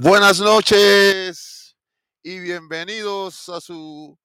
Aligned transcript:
Buenas 0.00 0.38
noches 0.38 1.76
y 2.22 2.38
bienvenidos 2.38 3.48
a 3.48 3.60
su 3.60 4.16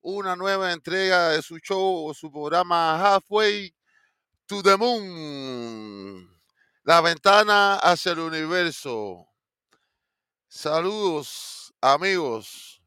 una 0.00 0.34
nueva 0.34 0.72
entrega 0.72 1.28
de 1.28 1.42
su 1.42 1.58
show 1.58 2.06
o 2.06 2.14
su 2.14 2.32
programa 2.32 2.98
Halfway 2.98 3.76
to 4.46 4.62
the 4.62 4.78
Moon. 4.78 6.26
La 6.84 7.02
ventana 7.02 7.74
hacia 7.74 8.12
el 8.12 8.20
universo. 8.20 9.28
Saludos 10.48 11.74
amigos 11.82 12.80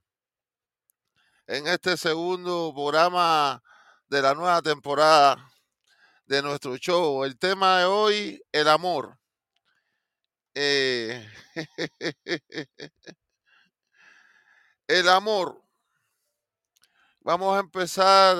en 1.45 1.67
este 1.67 1.95
segundo 1.97 2.71
programa 2.73 3.61
de 4.07 4.23
la 4.23 4.33
nueva 4.33 4.59
temporada 4.63 5.51
de 6.25 6.41
nuestro 6.41 6.77
show. 6.77 7.23
El 7.25 7.37
tema 7.37 7.77
de 7.77 7.85
hoy, 7.85 8.43
el 8.51 8.69
amor. 8.69 9.19
Eh, 10.55 11.27
el 14.87 15.09
amor. 15.09 15.61
Vamos 17.21 17.55
a 17.55 17.59
empezar, 17.59 18.35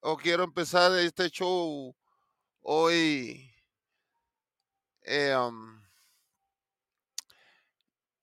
o 0.00 0.16
quiero 0.16 0.44
empezar 0.44 0.92
este 0.98 1.30
show 1.30 1.94
hoy 2.62 3.54
eh, 5.02 5.34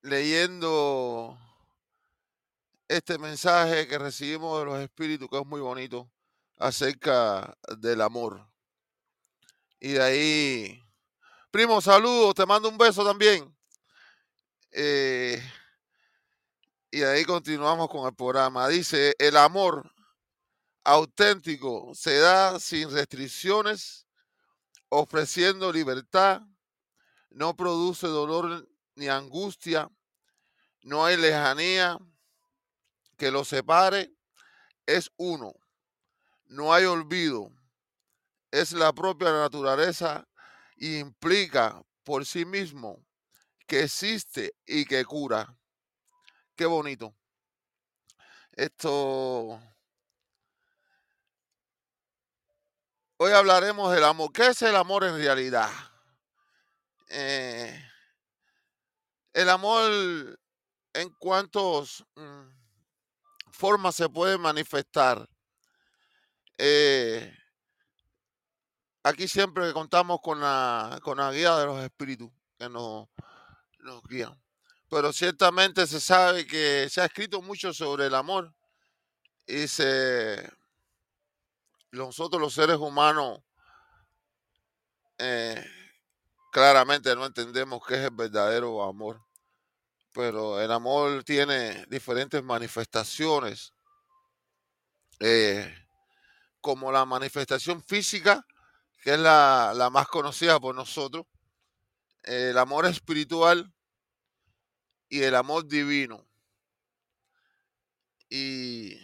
leyendo 0.02 1.38
este 2.88 3.18
mensaje 3.18 3.88
que 3.88 3.98
recibimos 3.98 4.60
de 4.60 4.66
los 4.66 4.80
espíritus, 4.80 5.30
que 5.30 5.40
es 5.40 5.46
muy 5.46 5.62
bonito, 5.62 6.12
acerca 6.58 7.58
del 7.80 8.02
amor. 8.02 8.46
Y 9.80 9.94
de 9.94 10.04
ahí, 10.04 10.83
primo, 11.54 11.80
saludos, 11.82 12.34
te 12.34 12.48
mando 12.48 12.68
un 12.68 12.80
beso 12.80 13.06
también. 13.06 13.56
Eh, 14.72 15.40
y 16.90 17.04
ahí 17.04 17.24
continuamos 17.26 17.90
con 17.90 18.08
el 18.08 18.16
programa. 18.16 18.68
Dice, 18.68 19.16
el 19.20 19.38
amor 19.38 19.88
auténtico 20.84 21.92
se 21.94 22.18
da 22.18 22.60
sin 22.60 22.90
restricciones, 22.90 24.08
ofreciendo 24.90 25.72
libertad, 25.72 26.42
no 27.30 27.56
produce 27.56 28.08
dolor 28.08 28.68
ni 28.96 29.08
angustia, 29.08 29.88
no 30.82 31.06
hay 31.06 31.18
lejanía 31.18 32.00
que 33.16 33.30
lo 33.30 33.46
separe, 33.46 34.12
es 34.88 35.12
uno, 35.18 35.54
no 36.46 36.74
hay 36.74 36.86
olvido, 36.86 37.52
es 38.50 38.72
la 38.72 38.92
propia 38.92 39.32
naturaleza 39.32 40.28
implica 40.98 41.82
por 42.04 42.26
sí 42.26 42.46
mismo 42.46 43.06
que 43.68 43.84
existe 43.84 44.56
y 44.66 44.86
que 44.86 45.04
cura. 45.06 45.58
Qué 46.56 46.66
bonito. 46.66 47.16
Esto 48.52 49.60
Hoy 53.26 53.32
hablaremos 53.32 53.94
del 53.94 54.04
amor. 54.04 54.34
¿Qué 54.34 54.48
es 54.48 54.62
el 54.64 54.76
amor 54.76 55.06
en 55.06 55.16
realidad? 55.16 55.70
Eh, 57.08 57.90
el 59.32 59.50
amor 59.50 60.38
en 60.94 61.10
cuántas 61.20 62.04
mm, 62.16 62.50
formas 63.50 63.96
se 63.96 64.10
puede 64.10 64.38
manifestar. 64.38 65.26
Eh, 66.58 67.34
aquí 69.04 69.28
siempre 69.28 69.72
contamos 69.74 70.20
con 70.22 70.40
la, 70.40 71.00
con 71.04 71.18
la 71.18 71.32
guía 71.32 71.58
de 71.58 71.66
los 71.66 71.84
espíritus 71.84 72.32
que 72.58 72.70
nos, 72.70 73.08
nos 73.80 74.02
guían. 74.04 74.42
Pero 74.90 75.12
ciertamente 75.12 75.86
se 75.88 76.00
sabe 76.00 76.46
que 76.48 76.88
se 76.90 77.02
ha 77.02 77.06
escrito 77.06 77.42
mucho 77.42 77.74
sobre 77.74 78.08
el 78.08 78.16
amor 78.16 78.54
y 79.46 79.68
se 79.68 80.50
nosotros 81.92 82.42
los 82.42 82.54
seres 82.54 82.78
humanos 82.78 83.40
eh, 85.20 85.64
claramente 86.52 87.16
no 87.16 87.26
entendemos 87.26 87.86
qué 87.86 87.96
es 87.96 88.02
el 88.02 88.16
verdadero 88.16 88.84
amor, 88.84 89.22
pero 90.12 90.60
el 90.60 90.72
amor 90.72 91.24
tiene 91.24 91.86
diferentes 91.88 92.44
manifestaciones, 92.44 93.74
eh, 95.20 95.72
como 96.62 96.92
la 96.92 97.06
manifestación 97.06 97.84
física, 97.84 98.46
que 99.04 99.14
es 99.14 99.20
la, 99.20 99.74
la 99.76 99.90
más 99.90 100.08
conocida 100.08 100.60
por 100.60 100.74
nosotros, 100.74 101.26
el 102.24 102.58
amor 102.58 102.86
espiritual 102.86 103.74
y 105.10 105.22
el 105.24 105.36
amor 105.36 105.68
divino. 105.68 106.26
Y 108.30 108.98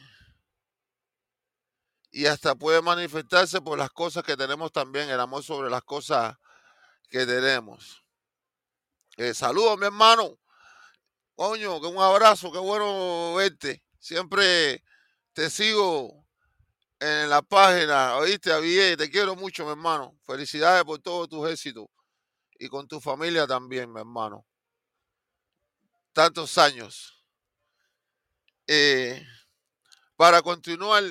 y 2.12 2.26
hasta 2.26 2.56
puede 2.56 2.82
manifestarse 2.82 3.62
por 3.62 3.78
las 3.78 3.92
cosas 3.92 4.24
que 4.24 4.36
tenemos 4.36 4.72
también, 4.72 5.10
el 5.10 5.20
amor 5.20 5.44
sobre 5.44 5.70
las 5.70 5.84
cosas 5.84 6.36
que 7.08 7.26
tenemos. 7.26 8.04
Eh, 9.18 9.34
saludos, 9.34 9.78
mi 9.78 9.86
hermano. 9.86 10.40
Coño, 11.36 11.80
que 11.80 11.88
un 11.88 12.02
abrazo, 12.02 12.52
qué 12.52 12.58
bueno 12.58 13.36
verte. 13.36 13.84
Siempre 14.00 14.84
te 15.34 15.50
sigo 15.50 16.26
en 17.00 17.30
la 17.30 17.42
página, 17.42 18.16
oíste, 18.18 18.52
Avie, 18.52 18.98
te 18.98 19.10
quiero 19.10 19.36
mucho, 19.36 19.64
mi 19.64 19.72
hermano. 19.72 20.18
Felicidades 20.26 20.84
por 20.84 21.00
todos 21.00 21.30
tus 21.30 21.50
éxitos 21.50 21.88
y 22.60 22.68
con 22.68 22.88
tu 22.88 23.00
familia 23.00 23.48
también, 23.48 23.92
mi 23.92 24.00
hermano. 24.00 24.46
Tantos 26.12 26.58
años. 26.58 27.24
Eh, 28.68 29.26
para 30.18 30.42
continuar, 30.42 31.04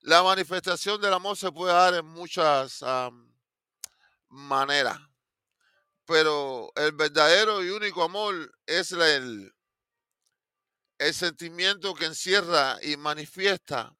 la 0.00 0.22
manifestación 0.22 1.00
del 1.00 1.12
amor 1.12 1.36
se 1.36 1.52
puede 1.52 1.74
dar 1.74 1.94
en 1.94 2.06
muchas 2.06 2.82
maneras, 4.28 4.98
pero 6.06 6.72
el 6.74 6.92
verdadero 6.92 7.62
y 7.62 7.68
único 7.68 8.02
amor 8.02 8.52
es 8.66 8.92
el, 8.92 9.54
el 10.98 11.14
sentimiento 11.14 11.94
que 11.94 12.06
encierra 12.06 12.78
y 12.82 12.96
manifiesta 12.96 13.94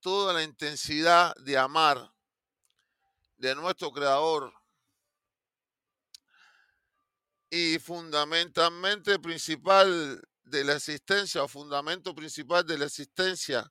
toda 0.00 0.32
la 0.32 0.42
intensidad 0.42 1.34
de 1.36 1.58
amar 1.58 2.12
de 3.36 3.54
nuestro 3.54 3.90
Creador 3.90 4.52
y 7.50 7.78
fundamentalmente 7.78 9.18
principal 9.18 10.20
de 10.44 10.64
la 10.64 10.74
existencia 10.74 11.42
o 11.42 11.48
fundamento 11.48 12.14
principal 12.14 12.64
de 12.66 12.78
la 12.78 12.86
existencia 12.86 13.70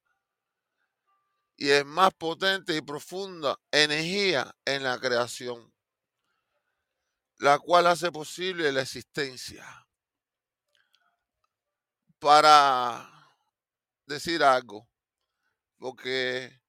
y 1.57 1.69
es 1.69 1.85
más 1.85 2.13
potente 2.13 2.75
y 2.75 2.81
profunda 2.81 3.57
energía 3.71 4.53
en 4.65 4.83
la 4.83 4.99
creación, 4.99 5.73
la 7.37 7.59
cual 7.59 7.87
hace 7.87 8.11
posible 8.11 8.71
la 8.71 8.81
existencia. 8.81 9.65
Para 12.19 13.09
decir 14.05 14.43
algo, 14.43 14.87
porque 15.77 16.61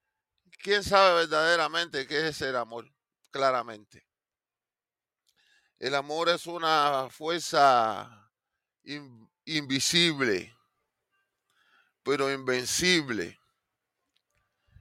¿quién 0.62 0.82
sabe 0.82 1.20
verdaderamente 1.20 2.06
qué 2.06 2.28
es 2.28 2.40
el 2.42 2.56
amor? 2.56 2.90
Claramente. 3.30 4.06
El 5.78 5.94
amor 5.94 6.28
es 6.28 6.46
una 6.46 7.08
fuerza 7.10 8.30
invisible, 9.44 10.56
pero 12.02 12.32
invencible 12.32 13.38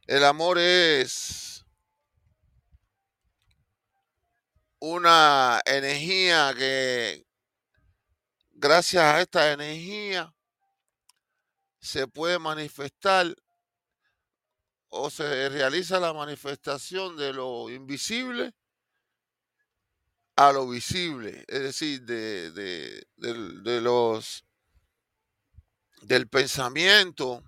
el 0.08 0.24
amor 0.24 0.60
es 0.60 1.66
una 4.78 5.62
energía 5.66 6.54
que 6.56 7.26
gracias 8.52 9.04
a 9.04 9.22
esta 9.22 9.52
energía 9.52 10.32
se 11.80 12.08
puede 12.08 12.38
manifestar 12.38 13.36
o 14.98 15.10
se 15.10 15.50
realiza 15.50 16.00
la 16.00 16.14
manifestación 16.14 17.18
de 17.18 17.34
lo 17.34 17.70
invisible 17.70 18.54
a 20.38 20.52
lo 20.52 20.68
visible, 20.70 21.44
es 21.48 21.62
decir, 21.62 22.02
de, 22.04 22.52
de 22.52 23.82
los 23.82 24.46
del 26.02 26.28
pensamiento 26.28 27.44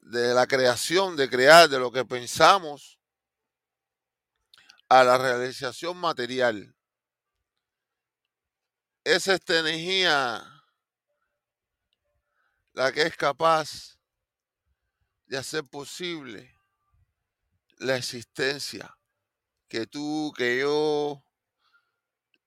de 0.00 0.34
la 0.34 0.46
creación, 0.46 1.16
de 1.16 1.28
crear, 1.28 1.68
de 1.68 1.78
lo 1.78 1.90
que 1.90 2.04
pensamos, 2.04 2.98
a 4.88 5.04
la 5.04 5.16
realización 5.16 5.96
material. 5.96 6.74
Es 9.04 9.26
esta 9.26 9.58
energía 9.58 10.44
la 12.74 12.92
que 12.92 13.02
es 13.02 13.16
capaz 13.16 13.98
de 15.32 15.38
hacer 15.38 15.64
posible 15.64 16.54
la 17.78 17.96
existencia 17.96 18.94
que 19.66 19.86
tú, 19.86 20.30
que 20.36 20.58
yo 20.58 21.24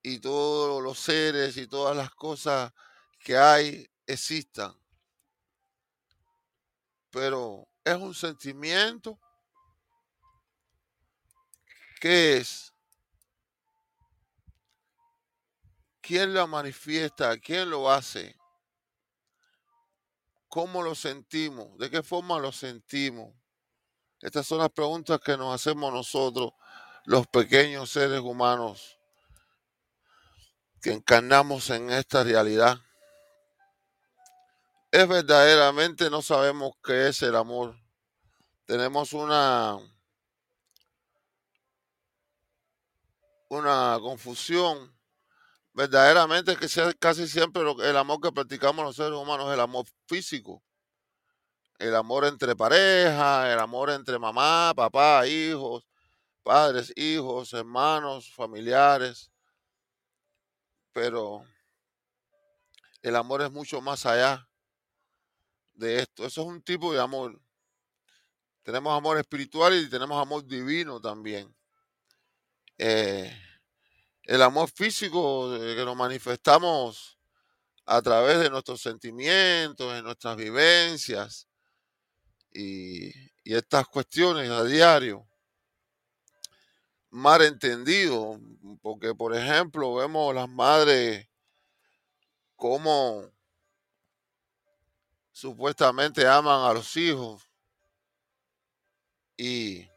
y 0.03 0.19
todos 0.19 0.83
los 0.83 0.99
seres 0.99 1.57
y 1.57 1.65
todas 1.65 1.97
las 1.97 2.11
cosas 2.11 2.71
que 3.17 3.35
hay 3.35 3.89
existan. 4.05 4.71
Pero 7.09 7.67
es 7.83 7.95
un 7.95 8.13
sentimiento 8.13 9.19
que 11.99 12.37
es 12.37 12.71
quién 16.01 16.35
lo 16.35 16.45
manifiesta, 16.45 17.35
quién 17.39 17.67
lo 17.71 17.89
hace, 17.91 18.37
cómo 20.55 20.81
lo 20.81 20.95
sentimos, 20.95 21.77
de 21.79 21.89
qué 21.89 22.01
forma 22.01 22.39
lo 22.39 22.49
sentimos. 22.53 23.35
Estas 24.21 24.47
son 24.47 24.59
las 24.59 24.69
preguntas 24.69 25.19
que 25.19 25.35
nos 25.35 25.53
hacemos 25.53 25.91
nosotros, 25.91 26.53
los 27.03 27.27
pequeños 27.27 27.89
seres 27.89 28.21
humanos 28.21 28.97
que 30.81 30.93
encarnamos 30.93 31.69
en 31.71 31.89
esta 31.89 32.23
realidad. 32.23 32.77
Es 34.91 35.05
verdaderamente 35.05 36.09
no 36.09 36.21
sabemos 36.21 36.71
qué 36.81 37.09
es 37.09 37.21
el 37.21 37.35
amor. 37.35 37.77
Tenemos 38.63 39.11
una 39.11 39.77
una 43.49 43.97
confusión. 43.99 44.94
Verdaderamente 45.75 46.55
que 46.55 46.67
casi 46.97 47.27
siempre 47.27 47.61
el 47.61 47.97
amor 47.97 48.21
que 48.21 48.31
practicamos 48.31 48.85
los 48.85 48.95
seres 48.95 49.19
humanos 49.19 49.47
es 49.47 49.55
el 49.55 49.59
amor 49.59 49.85
físico. 50.07 50.63
El 51.77 51.93
amor 51.93 52.23
entre 52.23 52.55
pareja, 52.55 53.51
el 53.51 53.59
amor 53.59 53.89
entre 53.89 54.17
mamá, 54.17 54.71
papá, 54.73 55.27
hijos, 55.27 55.85
padres, 56.43 56.93
hijos, 56.95 57.51
hermanos, 57.51 58.31
familiares. 58.33 59.29
Pero 60.93 61.45
el 63.01 63.17
amor 63.17 63.41
es 63.41 63.51
mucho 63.51 63.81
más 63.81 64.05
allá 64.05 64.47
de 65.73 65.99
esto. 65.99 66.25
Eso 66.25 66.43
es 66.43 66.47
un 66.47 66.61
tipo 66.61 66.93
de 66.93 67.01
amor. 67.01 67.37
Tenemos 68.63 68.97
amor 68.97 69.17
espiritual 69.17 69.73
y 69.73 69.89
tenemos 69.89 70.21
amor 70.21 70.45
divino 70.45 71.01
también. 71.01 71.53
Eh, 72.77 73.44
el 74.25 74.41
amor 74.41 74.69
físico 74.69 75.55
eh, 75.55 75.75
que 75.75 75.85
nos 75.85 75.95
manifestamos 75.95 77.17
a 77.85 78.01
través 78.01 78.39
de 78.39 78.49
nuestros 78.49 78.81
sentimientos, 78.81 79.93
de 79.93 80.01
nuestras 80.01 80.35
vivencias 80.35 81.47
y, 82.51 83.11
estas 83.43 83.87
cuestiones 83.87 84.49
a 84.49 84.63
diario. 84.63 85.27
Mal 87.11 87.43
entendido, 87.43 88.39
porque 88.81 89.13
por 89.13 89.35
ejemplo 89.35 89.93
vemos 89.93 90.33
las 90.33 90.49
madres 90.49 91.27
como 92.55 93.29
supuestamente 95.31 96.25
aman 96.25 96.67
a 96.67 96.73
los 96.73 96.97
hijos 96.97 97.47
y 99.37 99.87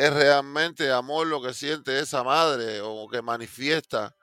es 0.00 0.14
realmente 0.14 0.90
amor 0.90 1.26
lo 1.26 1.42
que 1.42 1.52
siente 1.52 1.98
esa 1.98 2.24
madre 2.24 2.80
o 2.80 3.06
que 3.06 3.20
manifiesta. 3.20 4.16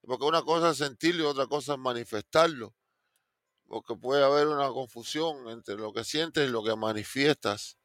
Porque 0.00 0.24
una 0.24 0.42
cosa 0.42 0.70
es 0.70 0.78
sentirlo 0.78 1.24
y 1.24 1.26
otra 1.26 1.48
cosa 1.48 1.72
es 1.72 1.78
manifestarlo. 1.80 2.72
Porque 3.66 3.96
puede 3.96 4.24
haber 4.24 4.46
una 4.46 4.68
confusión 4.68 5.48
entre 5.48 5.74
lo 5.74 5.92
que 5.92 6.04
sientes 6.04 6.48
y 6.48 6.52
lo 6.52 6.62
que 6.62 6.76
manifiestas. 6.76 7.78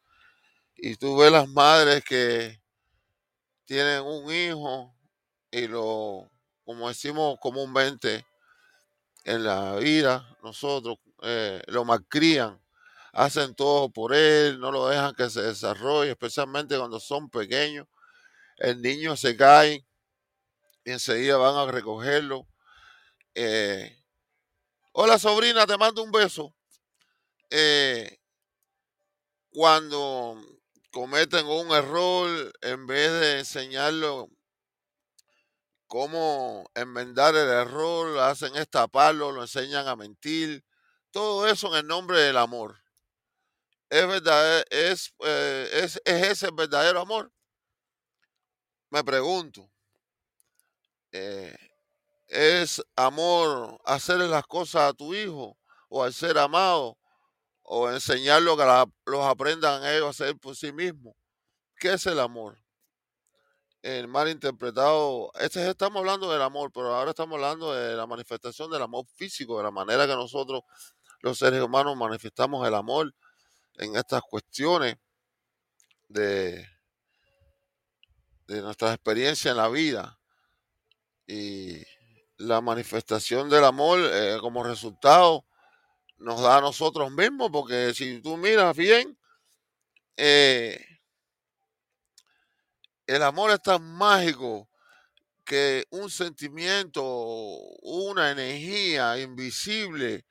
Y 0.75 0.95
tú 0.97 1.17
ves 1.17 1.31
las 1.31 1.49
madres 1.49 2.03
que 2.03 2.61
tienen 3.65 4.03
un 4.03 4.31
hijo 4.31 4.95
y 5.49 5.67
lo, 5.67 6.29
como 6.63 6.87
decimos 6.87 7.37
comúnmente, 7.41 8.27
en 9.23 9.43
la 9.43 9.75
vida, 9.77 10.37
nosotros 10.43 10.99
eh, 11.23 11.63
lo 11.67 11.83
malcrían, 11.83 12.62
hacen 13.13 13.55
todo 13.55 13.89
por 13.89 14.13
él, 14.13 14.59
no 14.59 14.71
lo 14.71 14.87
dejan 14.89 15.15
que 15.15 15.29
se 15.29 15.41
desarrolle, 15.41 16.11
especialmente 16.11 16.77
cuando 16.77 16.99
son 16.99 17.29
pequeños. 17.29 17.87
El 18.57 18.81
niño 18.81 19.15
se 19.17 19.37
cae 19.37 19.85
y 20.85 20.91
enseguida 20.91 21.37
van 21.37 21.55
a 21.55 21.71
recogerlo. 21.71 22.47
Eh, 23.35 23.97
Hola 24.95 25.17
sobrina, 25.17 25.65
te 25.65 25.75
mando 25.75 26.03
un 26.03 26.11
beso. 26.11 26.53
Eh, 27.49 28.19
cuando 29.49 30.39
cometen 30.91 31.47
un 31.47 31.71
error, 31.71 32.53
en 32.61 32.85
vez 32.85 33.11
de 33.11 33.39
enseñarlo 33.39 34.29
cómo 35.87 36.69
enmendar 36.75 37.35
el 37.35 37.49
error, 37.49 38.19
hacen 38.19 38.55
estaparlo, 38.55 39.31
lo 39.31 39.41
enseñan 39.41 39.87
a 39.87 39.95
mentir. 39.95 40.63
Todo 41.09 41.47
eso 41.47 41.69
en 41.69 41.79
el 41.79 41.87
nombre 41.87 42.19
del 42.19 42.37
amor. 42.37 42.82
¿Es, 43.93 44.07
verdad, 44.07 44.65
es, 44.71 45.13
eh, 45.19 45.69
es, 45.71 46.01
es 46.03 46.27
ese 46.27 46.47
el 46.47 46.53
verdadero 46.55 47.01
amor? 47.01 47.31
Me 48.89 49.03
pregunto. 49.03 49.69
Eh, 51.11 51.55
¿Es 52.25 52.81
amor 52.95 53.79
hacerle 53.85 54.27
las 54.27 54.47
cosas 54.47 54.89
a 54.89 54.93
tu 54.93 55.13
hijo 55.13 55.59
o 55.89 56.03
al 56.03 56.11
ser 56.11 56.39
amado 56.39 56.97
o 57.61 57.87
enseñarlo 57.91 58.57
que 58.57 58.63
los 59.05 59.25
aprendan 59.27 59.85
ellos 59.85 60.07
a 60.07 60.09
hacer 60.09 60.39
por 60.39 60.55
sí 60.55 60.71
mismos? 60.71 61.13
¿Qué 61.77 61.93
es 61.93 62.07
el 62.07 62.19
amor? 62.19 62.57
el 63.83 64.07
mal 64.07 64.27
interpretado. 64.27 65.29
Este 65.39 65.69
estamos 65.69 65.99
hablando 65.99 66.31
del 66.31 66.41
amor, 66.41 66.71
pero 66.73 66.95
ahora 66.95 67.11
estamos 67.11 67.35
hablando 67.35 67.73
de 67.73 67.95
la 67.95 68.07
manifestación 68.07 68.71
del 68.71 68.81
amor 68.81 69.05
físico, 69.05 69.57
de 69.57 69.63
la 69.65 69.71
manera 69.71 70.07
que 70.07 70.15
nosotros, 70.15 70.61
los 71.19 71.37
seres 71.37 71.61
humanos, 71.61 71.95
manifestamos 71.95 72.67
el 72.67 72.73
amor 72.73 73.13
en 73.77 73.95
estas 73.95 74.21
cuestiones 74.21 74.95
de, 76.07 76.67
de 78.47 78.61
nuestra 78.61 78.93
experiencia 78.93 79.51
en 79.51 79.57
la 79.57 79.69
vida. 79.69 80.19
Y 81.27 81.83
la 82.37 82.61
manifestación 82.61 83.49
del 83.49 83.63
amor 83.63 83.99
eh, 84.01 84.37
como 84.41 84.63
resultado 84.63 85.45
nos 86.17 86.41
da 86.41 86.57
a 86.57 86.61
nosotros 86.61 87.11
mismos, 87.11 87.49
porque 87.51 87.93
si 87.93 88.21
tú 88.21 88.37
miras 88.37 88.75
bien, 88.75 89.17
eh, 90.17 90.79
el 93.07 93.23
amor 93.23 93.51
es 93.51 93.61
tan 93.61 93.83
mágico 93.83 94.69
que 95.43 95.85
un 95.89 96.09
sentimiento, 96.09 97.03
una 97.81 98.31
energía 98.31 99.19
invisible 99.19 100.25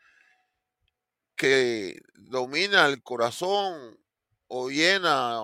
que 1.37 2.01
domina 2.15 2.87
el 2.87 3.03
corazón 3.03 3.99
o 4.49 4.71
llena 4.71 5.43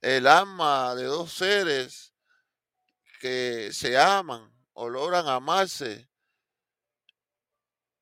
el 0.00 0.26
alma 0.26 0.94
de 0.94 1.04
dos 1.04 1.32
seres 1.32 2.14
que 3.20 3.70
se 3.72 3.98
aman 3.98 4.52
o 4.72 4.88
logran 4.88 5.28
amarse 5.28 6.08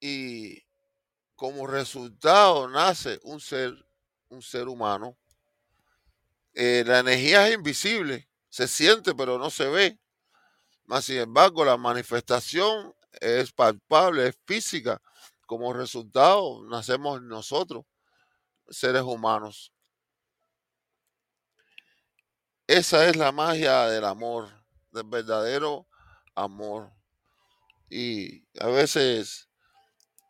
y 0.01 0.63
como 1.35 1.67
resultado 1.67 2.69
nace 2.69 3.19
un 3.23 3.41
ser, 3.41 3.75
un 4.29 4.43
ser 4.43 4.69
humano 4.69 5.19
eh, 6.55 6.85
la 6.87 6.99
energía 6.99 7.49
es 7.49 7.55
invisible, 7.55 8.29
se 8.49 8.67
siente 8.67 9.15
pero 9.15 9.39
no 9.39 9.51
se 9.51 9.69
ve. 9.69 9.99
Más 10.85 11.05
sin 11.05 11.19
embargo, 11.19 11.65
la 11.65 11.77
manifestación 11.77 12.95
es 13.21 13.53
palpable, 13.53 14.29
es 14.29 14.37
física. 14.47 15.01
Como 15.51 15.73
resultado, 15.73 16.65
nacemos 16.69 17.21
nosotros, 17.23 17.85
seres 18.69 19.03
humanos. 19.03 19.73
Esa 22.69 23.09
es 23.09 23.17
la 23.17 23.33
magia 23.33 23.89
del 23.89 24.05
amor, 24.05 24.49
del 24.93 25.09
verdadero 25.09 25.89
amor. 26.37 26.93
Y 27.89 28.47
a 28.61 28.69
veces 28.69 29.49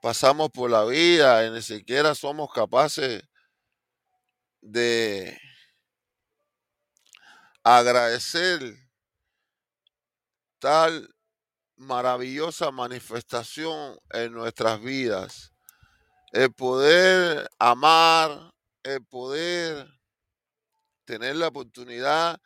pasamos 0.01 0.49
por 0.49 0.71
la 0.71 0.87
vida 0.87 1.45
y 1.47 1.51
ni 1.51 1.61
siquiera 1.61 2.15
somos 2.15 2.51
capaces 2.55 3.23
de 4.63 5.39
agradecer 7.63 8.75
tal 10.59 11.15
maravillosa 11.81 12.71
manifestación 12.71 13.99
en 14.11 14.33
nuestras 14.33 14.81
vidas. 14.83 15.53
El 16.31 16.53
poder 16.53 17.49
amar, 17.59 18.53
el 18.83 19.05
poder 19.05 19.89
tener 21.07 21.37
la 21.37 21.49
oportunidad 21.49 22.39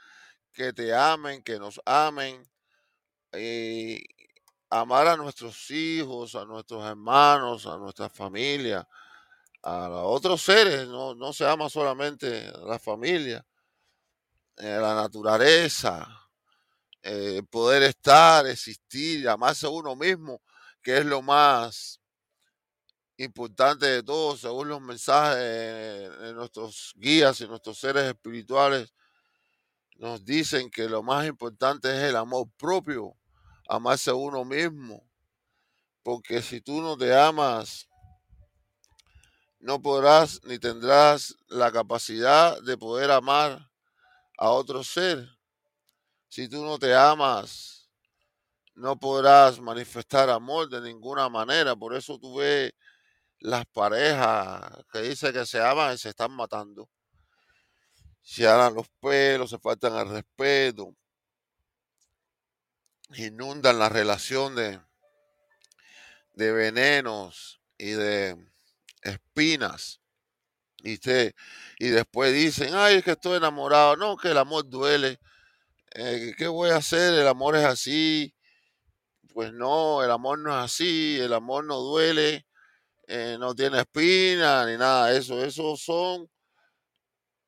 que 0.53 0.73
te 0.73 0.95
amen, 0.95 1.43
que 1.43 1.59
nos 1.59 1.81
amen, 1.85 2.49
y 3.37 4.05
amar 4.71 5.09
a 5.09 5.17
nuestros 5.17 5.69
hijos, 5.71 6.37
a 6.37 6.45
nuestros 6.45 6.85
hermanos, 6.85 7.67
a 7.67 7.77
nuestra 7.77 8.09
familia, 8.09 8.89
a 9.63 9.89
otros 9.89 10.43
seres, 10.43 10.87
no, 10.87 11.15
no 11.17 11.33
se 11.33 11.45
ama 11.45 11.69
solamente 11.69 12.47
a 12.49 12.59
la 12.59 12.79
familia, 12.79 13.45
la 14.57 14.95
naturaleza, 14.95 16.24
eh, 17.07 17.43
poder 17.51 17.83
estar, 17.83 18.47
existir, 18.47 19.29
amarse 19.29 19.67
a 19.67 19.69
uno 19.69 19.95
mismo, 19.95 20.41
que 20.83 20.97
es 20.97 21.05
lo 21.05 21.21
más 21.21 22.01
importante 23.19 23.85
de 23.85 24.03
todo, 24.03 24.39
según 24.39 24.71
los 24.71 24.81
mensajes 24.81 25.39
de 25.39 26.33
nuestros 26.33 26.95
guías 26.97 27.39
y 27.43 27.47
nuestros 27.47 27.79
seres 27.79 28.05
espirituales, 28.05 28.95
nos 29.97 30.25
dicen 30.25 30.71
que 30.71 30.89
lo 30.89 31.03
más 31.03 31.27
importante 31.27 31.95
es 31.95 32.05
el 32.05 32.17
amor 32.17 32.49
propio, 32.57 33.15
amarse 33.69 34.11
a 34.11 34.15
uno 34.15 34.43
mismo, 34.47 35.07
porque 36.03 36.41
si 36.41 36.63
tú 36.63 36.81
no 36.81 36.97
te 36.97 37.15
amas, 37.15 37.87
no 39.61 39.83
podrás 39.83 40.43
ni 40.45 40.59
tendrás 40.59 41.37
la 41.49 41.71
capacidad 41.71 42.61
de 42.63 42.79
poder 42.79 43.11
amar 43.11 43.71
a 44.39 44.49
otro 44.49 44.83
ser. 44.83 45.34
Si 46.35 46.49
tú 46.49 46.65
no 46.65 46.81
te 46.81 46.93
amas, 46.93 47.89
no 48.75 48.99
podrás 48.99 49.61
manifestar 49.61 50.29
amor 50.29 50.69
de 50.69 50.81
ninguna 50.81 51.29
manera. 51.29 51.77
Por 51.77 51.95
eso 51.95 52.19
tú 52.19 52.35
ves 52.35 52.73
las 53.39 53.65
parejas 53.67 54.61
que 54.93 55.03
dicen 55.03 55.33
que 55.33 55.47
se 55.47 55.63
aman 55.63 55.95
y 55.95 55.99
se 55.99 56.09
están 56.09 56.33
matando. 56.33 56.91
Se 58.21 58.49
aran 58.49 58.75
los 58.75 58.89
pelos, 59.01 59.51
se 59.51 59.61
faltan 59.61 59.93
al 59.93 60.09
respeto, 60.09 60.97
inundan 63.15 63.79
la 63.79 63.89
relación 63.89 64.57
de, 64.57 64.81
de 66.33 66.51
venenos 66.51 67.61
y 67.79 67.91
de 67.91 68.37
espinas. 69.03 70.01
Y, 70.83 70.99
y 71.79 71.89
después 71.91 72.35
dicen, 72.35 72.75
ay, 72.75 72.97
es 72.97 73.05
que 73.05 73.13
estoy 73.13 73.37
enamorado. 73.37 73.95
No, 73.95 74.17
que 74.17 74.33
el 74.33 74.39
amor 74.39 74.69
duele. 74.69 75.21
Eh, 75.95 76.35
¿Qué 76.37 76.49
voy 76.49 76.71
a 76.71 76.77
hacer? 76.77 77.15
El 77.15 77.29
amor 77.29 77.57
es 77.57 77.65
así. 77.65 78.35
Pues 79.33 79.53
no, 79.53 80.03
el 80.03 80.11
amor 80.11 80.39
no 80.41 80.51
es 80.51 80.65
así. 80.65 81.19
El 81.21 81.33
amor 81.33 81.65
no 81.65 81.79
duele. 81.81 82.47
Eh, 83.09 83.37
no 83.41 83.55
tiene 83.55 83.81
espina 83.81 84.67
ni 84.67 84.77
nada 84.79 85.09
de 85.11 85.19
eso. 85.19 85.45
Eso 85.45 85.77
son 85.77 86.29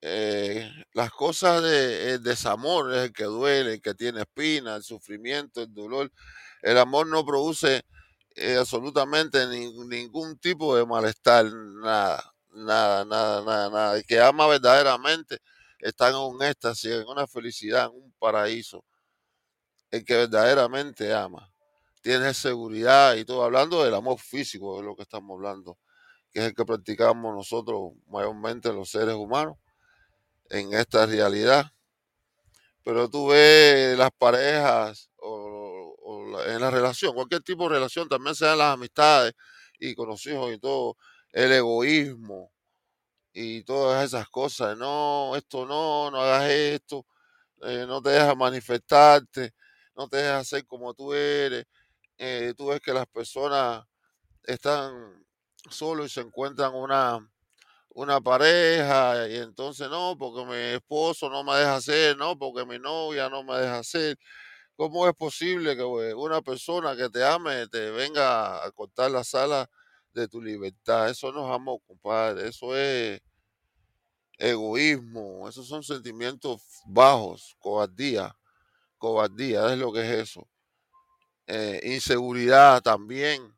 eh, 0.03 0.71
las 0.93 1.11
cosas 1.11 1.63
de 1.63 2.19
desamor, 2.19 2.93
es 2.95 3.05
el 3.05 3.13
que 3.13 3.25
duele, 3.25 3.75
el 3.75 3.81
que 3.83 3.95
tiene 3.95 4.21
espina, 4.21 4.77
el 4.77 4.83
sufrimiento, 4.85 5.63
el 5.63 5.73
dolor. 5.75 6.13
El 6.63 6.79
amor 6.79 7.07
no 7.09 7.25
produce 7.25 7.83
absolutamente 8.59 9.47
ningún 9.49 10.39
tipo 10.39 10.77
de 10.77 10.87
malestar, 10.87 11.47
nada, 11.53 12.33
nada, 12.55 13.05
nada, 13.05 13.43
nada, 13.45 13.71
nada. 13.71 13.97
El 13.97 14.05
que 14.05 14.21
ama 14.21 14.47
verdaderamente 14.47 15.39
está 15.87 16.09
en 16.09 16.17
un 16.17 16.43
éxtasis, 16.43 16.91
en 16.91 17.09
una 17.09 17.27
felicidad, 17.27 17.87
en 17.87 18.03
un 18.03 18.13
paraíso. 18.19 18.85
El 19.91 20.05
que 20.05 20.17
verdaderamente 20.17 21.15
ama. 21.15 21.53
Tiene 22.03 22.35
seguridad 22.35 23.15
y 23.15 23.25
todo. 23.25 23.45
Hablando 23.45 23.85
del 23.85 23.95
amor 23.95 24.19
físico, 24.19 24.81
es 24.81 24.85
lo 24.85 24.97
que 24.97 25.03
estamos 25.03 25.37
hablando, 25.37 25.79
que 26.33 26.41
es 26.41 26.47
el 26.47 26.55
que 26.55 26.65
practicamos 26.65 27.35
nosotros 27.35 27.93
mayormente 28.09 28.73
los 28.73 28.91
seres 28.91 29.15
humanos 29.15 29.57
en 30.51 30.73
esta 30.75 31.07
realidad. 31.07 31.73
Pero 32.85 33.09
tú 33.09 33.29
ves 33.29 33.97
las 33.97 34.11
parejas 34.19 35.11
o, 35.19 35.95
en 36.47 36.61
la 36.61 36.71
relación, 36.71 37.15
cualquier 37.15 37.43
tipo 37.43 37.65
de 37.65 37.77
relación, 37.77 38.09
también 38.09 38.35
sean 38.35 38.59
las 38.59 38.75
amistades 38.75 39.35
y 39.79 39.95
con 39.95 40.09
los 40.09 40.25
hijos 40.27 40.53
y 40.53 40.59
todo, 40.59 40.97
el 41.33 41.53
egoísmo 41.53 42.53
y 43.37 43.63
todas 43.65 44.05
esas 44.07 44.29
cosas. 44.31 44.77
No, 44.79 45.37
esto 45.37 45.67
no, 45.67 46.11
no 46.11 46.21
hagas 46.23 46.51
esto, 46.51 47.07
eh, 47.63 47.87
no 47.89 48.03
te 48.03 48.11
dejas 48.11 48.37
manifestarte, 48.37 49.53
no 49.97 50.09
te 50.09 50.19
dejas 50.19 50.49
ser 50.49 50.67
como 50.67 50.95
tú 50.95 51.15
eres. 51.15 51.67
Eh, 52.19 52.55
tú 52.57 52.69
ves 52.69 52.81
que 52.81 52.93
las 52.95 53.07
personas 53.09 53.85
están 54.45 55.25
solos 55.71 56.07
y 56.07 56.11
se 56.11 56.21
encuentran 56.23 56.75
una 56.75 57.21
una 57.91 58.21
pareja 58.21 59.29
y 59.29 59.37
entonces 59.37 59.89
no, 59.89 60.17
porque 60.19 60.45
mi 60.45 60.57
esposo 60.77 61.31
no 61.31 61.43
me 61.45 61.55
deja 61.57 61.77
hacer, 61.77 62.17
no, 62.17 62.39
porque 62.39 62.65
mi 62.67 62.79
novia 62.79 63.29
no 63.31 63.43
me 63.45 63.57
deja 63.59 63.79
hacer. 63.79 64.19
¿Cómo 64.77 65.09
es 65.09 65.15
posible 65.15 65.77
que 65.77 65.85
una 65.85 66.43
persona 66.43 66.97
que 66.97 67.09
te 67.11 67.25
ame 67.25 67.69
te 67.69 67.91
venga 67.91 68.65
a 68.65 68.71
cortar 68.73 69.11
la 69.11 69.25
sala 69.25 69.69
de 70.21 70.29
tu 70.29 70.41
libertad? 70.41 71.11
Eso 71.11 71.33
no 71.33 71.47
es 71.47 71.55
amor, 71.55 71.81
compadre. 71.87 72.49
Eso 72.49 72.77
es 72.77 73.21
egoísmo. 74.39 75.49
Esos 75.49 75.69
son 75.69 75.83
sentimientos 75.83 76.63
bajos, 76.87 77.57
cobardía. 77.59 78.37
Cobardía 78.99 79.73
es 79.73 79.79
lo 79.79 79.93
que 79.93 80.01
es 80.01 80.29
eso. 80.29 80.49
Eh, 81.47 81.81
inseguridad 81.85 82.83
también. 82.83 83.55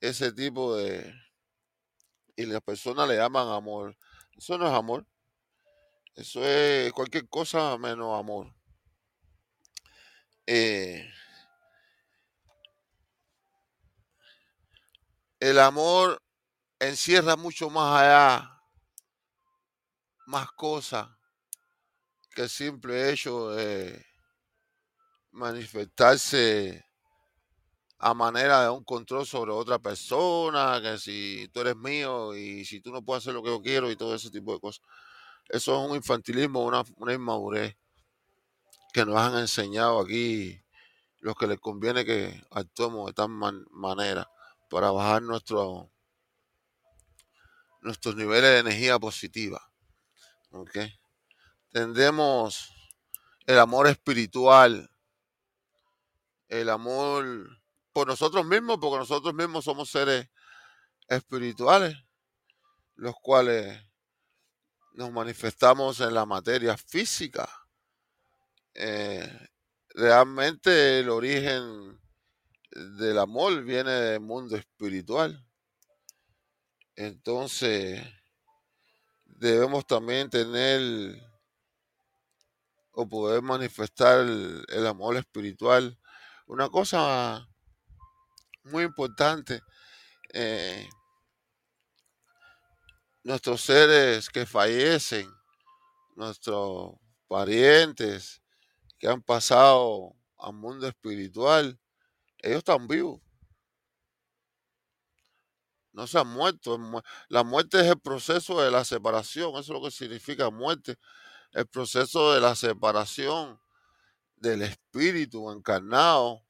Ese 0.00 0.32
tipo 0.32 0.76
de, 0.76 1.14
y 2.36 2.46
las 2.46 2.60
personas 2.60 3.08
le 3.08 3.16
llaman 3.16 3.48
amor. 3.48 3.96
Eso 4.36 4.58
no 4.58 4.66
es 4.66 4.72
amor. 4.72 5.06
Eso 6.14 6.44
es 6.44 6.92
cualquier 6.92 7.28
cosa 7.28 7.76
menos 7.78 8.18
amor. 8.18 8.52
Eh, 10.46 11.08
el 15.40 15.58
amor 15.58 16.22
encierra 16.78 17.36
mucho 17.36 17.70
más 17.70 18.02
allá, 18.02 18.60
más 20.26 20.50
cosas 20.52 21.08
que 22.30 22.42
el 22.42 22.48
simple 22.48 23.10
hecho 23.10 23.50
de 23.50 24.04
manifestarse 25.32 26.84
a 27.98 28.12
manera 28.14 28.62
de 28.62 28.70
un 28.70 28.84
control 28.84 29.26
sobre 29.26 29.52
otra 29.52 29.78
persona, 29.78 30.80
que 30.82 30.98
si 30.98 31.48
tú 31.52 31.60
eres 31.60 31.76
mío 31.76 32.34
y 32.34 32.64
si 32.64 32.80
tú 32.80 32.92
no 32.92 33.02
puedes 33.02 33.24
hacer 33.24 33.34
lo 33.34 33.42
que 33.42 33.50
yo 33.50 33.62
quiero 33.62 33.90
y 33.90 33.96
todo 33.96 34.14
ese 34.14 34.30
tipo 34.30 34.52
de 34.52 34.60
cosas. 34.60 34.84
Eso 35.48 35.82
es 35.82 35.90
un 35.90 35.96
infantilismo, 35.96 36.64
una, 36.64 36.82
una 36.96 37.14
inmadurez 37.14 37.76
que 38.92 39.04
nos 39.04 39.16
han 39.16 39.38
enseñado 39.38 40.00
aquí 40.00 40.60
los 41.20 41.34
que 41.36 41.46
les 41.46 41.58
conviene 41.58 42.04
que 42.04 42.42
actuemos 42.50 43.06
de 43.06 43.12
tal 43.14 43.28
manera 43.28 44.28
para 44.74 44.90
bajar 44.90 45.22
nuestro, 45.22 45.88
nuestros 47.80 48.16
niveles 48.16 48.50
de 48.50 48.58
energía 48.58 48.98
positiva. 48.98 49.70
¿okay? 50.50 50.92
Tendemos 51.70 52.74
el 53.46 53.60
amor 53.60 53.86
espiritual, 53.86 54.90
el 56.48 56.68
amor 56.70 57.56
por 57.92 58.08
nosotros 58.08 58.44
mismos, 58.46 58.78
porque 58.80 58.98
nosotros 58.98 59.32
mismos 59.32 59.64
somos 59.64 59.90
seres 59.90 60.28
espirituales, 61.06 61.96
los 62.96 63.14
cuales 63.22 63.80
nos 64.94 65.12
manifestamos 65.12 66.00
en 66.00 66.14
la 66.14 66.26
materia 66.26 66.76
física. 66.76 67.48
Eh, 68.74 69.48
realmente 69.90 70.98
el 70.98 71.10
origen 71.10 72.03
del 72.74 73.18
amor 73.18 73.62
viene 73.62 73.90
del 73.90 74.20
mundo 74.20 74.56
espiritual. 74.56 75.46
Entonces, 76.96 78.02
debemos 79.24 79.86
también 79.86 80.28
tener 80.28 81.20
o 82.92 83.08
poder 83.08 83.42
manifestar 83.42 84.20
el, 84.20 84.86
amor 84.86 85.16
espiritual. 85.16 85.98
Una 86.46 86.68
cosa 86.68 87.48
muy 88.64 88.84
importante. 88.84 89.60
Eh, 90.32 90.88
nuestros 93.22 93.60
seres 93.60 94.28
que 94.28 94.46
fallecen, 94.46 95.28
nuestros 96.16 96.94
parientes 97.26 98.42
que 98.98 99.08
han 99.08 99.22
pasado 99.22 100.14
al 100.38 100.54
mundo 100.54 100.86
espiritual, 100.86 101.78
ellos 102.44 102.58
están 102.58 102.86
vivos. 102.86 103.20
No 105.92 106.06
se 106.06 106.18
han 106.18 106.28
muerto. 106.28 106.78
La 107.28 107.44
muerte 107.44 107.80
es 107.80 107.86
el 107.86 107.98
proceso 107.98 108.60
de 108.60 108.70
la 108.70 108.84
separación. 108.84 109.50
Eso 109.52 109.60
es 109.60 109.68
lo 109.68 109.82
que 109.82 109.90
significa 109.90 110.50
muerte. 110.50 110.98
El 111.52 111.66
proceso 111.66 112.34
de 112.34 112.40
la 112.40 112.54
separación 112.54 113.58
del 114.36 114.62
espíritu 114.62 115.50
encarnado 115.50 116.44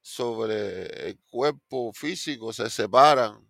sobre 0.00 1.08
el 1.08 1.20
cuerpo 1.30 1.92
físico 1.92 2.52
se 2.52 2.70
separan, 2.70 3.46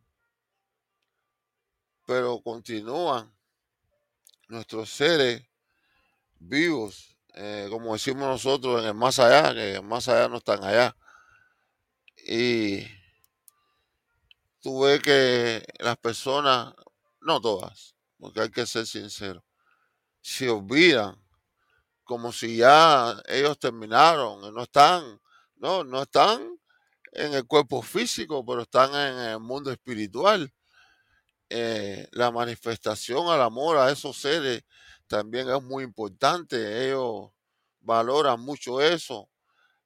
pero 2.07 2.41
continúan 2.43 3.33
nuestros 4.49 4.91
seres 4.91 5.45
vivos, 6.41 7.17
eh, 7.35 7.69
como 7.71 7.93
decimos 7.93 8.23
nosotros, 8.23 8.81
en 8.81 8.89
el 8.89 8.95
más 8.95 9.19
allá, 9.21 9.55
que 9.55 9.77
el 9.77 9.83
más 9.85 10.09
allá 10.09 10.29
no 10.29 10.39
están 10.39 10.65
allá. 10.65 10.97
Y 12.33 12.87
tú 14.61 14.83
ves 14.83 15.03
que 15.03 15.65
las 15.81 15.97
personas, 15.97 16.73
no 17.21 17.41
todas, 17.41 17.97
porque 18.21 18.43
hay 18.43 18.51
que 18.51 18.67
ser 18.67 18.87
sincero, 18.87 19.45
se 20.21 20.49
olvidan 20.49 21.21
como 22.05 22.31
si 22.31 22.59
ya 22.59 23.21
ellos 23.27 23.59
terminaron, 23.59 24.55
no 24.55 24.63
están, 24.63 25.21
no, 25.57 25.83
no 25.83 26.03
están 26.03 26.57
en 27.11 27.35
el 27.35 27.49
cuerpo 27.49 27.83
físico, 27.83 28.47
pero 28.47 28.63
están 28.63 28.91
en 28.95 29.19
el 29.31 29.41
mundo 29.41 29.73
espiritual. 29.73 30.55
Eh, 31.49 32.07
la 32.13 32.31
manifestación 32.31 33.27
al 33.27 33.43
amor 33.43 33.77
a 33.77 33.91
esos 33.91 34.17
seres 34.17 34.63
también 35.09 35.51
es 35.51 35.61
muy 35.65 35.83
importante. 35.83 36.87
Ellos 36.87 37.33
valoran 37.81 38.41
mucho 38.41 38.81
eso. 38.81 39.29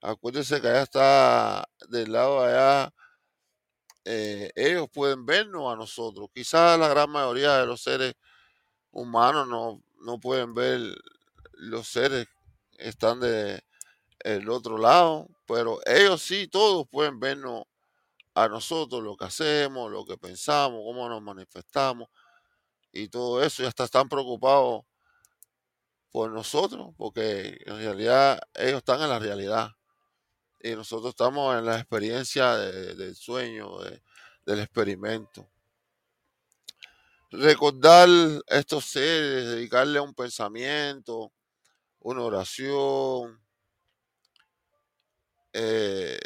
Acuérdense 0.05 0.61
que 0.61 0.67
allá 0.67 0.83
está 0.83 1.65
del 1.89 2.11
lado 2.11 2.43
de 2.43 2.47
allá. 2.53 2.93
eh, 4.05 4.51
ellos 4.55 4.87
pueden 4.93 5.25
vernos 5.25 5.71
a 5.73 5.75
nosotros. 5.75 6.29
Quizás 6.33 6.79
la 6.79 6.87
gran 6.89 7.09
mayoría 7.09 7.57
de 7.57 7.65
los 7.65 7.81
seres 7.81 8.13
humanos 8.91 9.47
no, 9.47 9.83
no 10.01 10.19
pueden 10.19 10.53
ver 10.53 10.81
los 11.53 11.87
seres 11.87 12.27
que 12.71 12.89
están 12.89 13.19
de 13.19 13.63
el 14.21 14.49
otro 14.49 14.77
lado, 14.77 15.27
pero 15.47 15.79
ellos 15.85 16.21
sí, 16.21 16.47
todos 16.47 16.87
pueden 16.89 17.19
vernos 17.19 17.63
a 18.35 18.47
nosotros, 18.49 19.03
lo 19.03 19.17
que 19.17 19.25
hacemos, 19.25 19.91
lo 19.91 20.05
que 20.05 20.17
pensamos, 20.17 20.81
cómo 20.85 21.09
nos 21.09 21.21
manifestamos 21.21 22.09
y 22.93 23.09
todo 23.09 23.43
eso, 23.43 23.63
y 23.63 23.67
hasta 23.67 23.85
están 23.85 24.09
preocupados 24.09 24.83
por 26.11 26.31
nosotros, 26.31 26.93
porque 26.97 27.59
en 27.65 27.77
realidad 27.77 28.39
ellos 28.55 28.77
están 28.77 29.01
en 29.01 29.09
la 29.09 29.19
realidad 29.19 29.71
y 30.65 30.75
nosotros 30.75 31.09
estamos 31.11 31.55
en 31.57 31.65
la 31.65 31.77
experiencia 31.77 32.55
de- 32.55 32.95
del 32.95 33.15
sueño, 33.15 33.77
de- 33.83 34.01
del 34.47 34.59
experimento. 34.61 35.47
Recordar 37.31 38.07
estos 38.47 38.85
seres, 38.85 39.45
dedicarle 39.45 39.99
un 39.99 40.13
pensamiento, 40.15 41.31
una 41.99 42.21
oración, 42.23 43.39
eh, 45.53 46.19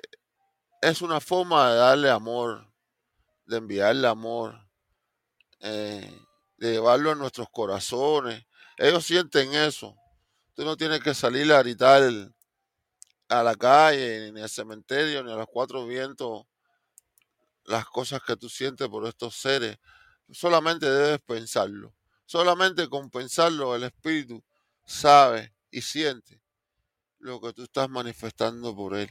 es 0.81 1.01
una 1.01 1.19
forma 1.19 1.71
de 1.71 1.77
darle 1.77 2.09
amor, 2.09 2.71
de 3.45 3.57
enviarle 3.57 4.07
amor, 4.07 4.55
eh, 5.61 6.19
de 6.57 6.71
llevarlo 6.71 7.11
a 7.11 7.15
nuestros 7.15 7.49
corazones. 7.49 8.45
Ellos 8.77 9.05
sienten 9.05 9.53
eso. 9.53 9.95
Tú 10.55 10.63
no 10.65 10.77
tienes 10.77 11.01
que 11.01 11.13
salir 11.13 11.51
a 11.53 11.61
gritar 11.63 12.03
a 13.29 13.43
la 13.43 13.55
calle, 13.55 14.31
ni 14.31 14.41
al 14.41 14.49
cementerio, 14.49 15.23
ni 15.23 15.31
a 15.31 15.35
los 15.35 15.47
cuatro 15.47 15.85
vientos 15.85 16.45
las 17.65 17.85
cosas 17.85 18.21
que 18.25 18.35
tú 18.35 18.49
sientes 18.49 18.87
por 18.89 19.05
estos 19.07 19.35
seres. 19.35 19.77
Solamente 20.31 20.89
debes 20.89 21.21
pensarlo. 21.21 21.95
Solamente 22.25 22.89
con 22.89 23.09
pensarlo 23.09 23.75
el 23.75 23.83
espíritu 23.83 24.43
sabe 24.85 25.53
y 25.71 25.81
siente 25.81 26.41
lo 27.19 27.39
que 27.39 27.53
tú 27.53 27.63
estás 27.63 27.89
manifestando 27.89 28.75
por 28.75 28.95
él. 28.95 29.09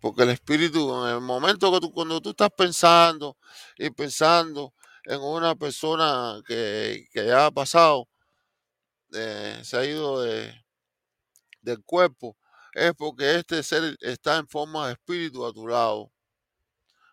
Porque 0.00 0.22
el 0.22 0.30
espíritu, 0.30 1.04
en 1.04 1.14
el 1.14 1.20
momento 1.20 1.70
que 1.72 1.80
tú, 1.80 1.92
cuando 1.92 2.20
tú 2.20 2.30
estás 2.30 2.50
pensando 2.56 3.36
y 3.76 3.90
pensando 3.90 4.72
en 5.04 5.20
una 5.20 5.54
persona 5.54 6.40
que, 6.46 7.06
que 7.12 7.26
ya 7.26 7.46
ha 7.46 7.50
pasado, 7.50 8.08
eh, 9.12 9.60
se 9.62 9.76
ha 9.76 9.84
ido 9.84 10.22
de, 10.22 10.54
del 11.60 11.82
cuerpo, 11.84 12.36
es 12.74 12.92
porque 12.94 13.36
este 13.36 13.62
ser 13.62 13.96
está 14.00 14.38
en 14.38 14.48
forma 14.48 14.86
de 14.86 14.92
espíritu 14.94 15.44
a 15.44 15.52
tu 15.52 15.66
lado. 15.66 16.12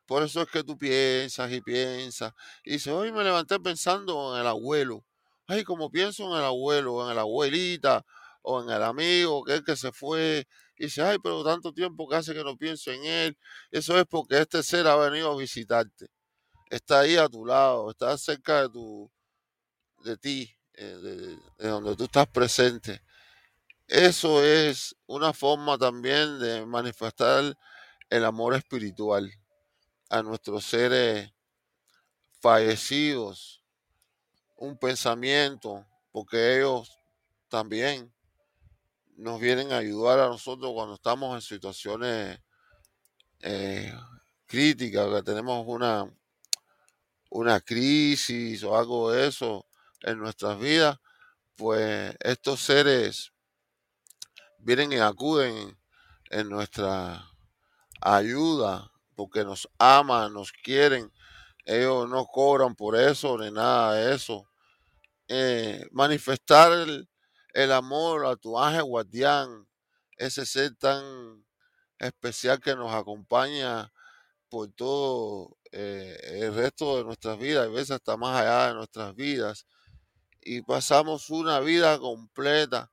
Por 0.06 0.24
eso 0.24 0.42
es 0.42 0.50
que 0.50 0.64
tú 0.64 0.78
piensas 0.78 1.52
y 1.52 1.62
piensas. 1.62 2.34
Y 2.64 2.74
dices, 2.74 2.94
hoy 2.94 3.12
me 3.12 3.24
levanté 3.24 3.60
pensando 3.60 4.34
en 4.36 4.42
el 4.42 4.48
abuelo. 4.48 5.06
Ay, 5.48 5.64
como 5.64 5.92
pienso 5.92 6.24
en 6.32 6.40
el 6.40 6.46
abuelo, 6.46 7.10
en 7.10 7.16
la 7.16 7.22
abuelita 7.22 8.06
o 8.42 8.62
en 8.64 8.70
el 8.70 8.84
amigo 8.84 9.44
que 9.44 9.56
es 9.56 9.62
que 9.64 9.76
se 9.76 9.92
fue. 9.92 10.48
Y 10.78 10.86
dices, 10.86 11.04
ay, 11.04 11.18
pero 11.22 11.44
tanto 11.44 11.74
tiempo 11.74 12.08
que 12.08 12.16
hace 12.16 12.34
que 12.34 12.44
no 12.44 12.58
pienso 12.58 12.92
en 12.92 13.04
él. 13.04 13.38
Eso 13.72 13.98
es 14.00 14.06
porque 14.06 14.40
este 14.40 14.64
ser 14.64 14.88
ha 14.88 14.96
venido 14.96 15.32
a 15.32 15.38
visitarte. 15.38 16.08
Está 16.70 17.02
ahí 17.02 17.18
a 17.18 17.28
tu 17.28 17.46
lado, 17.46 17.92
está 17.92 18.18
cerca 18.18 18.64
de 18.64 18.70
tu, 18.70 19.12
de 20.04 20.18
ti, 20.18 20.56
eh, 20.74 20.86
de, 20.86 21.18
de 21.58 21.70
donde 21.70 21.96
tú 21.96 22.06
estás 22.06 22.28
presente. 22.28 23.02
Eso 23.88 24.44
es 24.44 24.98
una 25.06 25.32
forma 25.32 25.78
también 25.78 26.40
de 26.40 26.66
manifestar 26.66 27.58
el 28.10 28.26
amor 28.26 28.54
espiritual 28.54 29.32
a 30.10 30.22
nuestros 30.22 30.66
seres 30.66 31.32
fallecidos, 32.42 33.64
un 34.58 34.78
pensamiento, 34.78 35.86
porque 36.12 36.58
ellos 36.58 37.00
también 37.48 38.14
nos 39.16 39.40
vienen 39.40 39.72
a 39.72 39.78
ayudar 39.78 40.20
a 40.20 40.28
nosotros 40.28 40.74
cuando 40.74 40.96
estamos 40.96 41.36
en 41.36 41.42
situaciones 41.42 42.42
eh, 43.40 43.94
críticas, 44.48 45.08
que 45.14 45.24
tenemos 45.24 45.66
una, 45.66 46.14
una 47.30 47.62
crisis 47.62 48.64
o 48.64 48.78
algo 48.78 49.12
de 49.12 49.30
eso 49.30 49.66
en 50.02 50.20
nuestras 50.20 50.60
vidas, 50.60 51.00
pues 51.56 52.14
estos 52.20 52.60
seres 52.60 53.32
vienen 54.60 54.92
y 54.92 54.98
acuden 54.98 55.78
en 56.30 56.50
nuestra 56.50 57.30
ayuda 58.02 58.92
porque 59.16 59.44
nos 59.44 59.68
aman, 59.80 60.34
nos 60.34 60.52
quieren. 60.52 61.12
Ellos 61.66 62.08
no 62.08 62.26
cobran 62.26 62.76
por 62.76 62.96
eso 62.96 63.38
ni 63.38 63.52
nada 63.52 63.96
de 63.96 64.16
eso. 64.16 64.48
Eh, 65.28 65.86
manifestar 65.92 66.72
el, 67.54 67.72
amor 67.72 68.26
a 68.26 68.36
tu 68.36 68.58
ángel 68.58 68.84
guardián, 68.84 69.68
ese 70.18 70.46
ser 70.46 70.76
tan 70.76 71.46
especial 72.00 72.60
que 72.62 72.76
nos 72.76 72.94
acompaña 72.94 73.92
por 74.50 74.72
todo 74.72 75.58
eh, 75.72 76.18
el 76.42 76.54
resto 76.56 76.98
de 76.98 77.04
nuestras 77.04 77.38
vidas, 77.40 77.66
a 77.66 77.70
veces 77.70 77.92
hasta 77.92 78.16
más 78.16 78.40
allá 78.42 78.68
de 78.68 78.74
nuestras 78.76 79.16
vidas. 79.16 79.66
Y 80.42 80.62
pasamos 80.62 81.30
una 81.30 81.60
vida 81.60 82.00
completa 82.00 82.92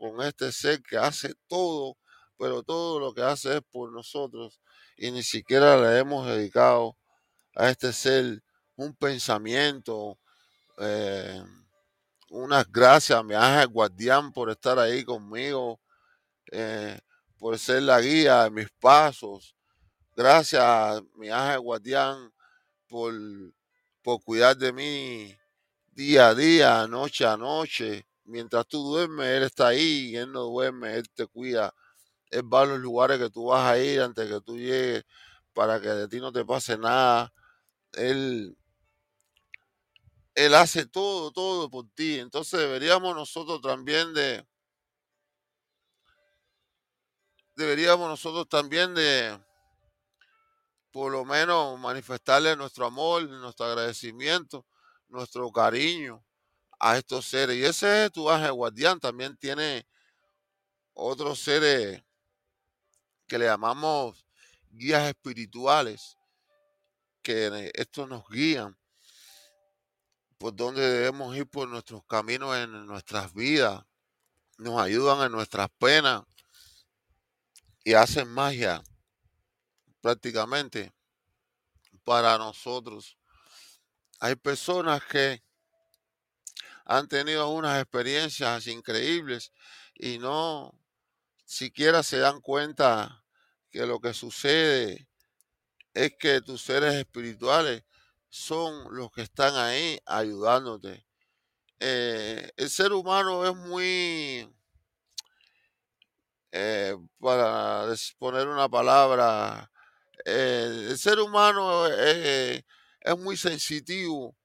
con 0.00 0.22
este 0.22 0.50
ser 0.50 0.82
que 0.82 0.96
hace 0.96 1.34
todo, 1.46 1.98
pero 2.38 2.62
todo 2.62 2.98
lo 2.98 3.12
que 3.12 3.20
hace 3.20 3.58
es 3.58 3.62
por 3.70 3.92
nosotros. 3.92 4.58
Y 4.96 5.10
ni 5.10 5.22
siquiera 5.22 5.76
le 5.76 5.98
hemos 5.98 6.26
dedicado 6.26 6.96
a 7.54 7.68
este 7.68 7.92
ser 7.92 8.42
un 8.76 8.96
pensamiento, 8.96 10.18
eh, 10.78 11.44
unas 12.30 12.72
gracias 12.72 13.22
mi 13.22 13.34
ángel 13.34 13.68
guardián 13.68 14.32
por 14.32 14.48
estar 14.48 14.78
ahí 14.78 15.04
conmigo, 15.04 15.78
eh, 16.50 16.98
por 17.38 17.58
ser 17.58 17.82
la 17.82 18.00
guía 18.00 18.44
de 18.44 18.50
mis 18.50 18.70
pasos. 18.80 19.54
Gracias 20.16 21.02
mi 21.16 21.28
ángel 21.28 21.60
guardián 21.60 22.32
por, 22.88 23.12
por 24.02 24.24
cuidar 24.24 24.56
de 24.56 24.72
mí 24.72 25.36
día 25.90 26.28
a 26.28 26.34
día, 26.34 26.86
noche 26.86 27.26
a 27.26 27.36
noche. 27.36 28.06
Mientras 28.30 28.64
tú 28.68 28.80
duermes, 28.82 29.26
Él 29.26 29.42
está 29.42 29.68
ahí 29.68 30.14
Él 30.14 30.30
no 30.30 30.42
duerme, 30.44 30.94
Él 30.94 31.10
te 31.10 31.26
cuida. 31.26 31.74
Él 32.30 32.42
va 32.42 32.62
a 32.62 32.66
los 32.66 32.78
lugares 32.78 33.18
que 33.18 33.28
tú 33.28 33.46
vas 33.46 33.68
a 33.68 33.76
ir 33.78 34.00
antes 34.00 34.28
que 34.28 34.40
tú 34.40 34.56
llegues 34.56 35.04
para 35.52 35.80
que 35.80 35.88
de 35.88 36.06
ti 36.06 36.20
no 36.20 36.30
te 36.32 36.44
pase 36.44 36.78
nada. 36.78 37.32
Él, 37.94 38.56
él 40.36 40.54
hace 40.54 40.86
todo, 40.86 41.32
todo 41.32 41.68
por 41.68 41.86
ti. 41.92 42.20
Entonces 42.20 42.60
deberíamos 42.60 43.16
nosotros 43.16 43.60
también 43.60 44.14
de, 44.14 44.46
deberíamos 47.56 48.08
nosotros 48.08 48.48
también 48.48 48.94
de, 48.94 49.36
por 50.92 51.10
lo 51.10 51.24
menos 51.24 51.80
manifestarle 51.80 52.54
nuestro 52.54 52.86
amor, 52.86 53.28
nuestro 53.28 53.66
agradecimiento, 53.66 54.64
nuestro 55.08 55.50
cariño 55.50 56.24
a 56.80 56.98
estos 56.98 57.26
seres. 57.26 57.56
Y 57.56 57.64
ese 57.64 58.06
es 58.06 58.12
tu 58.12 58.28
ángel 58.28 58.52
guardián. 58.52 58.98
También 58.98 59.36
tiene 59.36 59.86
otros 60.94 61.38
seres 61.38 62.02
que 63.26 63.38
le 63.38 63.44
llamamos 63.44 64.26
guías 64.70 65.08
espirituales, 65.08 66.16
que 67.22 67.70
estos 67.74 68.08
nos 68.08 68.26
guían 68.28 68.76
por 70.40 70.56
donde 70.56 70.80
debemos 70.80 71.36
ir 71.36 71.46
por 71.46 71.68
nuestros 71.68 72.02
caminos 72.06 72.56
en 72.56 72.86
nuestras 72.86 73.34
vidas, 73.34 73.84
nos 74.56 74.80
ayudan 74.80 75.26
en 75.26 75.32
nuestras 75.32 75.68
penas 75.78 76.22
y 77.84 77.92
hacen 77.92 78.26
magia 78.26 78.82
prácticamente 80.00 80.94
para 82.04 82.38
nosotros. 82.38 83.18
Hay 84.18 84.34
personas 84.34 85.04
que 85.04 85.42
han 86.90 87.06
tenido 87.06 87.48
unas 87.50 87.80
experiencias 87.80 88.66
increíbles 88.66 89.52
y 89.94 90.18
no 90.18 90.76
siquiera 91.44 92.02
se 92.02 92.18
dan 92.18 92.40
cuenta 92.40 93.24
que 93.70 93.86
lo 93.86 94.00
que 94.00 94.12
sucede 94.12 95.08
es 95.94 96.12
que 96.18 96.40
tus 96.40 96.62
seres 96.62 96.94
espirituales 96.94 97.84
son 98.28 98.92
los 98.92 99.12
que 99.12 99.22
están 99.22 99.54
ahí 99.54 100.00
ayudándote. 100.04 101.06
Eh, 101.78 102.50
el 102.56 102.68
ser 102.68 102.92
humano 102.92 103.46
es 103.46 103.54
muy, 103.54 104.52
eh, 106.50 106.96
para 107.20 107.86
poner 108.18 108.48
una 108.48 108.68
palabra, 108.68 109.70
eh, 110.24 110.88
el 110.90 110.98
ser 110.98 111.20
humano 111.20 111.86
es 111.86 112.64
muy 113.16 113.36
sensitivo 113.36 114.36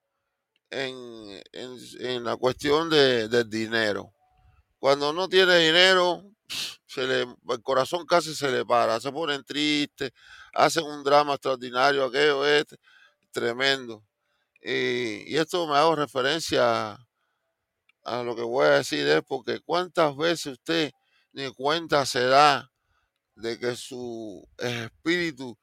en, 0.69 2.23
la 2.23 2.35
cuestión 2.35 2.89
de, 2.89 3.27
del 3.27 3.49
dinero. 3.49 4.13
Cuando 4.79 5.13
no 5.13 5.27
tiene 5.27 5.57
dinero, 5.57 6.23
el 6.97 7.61
corazón 7.63 8.05
casi 8.05 8.33
se 8.35 8.51
le 8.51 8.65
para, 8.65 8.99
se 8.99 9.11
ponen 9.11 9.43
tristes, 9.43 10.11
hacen 10.53 10.85
un 10.85 11.03
drama 11.03 11.33
extraordinario, 11.33 12.05
aquello 12.05 12.45
es 12.45 12.65
tremendo. 13.31 14.03
Y, 14.61 15.35
esto 15.35 15.67
me 15.67 15.75
hago 15.75 15.95
referencia 15.95 16.97
a 18.03 18.23
lo 18.23 18.35
que 18.35 18.41
voy 18.41 18.65
a 18.65 18.77
decir 18.77 19.07
es 19.07 19.21
porque 19.23 19.59
cuántas 19.59 20.15
veces 20.15 20.53
usted 20.53 20.91
ni 21.33 21.51
cuenta 21.53 22.05
se 22.05 22.23
da 22.23 22.71
de 23.35 23.59
que 23.59 23.75
su 23.75 24.47
espíritu, 24.57 25.57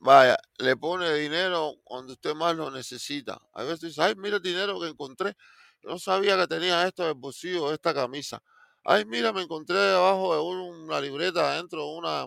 vaya, 0.00 0.36
le 0.58 0.76
pone 0.76 1.12
dinero 1.14 1.76
cuando 1.84 2.14
usted 2.14 2.34
más 2.34 2.56
lo 2.56 2.70
necesita. 2.70 3.40
A 3.54 3.62
veces 3.64 3.80
dice, 3.80 4.02
ay, 4.02 4.14
mira 4.16 4.36
el 4.36 4.42
dinero 4.42 4.80
que 4.80 4.88
encontré. 4.88 5.34
no 5.82 5.98
sabía 5.98 6.36
que 6.38 6.46
tenía 6.48 6.86
esto 6.86 7.08
el 7.08 7.14
bolsillo, 7.14 7.72
esta 7.72 7.94
camisa. 7.94 8.42
Ay, 8.84 9.04
mira, 9.06 9.32
me 9.32 9.42
encontré 9.42 9.76
debajo 9.78 10.34
de 10.34 10.40
una 10.42 11.00
libreta, 11.00 11.56
dentro 11.56 11.80
de 11.84 11.98
una 11.98 12.26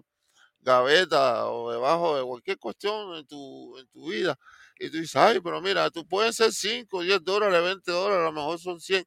gaveta 0.62 1.48
o 1.50 1.72
debajo 1.72 2.18
de 2.18 2.24
cualquier 2.24 2.60
cuestión 2.60 3.16
en 3.16 3.28
tu, 3.28 3.78
en 3.80 3.88
tu 3.90 4.10
vida. 4.10 4.38
Y 4.80 4.90
tú 4.90 4.98
dices, 4.98 5.16
ay, 5.16 5.40
pero 5.42 5.62
mira, 5.62 5.90
tú 5.92 6.08
puedes 6.08 6.36
ser 6.36 6.52
5, 6.54 7.02
10 7.04 7.24
dólares, 7.24 7.64
20 7.64 7.92
dólares, 7.92 8.22
a 8.22 8.26
lo 8.26 8.34
mejor 8.34 8.60
son 8.60 8.80
100. 8.80 9.06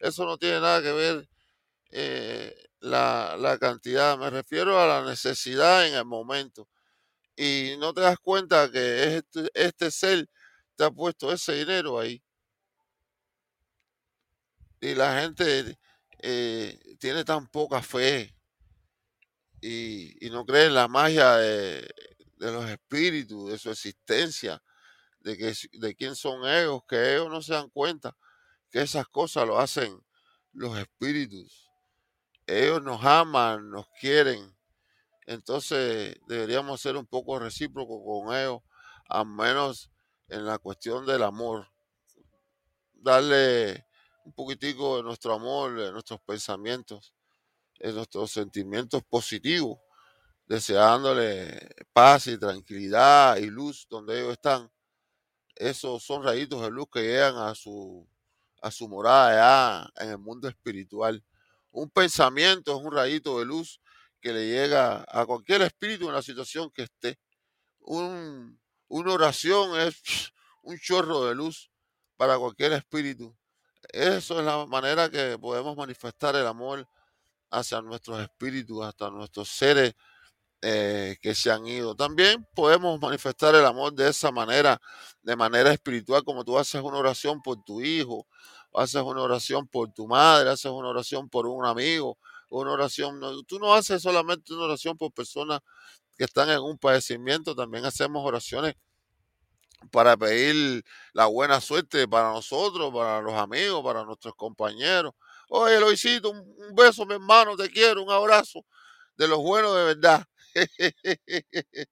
Eso 0.00 0.24
no 0.26 0.38
tiene 0.38 0.60
nada 0.60 0.82
que 0.82 0.92
ver 0.92 1.28
eh, 1.90 2.54
la, 2.80 3.36
la 3.38 3.58
cantidad. 3.58 4.18
Me 4.18 4.30
refiero 4.30 4.80
a 4.80 4.86
la 4.86 5.04
necesidad 5.04 5.86
en 5.86 5.94
el 5.94 6.04
momento. 6.04 6.68
Y 7.38 7.76
no 7.78 7.94
te 7.94 8.00
das 8.00 8.18
cuenta 8.18 8.68
que 8.68 9.18
este, 9.18 9.48
este 9.54 9.92
ser 9.92 10.28
te 10.74 10.82
ha 10.82 10.90
puesto 10.90 11.32
ese 11.32 11.54
dinero 11.54 12.00
ahí. 12.00 12.20
Y 14.80 14.96
la 14.96 15.20
gente 15.20 15.78
eh, 16.18 16.96
tiene 16.98 17.24
tan 17.24 17.46
poca 17.46 17.80
fe 17.80 18.34
y, 19.60 20.28
no 20.32 20.44
cree 20.44 20.66
en 20.66 20.74
la 20.74 20.88
magia 20.88 21.36
de, 21.36 21.88
los 22.38 22.68
espíritus, 22.68 23.52
de 23.52 23.58
su 23.58 23.70
existencia, 23.70 24.60
de, 25.20 25.36
que, 25.36 25.54
de 25.74 25.94
quién 25.94 26.16
son 26.16 26.44
ellos, 26.44 26.82
que 26.88 27.14
ellos 27.14 27.28
no 27.28 27.40
se 27.40 27.54
dan 27.54 27.70
cuenta 27.70 28.16
que 28.68 28.82
esas 28.82 29.06
cosas 29.06 29.46
lo 29.46 29.60
hacen 29.60 29.96
los 30.52 30.76
espíritus. 30.76 31.70
Ellos 32.48 32.82
nos 32.82 33.04
aman, 33.04 33.70
nos 33.70 33.86
quieren. 34.00 34.57
Entonces 35.28 36.16
deberíamos 36.26 36.80
ser 36.80 36.96
un 36.96 37.04
poco 37.04 37.38
recíprocos 37.38 38.00
con 38.02 38.34
ellos, 38.34 38.62
al 39.10 39.26
menos 39.26 39.90
en 40.26 40.46
la 40.46 40.56
cuestión 40.56 41.04
del 41.04 41.22
amor. 41.22 41.68
Darle 42.94 43.86
un 44.24 44.32
poquitico 44.32 44.96
de 44.96 45.02
nuestro 45.02 45.34
amor, 45.34 45.78
de 45.78 45.92
nuestros 45.92 46.18
pensamientos, 46.22 47.12
de 47.78 47.92
nuestros 47.92 48.30
sentimientos 48.30 49.02
positivos, 49.04 49.78
deseándole 50.46 51.74
paz 51.92 52.26
y 52.28 52.38
tranquilidad 52.38 53.36
y 53.36 53.50
luz 53.50 53.86
donde 53.90 54.20
ellos 54.20 54.32
están. 54.32 54.72
Esos 55.56 56.02
son 56.02 56.24
rayitos 56.24 56.62
de 56.62 56.70
luz 56.70 56.86
que 56.90 57.02
llegan 57.02 57.36
a 57.36 57.54
su, 57.54 58.08
a 58.62 58.70
su 58.70 58.88
morada 58.88 59.92
en 59.96 60.08
el 60.08 60.18
mundo 60.18 60.48
espiritual. 60.48 61.22
Un 61.70 61.90
pensamiento 61.90 62.74
es 62.74 62.82
un 62.82 62.92
rayito 62.92 63.38
de 63.38 63.44
luz 63.44 63.78
que 64.20 64.32
le 64.32 64.46
llega 64.46 65.04
a 65.08 65.26
cualquier 65.26 65.62
espíritu 65.62 66.08
en 66.08 66.14
la 66.14 66.22
situación 66.22 66.70
que 66.70 66.82
esté. 66.82 67.18
Un, 67.80 68.60
una 68.88 69.12
oración 69.12 69.78
es 69.78 70.02
un 70.62 70.78
chorro 70.78 71.24
de 71.24 71.34
luz 71.34 71.70
para 72.16 72.38
cualquier 72.38 72.72
espíritu. 72.72 73.36
Eso 73.92 74.38
es 74.38 74.44
la 74.44 74.66
manera 74.66 75.08
que 75.10 75.38
podemos 75.38 75.76
manifestar 75.76 76.36
el 76.36 76.46
amor 76.46 76.86
hacia 77.50 77.80
nuestros 77.80 78.20
espíritus, 78.20 78.84
hasta 78.84 79.10
nuestros 79.10 79.48
seres 79.48 79.94
eh, 80.60 81.16
que 81.22 81.34
se 81.34 81.50
han 81.50 81.66
ido. 81.66 81.94
También 81.94 82.46
podemos 82.54 83.00
manifestar 83.00 83.54
el 83.54 83.64
amor 83.64 83.92
de 83.94 84.08
esa 84.08 84.32
manera, 84.32 84.80
de 85.22 85.36
manera 85.36 85.72
espiritual, 85.72 86.24
como 86.24 86.44
tú 86.44 86.58
haces 86.58 86.82
una 86.82 86.98
oración 86.98 87.40
por 87.40 87.62
tu 87.62 87.80
hijo, 87.80 88.26
haces 88.74 89.02
una 89.02 89.22
oración 89.22 89.68
por 89.68 89.92
tu 89.92 90.08
madre, 90.08 90.50
haces 90.50 90.70
una 90.70 90.88
oración 90.88 91.28
por 91.28 91.46
un 91.46 91.64
amigo, 91.64 92.18
una 92.48 92.72
oración, 92.72 93.20
tú 93.46 93.58
no 93.58 93.74
haces 93.74 94.02
solamente 94.02 94.54
una 94.54 94.64
oración 94.64 94.96
por 94.96 95.12
personas 95.12 95.60
que 96.16 96.24
están 96.24 96.50
en 96.50 96.60
un 96.60 96.78
padecimiento, 96.78 97.54
también 97.54 97.84
hacemos 97.84 98.24
oraciones 98.24 98.74
para 99.90 100.16
pedir 100.16 100.84
la 101.12 101.26
buena 101.26 101.60
suerte 101.60 102.08
para 102.08 102.32
nosotros, 102.32 102.92
para 102.92 103.20
los 103.22 103.34
amigos, 103.34 103.82
para 103.84 104.04
nuestros 104.04 104.34
compañeros. 104.34 105.12
Oye, 105.48 105.80
Loisito, 105.80 106.30
un, 106.30 106.38
un 106.38 106.74
beso, 106.74 107.06
mi 107.06 107.14
hermano, 107.14 107.56
te 107.56 107.70
quiero, 107.70 108.02
un 108.02 108.10
abrazo 108.10 108.64
de 109.16 109.28
los 109.28 109.38
buenos 109.38 109.74
de 109.76 109.84
verdad. 109.84 110.24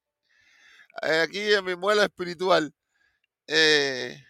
Aquí 1.02 1.52
en 1.52 1.64
mi 1.64 1.76
muela 1.76 2.04
espiritual, 2.04 2.72
eh, 3.46 4.22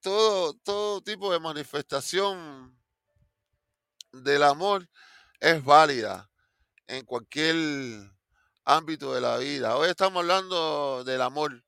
todo, 0.00 0.54
todo 0.64 1.00
tipo 1.02 1.32
de 1.32 1.40
manifestación 1.40 2.76
del 4.12 4.42
amor 4.42 4.88
es 5.40 5.64
válida 5.64 6.30
en 6.86 7.04
cualquier 7.04 7.56
ámbito 8.64 9.14
de 9.14 9.20
la 9.20 9.38
vida. 9.38 9.76
Hoy 9.76 9.88
estamos 9.88 10.20
hablando 10.20 11.02
del 11.04 11.22
amor 11.22 11.62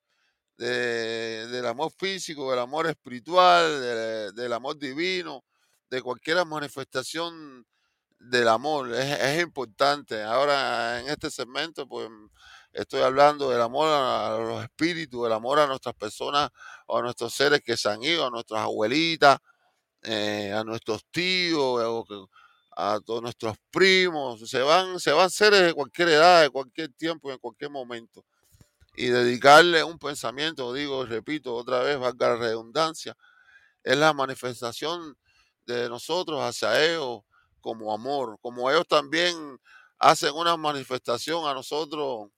del 0.57 1.67
amor 1.67 1.91
físico, 1.99 2.51
del 2.51 2.61
amor 2.61 2.87
espiritual, 2.87 4.35
del 4.35 4.53
amor 4.53 4.79
divino, 4.79 5.45
de 5.91 6.01
cualquier 6.01 6.45
manifestación 6.47 7.67
del 8.19 8.49
amor. 8.49 8.93
Es, 8.95 9.43
importante. 9.43 10.23
Ahora 10.23 11.01
en 11.01 11.09
este 11.09 11.31
segmento, 11.31 11.89
pues 11.89 12.09
estoy 12.73 13.03
hablando 13.03 13.51
del 13.51 13.63
amor 13.63 13.89
a, 13.89 14.39
los 14.39 14.63
espíritus, 14.63 15.25
del 15.25 15.33
amor 15.33 15.59
a 15.59 15.67
nuestras 15.67 15.95
personas, 15.95 16.51
a 16.89 17.01
nuestros 17.01 17.35
seres 17.35 17.61
que 17.65 17.77
se 17.77 17.89
han 17.89 18.03
ido, 18.03 18.27
a 18.27 18.31
nuestras 18.31 18.61
abuelitas, 18.61 19.39
eh, 20.05 20.53
a 20.53 20.65
nuestros 20.65 21.05
tíos, 21.11 22.07
a 22.77 23.01
todos 23.01 23.23
nuestros 23.23 23.57
primos. 23.71 24.49
Se 24.49 24.61
van, 24.61 25.01
se 25.01 25.13
van 25.13 25.31
seres 25.31 25.63
de 25.63 25.75
cualquier 25.75 26.09
edad, 26.09 26.43
de 26.43 26.51
cualquier 26.51 26.93
tiempo, 26.93 27.31
en 27.33 27.39
cualquier 27.39 27.71
momento 27.71 28.25
y 28.97 29.09
dedicarle 29.09 29.83
un 29.85 29.99
pensamiento, 29.99 30.73
digo, 30.73 31.05
repito 31.05 31.55
otra 31.55 31.81
vez, 31.81 31.99
valga 31.99 32.31
la 32.31 32.37
redundancia, 32.37 33.17
es 33.83 33.97
la 33.97 34.13
manifestación 34.13 35.17
de 35.67 35.89
nosotros 35.89 36.41
hacia 36.41 36.83
ellos 36.85 37.23
como 37.61 37.93
amor, 37.93 38.39
como 38.41 38.71
ellos 38.71 38.87
también 38.87 39.59
hacen 39.99 40.35
una 40.35 40.57
manifestación 40.57 41.47
a 41.47 41.55
nosotros 41.55 42.29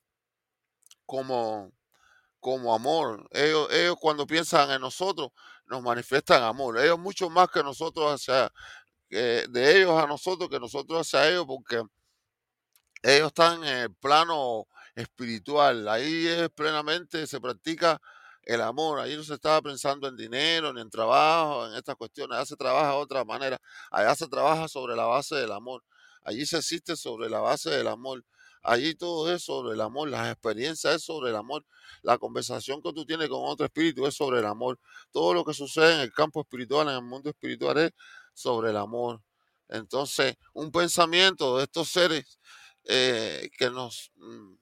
como, 1.05 1.71
como 2.39 2.73
amor. 2.73 3.27
Ellos, 3.31 3.67
ellos 3.71 3.97
cuando 3.99 4.25
piensan 4.25 4.71
en 4.71 4.81
nosotros 4.81 5.29
nos 5.67 5.81
manifiestan 5.81 6.43
amor. 6.43 6.79
Ellos 6.79 6.99
mucho 6.99 7.29
más 7.29 7.49
que 7.49 7.63
nosotros 7.63 8.13
hacia, 8.13 8.51
de 9.09 9.77
ellos 9.77 9.91
a 10.01 10.07
nosotros 10.07 10.49
que 10.49 10.59
nosotros 10.59 11.01
hacia 11.01 11.29
ellos, 11.29 11.45
porque 11.45 11.83
ellos 13.03 13.27
están 13.27 13.63
en 13.63 13.77
el 13.77 13.95
plano 13.95 14.67
espiritual. 14.95 15.87
Ahí 15.87 16.27
es 16.27 16.49
plenamente, 16.49 17.27
se 17.27 17.39
practica 17.39 18.01
el 18.43 18.61
amor. 18.61 18.99
Ahí 18.99 19.15
no 19.15 19.23
se 19.23 19.35
estaba 19.35 19.61
pensando 19.61 20.07
en 20.07 20.15
dinero, 20.15 20.73
ni 20.73 20.81
en 20.81 20.89
trabajo, 20.89 21.67
en 21.67 21.75
estas 21.75 21.95
cuestiones. 21.95 22.37
Allá 22.37 22.45
se 22.45 22.55
trabaja 22.55 22.91
de 22.91 22.97
otra 22.97 23.23
manera. 23.25 23.59
Allá 23.91 24.15
se 24.15 24.27
trabaja 24.27 24.67
sobre 24.67 24.95
la 24.95 25.05
base 25.05 25.35
del 25.35 25.51
amor. 25.51 25.83
Allí 26.23 26.45
se 26.45 26.57
existe 26.57 26.95
sobre 26.95 27.29
la 27.29 27.39
base 27.39 27.69
del 27.69 27.87
amor. 27.87 28.23
Allí 28.67 28.95
todo 28.95 29.33
es 29.33 29.43
sobre 29.43 29.75
el 29.75 29.79
amor. 29.81 30.09
Las 30.09 30.29
experiencias 30.29 30.95
es 30.95 31.03
sobre 31.03 31.29
el 31.29 31.37
amor. 31.37 31.65
La 32.01 32.17
conversación 32.17 32.81
que 32.81 32.91
tú 32.91 33.05
tienes 33.05 33.29
con 33.29 33.39
otro 33.45 33.65
espíritu 33.65 34.05
es 34.05 34.13
sobre 34.13 34.39
el 34.39 34.45
amor. 34.45 34.77
Todo 35.09 35.33
lo 35.33 35.45
que 35.45 35.53
sucede 35.53 35.95
en 35.95 35.99
el 36.01 36.11
campo 36.11 36.41
espiritual, 36.41 36.89
en 36.89 36.95
el 36.95 37.01
mundo 37.01 37.29
espiritual, 37.29 37.77
es 37.77 37.91
sobre 38.33 38.71
el 38.71 38.77
amor. 38.77 39.21
Entonces, 39.69 40.35
un 40.53 40.69
pensamiento 40.69 41.57
de 41.57 41.63
estos 41.63 41.87
seres 41.87 42.39
eh, 42.83 43.49
que 43.57 43.69
nos 43.69 44.11
mm, 44.15 44.55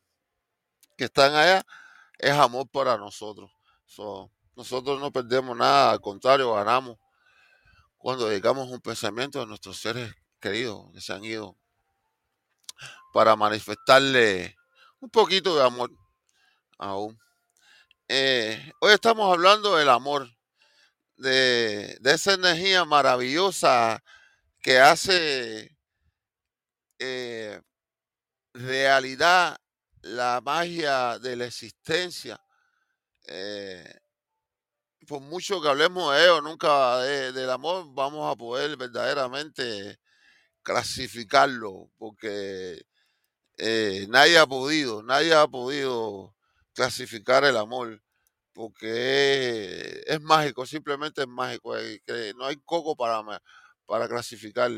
que 0.98 1.06
están 1.06 1.34
allá 1.34 1.66
es 2.20 2.32
amor 2.32 2.68
para 2.70 2.98
nosotros. 2.98 3.52
nosotros 4.56 5.00
no 5.00 5.12
perdemos 5.12 5.58
nada, 5.58 5.92
al 5.92 6.00
contrario, 6.00 6.54
ganamos 6.54 6.98
cuando 7.98 8.30
dedicamos 8.30 8.70
un 8.70 8.82
pensamiento 8.82 9.42
a 9.42 9.48
nuestros 9.48 9.78
seres 9.80 10.14
queridos 10.40 10.92
que 10.94 11.02
se 11.02 11.12
han 11.12 11.26
ido 11.26 11.58
para 13.16 13.38
manifestarle 13.38 14.58
un 15.00 15.10
poquito 15.10 15.56
de 15.56 15.64
amor 15.64 15.90
aún. 16.78 17.18
Eh, 18.10 18.74
hoy 18.82 18.92
estamos 18.92 19.32
hablando 19.32 19.78
del 19.78 19.88
amor, 19.88 20.30
de, 21.16 21.98
esa 22.04 22.34
energía 22.34 22.84
maravillosa 22.84 24.04
que 24.62 24.80
hace 24.80 25.78
eh, 27.00 27.62
realidad, 28.54 29.62
la 30.02 30.42
magia 30.44 31.18
de 31.18 31.38
la 31.38 31.46
existencia. 31.46 32.38
Eh, 33.28 33.98
por 35.08 35.22
mucho 35.22 35.62
que 35.62 35.70
hablemos 35.70 36.14
de 36.14 36.22
ello, 36.22 36.42
nunca 36.42 36.98
del 37.00 37.50
amor, 37.50 37.86
vamos 37.94 38.30
a 38.30 38.36
poder 38.36 38.76
verdaderamente 38.76 40.02
clasificarlo, 40.64 41.90
porque 41.98 42.86
eh, 43.58 44.06
nadie 44.10 44.38
ha 44.38 44.46
podido, 44.48 45.04
nadie 45.04 45.34
ha 45.34 45.48
podido 45.48 46.36
clasificar 46.74 47.46
el 47.46 47.58
amor, 47.58 48.02
porque 48.54 50.04
es, 50.06 50.22
mágico, 50.22 50.66
simplemente 50.66 51.22
es 51.22 51.28
mágico, 51.28 51.74
que 52.06 52.34
no 52.38 52.46
hay 52.46 52.58
coco 52.66 52.96
para, 52.96 53.22
para 53.86 54.08
clasificar 54.08 54.72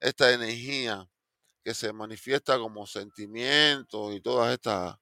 esta 0.00 0.32
energía 0.32 1.08
que 1.64 1.74
se 1.74 1.92
manifiesta 1.92 2.58
como 2.58 2.86
sentimientos 2.86 4.14
y 4.14 4.20
todas 4.20 4.52
estas 4.52 4.96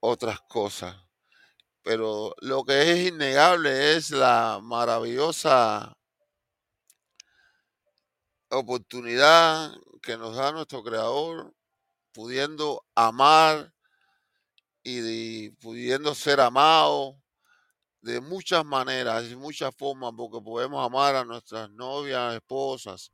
otras 0.00 0.40
cosas. 0.48 0.96
Pero 1.82 2.34
lo 2.40 2.64
que 2.64 2.92
es 2.92 3.08
innegable 3.08 3.96
es 3.96 4.10
la 4.10 4.60
maravillosa 4.62 5.96
oportunidad 8.50 9.72
que 10.02 10.16
nos 10.16 10.36
da 10.36 10.52
nuestro 10.52 10.82
Creador 10.82 11.55
pudiendo 12.16 12.82
amar 12.94 13.74
y 14.82 15.50
pudiendo 15.50 16.14
ser 16.14 16.40
amado 16.40 17.20
de 18.00 18.22
muchas 18.22 18.64
maneras 18.64 19.30
y 19.30 19.36
muchas 19.36 19.74
formas, 19.76 20.12
porque 20.16 20.42
podemos 20.42 20.82
amar 20.82 21.14
a 21.14 21.26
nuestras 21.26 21.68
novias, 21.72 22.36
esposas, 22.36 23.12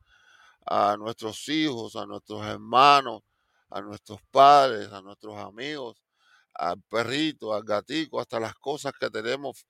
a 0.65 0.97
nuestros 0.97 1.49
hijos, 1.49 1.97
a 1.97 2.07
nuestros 2.07 2.47
hermanos, 2.47 3.23
a 3.71 3.81
nuestros 3.81 4.21
padres, 4.31 4.93
a 4.93 5.03
nuestros 5.03 5.37
amigos, 5.37 6.01
al 6.55 6.81
perrito, 6.83 7.53
al 7.53 7.65
gatito, 7.65 8.21
hasta 8.21 8.38
las 8.38 8.55
cosas 8.55 8.93
que 9.01 9.11
tenemos 9.11 9.67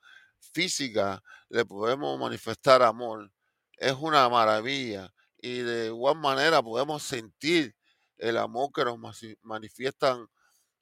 físicas, 0.52 1.20
le 1.48 1.64
podemos 1.64 2.20
manifestar 2.20 2.82
amor. 2.82 3.32
Es 3.78 3.94
una 3.94 4.28
maravilla 4.28 5.10
y 5.38 5.60
de 5.60 5.86
igual 5.86 6.18
manera 6.18 6.62
podemos 6.62 7.02
sentir 7.02 7.74
el 8.22 8.38
amor 8.38 8.70
que 8.72 8.84
nos 8.84 8.98
manifiestan 9.42 10.28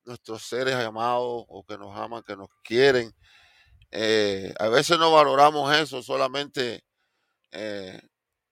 nuestros 0.04 0.42
seres 0.42 0.74
amados 0.74 1.44
o 1.48 1.64
que 1.66 1.78
nos 1.78 1.96
aman, 1.96 2.22
que 2.22 2.36
nos 2.36 2.48
quieren. 2.62 3.14
Eh, 3.90 4.54
a 4.58 4.68
veces 4.68 4.98
no 4.98 5.10
valoramos 5.10 5.74
eso, 5.74 6.02
solamente 6.02 6.84
eh, 7.50 8.00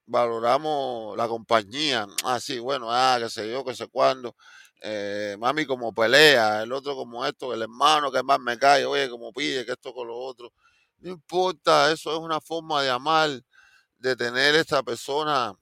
valoramos 0.06 1.16
la 1.16 1.28
compañía. 1.28 2.06
Ah, 2.24 2.40
sí, 2.40 2.58
bueno, 2.58 2.88
ah, 2.90 3.18
que 3.20 3.28
sé 3.28 3.50
yo, 3.50 3.64
que 3.64 3.74
sé 3.74 3.88
cuándo. 3.88 4.34
Eh, 4.80 5.36
mami 5.38 5.66
como 5.66 5.92
pelea, 5.92 6.62
el 6.62 6.72
otro 6.72 6.96
como 6.96 7.26
esto, 7.26 7.52
el 7.52 7.62
hermano 7.62 8.10
que 8.10 8.22
más 8.22 8.40
me 8.40 8.58
cae, 8.58 8.86
oye, 8.86 9.10
como 9.10 9.32
pide, 9.32 9.66
que 9.66 9.72
esto 9.72 9.92
con 9.92 10.08
lo 10.08 10.16
otro. 10.16 10.52
No 10.98 11.10
importa, 11.10 11.92
eso 11.92 12.12
es 12.12 12.18
una 12.18 12.40
forma 12.40 12.82
de 12.82 12.90
amar, 12.90 13.30
de 13.98 14.16
tener 14.16 14.54
esta 14.54 14.82
persona 14.82 15.54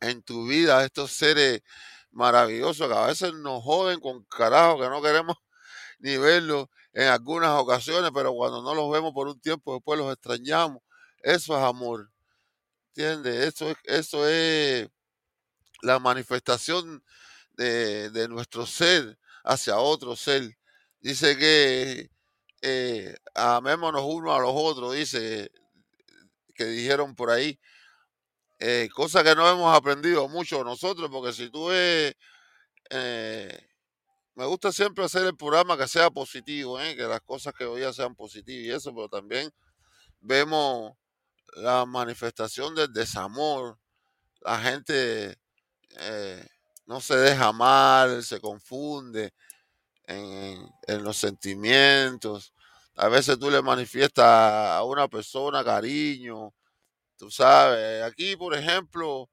en 0.00 0.22
tu 0.22 0.46
vida, 0.46 0.84
estos 0.84 1.12
seres 1.12 1.62
maravillosos 2.10 2.88
que 2.88 2.94
a 2.94 3.06
veces 3.06 3.34
nos 3.34 3.62
joden 3.62 4.00
con 4.00 4.24
carajo, 4.24 4.80
que 4.80 4.88
no 4.88 5.02
queremos 5.02 5.36
ni 5.98 6.16
verlos 6.16 6.66
en 6.92 7.08
algunas 7.08 7.50
ocasiones, 7.50 8.10
pero 8.14 8.32
cuando 8.34 8.62
no 8.62 8.74
los 8.74 8.90
vemos 8.90 9.12
por 9.12 9.28
un 9.28 9.40
tiempo, 9.40 9.74
después 9.74 9.98
los 9.98 10.12
extrañamos. 10.12 10.82
Eso 11.22 11.56
es 11.56 11.62
amor. 11.62 12.10
¿Entiendes? 12.88 13.54
Eso 13.54 13.70
es, 13.70 13.76
eso 13.84 14.28
es 14.28 14.88
la 15.82 15.98
manifestación 15.98 17.02
de, 17.52 18.26
nuestro 18.28 18.66
ser 18.66 19.18
hacia 19.44 19.78
otro 19.78 20.16
ser. 20.16 20.56
Dice 21.00 21.36
que 21.36 22.10
eh, 22.62 23.14
amémonos 23.34 24.02
uno 24.04 24.34
a 24.34 24.40
los 24.40 24.52
otros, 24.54 24.94
dice 24.94 25.50
que 26.54 26.64
dijeron 26.66 27.14
por 27.14 27.30
ahí. 27.30 27.58
Eh, 28.58 28.88
cosa 28.92 29.22
que 29.22 29.34
no 29.34 29.48
hemos 29.48 29.76
aprendido 29.76 30.28
mucho 30.28 30.64
nosotros, 30.64 31.08
porque 31.10 31.32
si 31.32 31.48
tú 31.50 31.66
ves, 31.66 32.14
eh, 32.90 33.68
me 34.34 34.46
gusta 34.46 34.72
siempre 34.72 35.04
hacer 35.04 35.24
el 35.26 35.36
programa 35.36 35.76
que 35.76 35.88
sea 35.88 36.10
positivo, 36.10 36.78
que 36.78 37.06
las 37.08 37.20
cosas 37.20 37.54
que 37.54 37.64
hoy 37.64 37.82
sean 37.92 38.14
positivas 38.14 38.66
y 38.66 38.70
eso, 38.70 38.94
pero 38.94 39.08
también 39.08 39.50
vemos 40.20 40.92
la 41.54 41.86
manifestación 41.86 42.74
del 42.74 42.92
desamor. 42.92 43.78
La 44.40 44.58
gente 44.60 45.38
eh, 45.98 46.46
no 46.86 47.00
se 47.00 47.16
deja 47.16 47.52
mal, 47.52 48.22
se 48.22 48.40
confunde 48.40 49.32
en, 50.04 51.04
los 51.04 51.16
sentimientos. 51.16 52.54
A 52.96 53.08
veces 53.08 53.38
tú 53.38 53.50
le 53.50 53.62
manifiestas 53.62 54.26
a 54.26 54.82
una 54.84 55.08
persona 55.08 55.64
cariño, 55.64 56.54
tú 57.18 57.30
sabes. 57.30 58.02
Aquí, 58.04 58.36
por 58.36 58.54
ejemplo, 58.54 59.28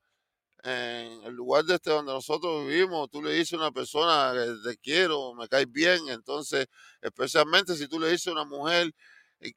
en 0.63 1.23
el 1.23 1.33
lugar 1.33 1.65
de 1.65 1.75
este 1.75 1.91
donde 1.91 2.13
nosotros 2.13 2.67
vivimos, 2.67 3.09
tú 3.11 3.21
le 3.21 3.33
dices 3.33 3.53
a 3.53 3.57
una 3.57 3.71
persona 3.71 4.33
que 4.33 4.69
te 4.69 4.77
quiero, 4.77 5.33
me 5.35 5.47
caes 5.47 5.71
bien, 5.71 6.09
entonces, 6.09 6.67
especialmente 7.01 7.75
si 7.75 7.87
tú 7.87 7.99
le 7.99 8.09
dices 8.09 8.27
a 8.27 8.31
una 8.33 8.45
mujer, 8.45 8.91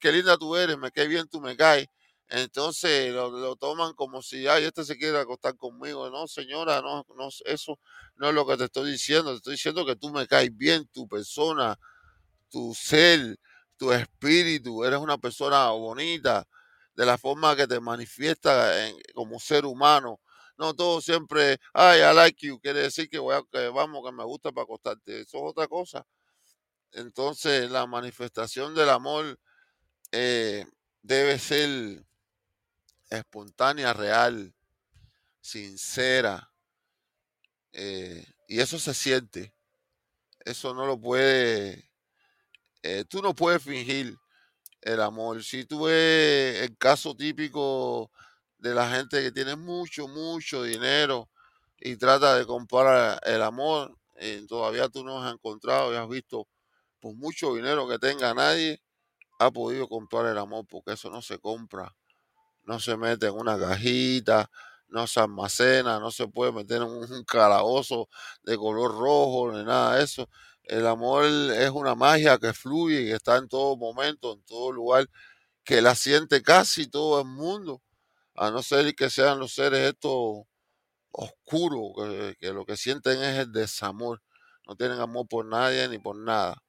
qué 0.01 0.13
linda 0.13 0.37
tú 0.37 0.55
eres, 0.57 0.79
me 0.79 0.91
caes 0.93 1.09
bien, 1.09 1.27
tú 1.29 1.41
me 1.41 1.57
caes, 1.57 1.89
entonces 2.31 3.13
lo, 3.13 3.57
toman 3.57 3.95
como 3.95 4.21
si, 4.21 4.47
ay, 4.47 4.65
este 4.65 4.85
se 4.85 4.99
quiere 4.99 5.19
acostar 5.19 5.57
conmigo. 5.57 6.11
No, 6.11 6.29
señora, 6.29 6.83
no, 6.83 7.07
no, 7.17 7.29
eso 7.47 7.79
no 8.17 8.29
es 8.29 8.35
lo 8.35 8.47
que 8.47 8.57
te 8.59 8.65
estoy 8.65 8.91
diciendo. 8.93 9.31
Te 9.31 9.37
estoy 9.39 9.53
diciendo 9.55 9.87
que 9.87 9.97
tú 9.97 10.11
me 10.11 10.27
caes 10.27 10.55
bien, 10.55 10.87
tu 10.89 11.09
persona, 11.09 11.79
tu 12.51 12.75
ser, 12.75 13.39
tu 13.79 13.93
espíritu. 13.93 14.85
Eres 14.85 15.01
una 15.01 15.19
persona 15.19 15.71
bonita, 15.71 16.47
de 16.99 17.07
la 17.07 17.17
forma 17.17 17.55
que 17.55 17.69
te 17.69 17.79
manifiesta 17.79 18.75
como 19.15 19.39
ser 19.39 19.65
humano. 19.65 20.21
No 20.57 20.75
todo 20.75 21.01
siempre, 21.01 21.59
ay, 21.73 22.01
I 22.01 22.13
like 22.13 22.45
you, 22.45 22.59
quiere 22.59 22.83
decir 22.83 23.09
que, 23.09 23.21
voy 23.21 23.37
a, 23.37 23.43
que 23.53 23.69
vamos, 23.69 24.05
que 24.05 24.11
me 24.11 24.25
gusta 24.25 24.51
para 24.51 24.65
acostarte. 24.65 25.21
Eso 25.21 25.39
es 25.39 25.43
otra 25.45 25.69
cosa. 25.69 26.05
Entonces, 26.91 27.71
la 27.71 27.87
manifestación 27.87 28.75
del 28.75 28.89
amor 28.89 29.39
eh, 30.11 30.67
debe 31.01 31.39
ser 31.39 32.05
espontánea, 33.11 33.93
real, 33.93 34.53
sincera. 35.41 36.51
Eh, 37.71 38.27
y 38.49 38.59
eso 38.59 38.77
se 38.81 38.93
siente. 38.93 39.55
Eso 40.41 40.75
no 40.75 40.85
lo 40.85 41.01
puede, 41.01 41.93
eh, 42.83 43.05
tú 43.09 43.23
no 43.23 43.37
puedes 43.37 43.63
fingir 43.63 44.19
el 44.93 45.01
amor. 45.03 45.43
Si 45.45 45.65
tú 45.65 45.85
ves 45.85 46.63
el 46.63 46.77
caso 46.79 47.15
típico 47.17 48.11
de 48.59 48.75
la 48.75 48.91
gente 48.91 49.23
que 49.23 49.33
tiene 49.33 49.57
mucho, 49.57 50.09
mucho 50.09 50.63
dinero 50.63 51.29
y 51.81 51.97
trata 51.97 52.37
de 52.37 52.47
comprar 52.47 53.21
el 53.25 53.43
amor, 53.43 53.97
eh, 54.17 54.45
todavía 54.49 54.89
tú 54.89 55.05
no 55.05 55.23
has 55.23 55.33
encontrado 55.33 55.93
y 55.93 55.97
has 55.97 56.09
visto, 56.09 56.49
por 57.01 57.15
mucho 57.15 57.55
dinero 57.55 57.89
que 57.89 57.99
tenga 57.99 58.35
nadie, 58.35 58.81
ha 59.41 59.51
podido 59.51 59.89
comprar 59.89 60.27
el 60.27 60.39
amor 60.39 60.67
porque 60.69 60.93
eso 60.95 61.11
no 61.11 61.23
se 61.23 61.39
compra 61.39 61.95
no 62.65 62.79
se 62.81 62.97
mete 62.97 63.27
en 63.27 63.35
una 63.35 63.59
cajita, 63.59 64.51
no 64.89 65.07
se 65.07 65.21
almacena, 65.21 65.99
no 66.01 66.11
se 66.11 66.29
puede 66.29 66.53
meter 66.53 66.79
en 66.83 66.89
un 66.89 67.25
calabozo 67.25 68.09
de 68.43 68.57
color 68.57 68.93
rojo 68.99 69.53
ni 69.53 69.65
nada 69.65 69.97
de 69.97 70.05
eso. 70.05 70.29
El 70.69 70.87
amor 70.87 71.25
es 71.25 71.71
una 71.71 71.95
magia 71.95 72.37
que 72.39 72.53
fluye 72.53 73.01
y 73.03 73.11
está 73.11 73.39
en 73.39 73.49
todo 73.49 73.75
momento, 73.77 74.35
en 74.35 74.43
todo 74.43 74.71
lugar, 74.71 75.09
que 75.65 75.81
la 75.81 75.95
siente 75.95 76.43
casi 76.43 76.87
todo 76.89 77.21
el 77.23 77.27
mundo, 77.27 77.83
a 78.35 78.51
no 78.51 78.63
ser 78.63 78.95
que 78.95 79.09
sean 79.09 79.39
los 79.39 79.55
seres 79.55 79.81
estos 79.89 80.45
oscuros, 81.11 81.93
que, 81.97 82.37
que 82.39 82.53
lo 82.53 82.67
que 82.67 82.77
sienten 82.77 83.23
es 83.23 83.39
el 83.39 83.53
desamor. 83.53 84.23
No 84.67 84.77
tienen 84.77 85.01
amor 85.01 85.27
por 85.27 85.47
nadie 85.47 85.89
ni 85.89 85.99
por 85.99 86.17
nada. 86.17 86.63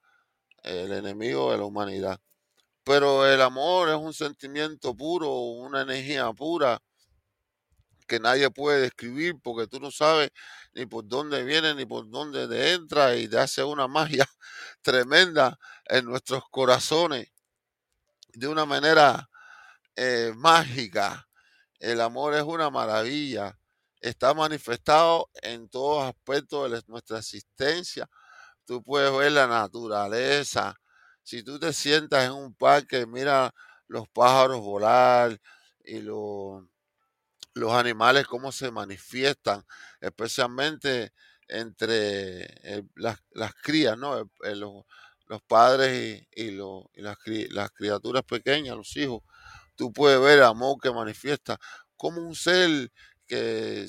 El 0.62 0.92
enemigo 0.92 1.52
de 1.52 1.58
la 1.58 1.64
humanidad. 1.64 2.18
Pero 2.84 3.26
el 3.26 3.42
amor 3.42 3.90
es 3.90 3.96
un 3.96 4.14
sentimiento 4.14 4.96
puro, 4.96 5.30
una 5.30 5.82
energía 5.82 6.32
pura 6.32 6.80
que 8.10 8.18
nadie 8.18 8.50
puede 8.50 8.80
describir 8.80 9.36
porque 9.40 9.68
tú 9.68 9.78
no 9.78 9.92
sabes 9.92 10.30
ni 10.74 10.84
por 10.84 11.06
dónde 11.06 11.44
viene 11.44 11.76
ni 11.76 11.86
por 11.86 12.10
dónde 12.10 12.48
te 12.48 12.72
entra 12.72 13.14
y 13.14 13.28
te 13.28 13.38
hace 13.38 13.62
una 13.62 13.86
magia 13.86 14.26
tremenda 14.82 15.56
en 15.86 16.06
nuestros 16.06 16.42
corazones 16.50 17.32
de 18.34 18.48
una 18.48 18.66
manera 18.66 19.30
eh, 19.94 20.32
mágica. 20.34 21.28
El 21.78 22.00
amor 22.00 22.34
es 22.34 22.42
una 22.42 22.68
maravilla. 22.68 23.56
Está 24.00 24.34
manifestado 24.34 25.30
en 25.42 25.68
todos 25.68 26.04
aspectos 26.04 26.68
de 26.72 26.82
nuestra 26.88 27.18
existencia. 27.18 28.08
Tú 28.64 28.82
puedes 28.82 29.16
ver 29.16 29.32
la 29.32 29.46
naturaleza, 29.46 30.74
si 31.22 31.44
tú 31.44 31.60
te 31.60 31.72
sientas 31.72 32.24
en 32.24 32.32
un 32.32 32.54
parque, 32.54 33.06
mira 33.06 33.54
los 33.86 34.08
pájaros 34.08 34.60
volar 34.60 35.40
y 35.84 36.00
los, 36.00 36.64
los 37.54 37.72
animales 37.72 38.26
cómo 38.26 38.52
se 38.52 38.70
manifiestan, 38.70 39.64
especialmente 40.00 41.12
entre 41.48 42.84
las, 42.94 43.18
crías, 43.62 43.98
¿no? 43.98 44.30
los, 44.40 45.42
padres 45.46 46.26
y, 46.32 46.50
las, 46.52 47.16
las, 47.50 47.70
criaturas 47.72 48.22
pequeñas, 48.24 48.76
los 48.76 48.96
hijos. 48.96 49.22
Tú 49.74 49.92
puedes 49.92 50.20
ver 50.20 50.38
el 50.38 50.44
amor 50.44 50.76
que 50.80 50.92
manifiesta 50.92 51.58
como 51.96 52.22
un 52.22 52.34
ser 52.34 52.92
que 53.26 53.86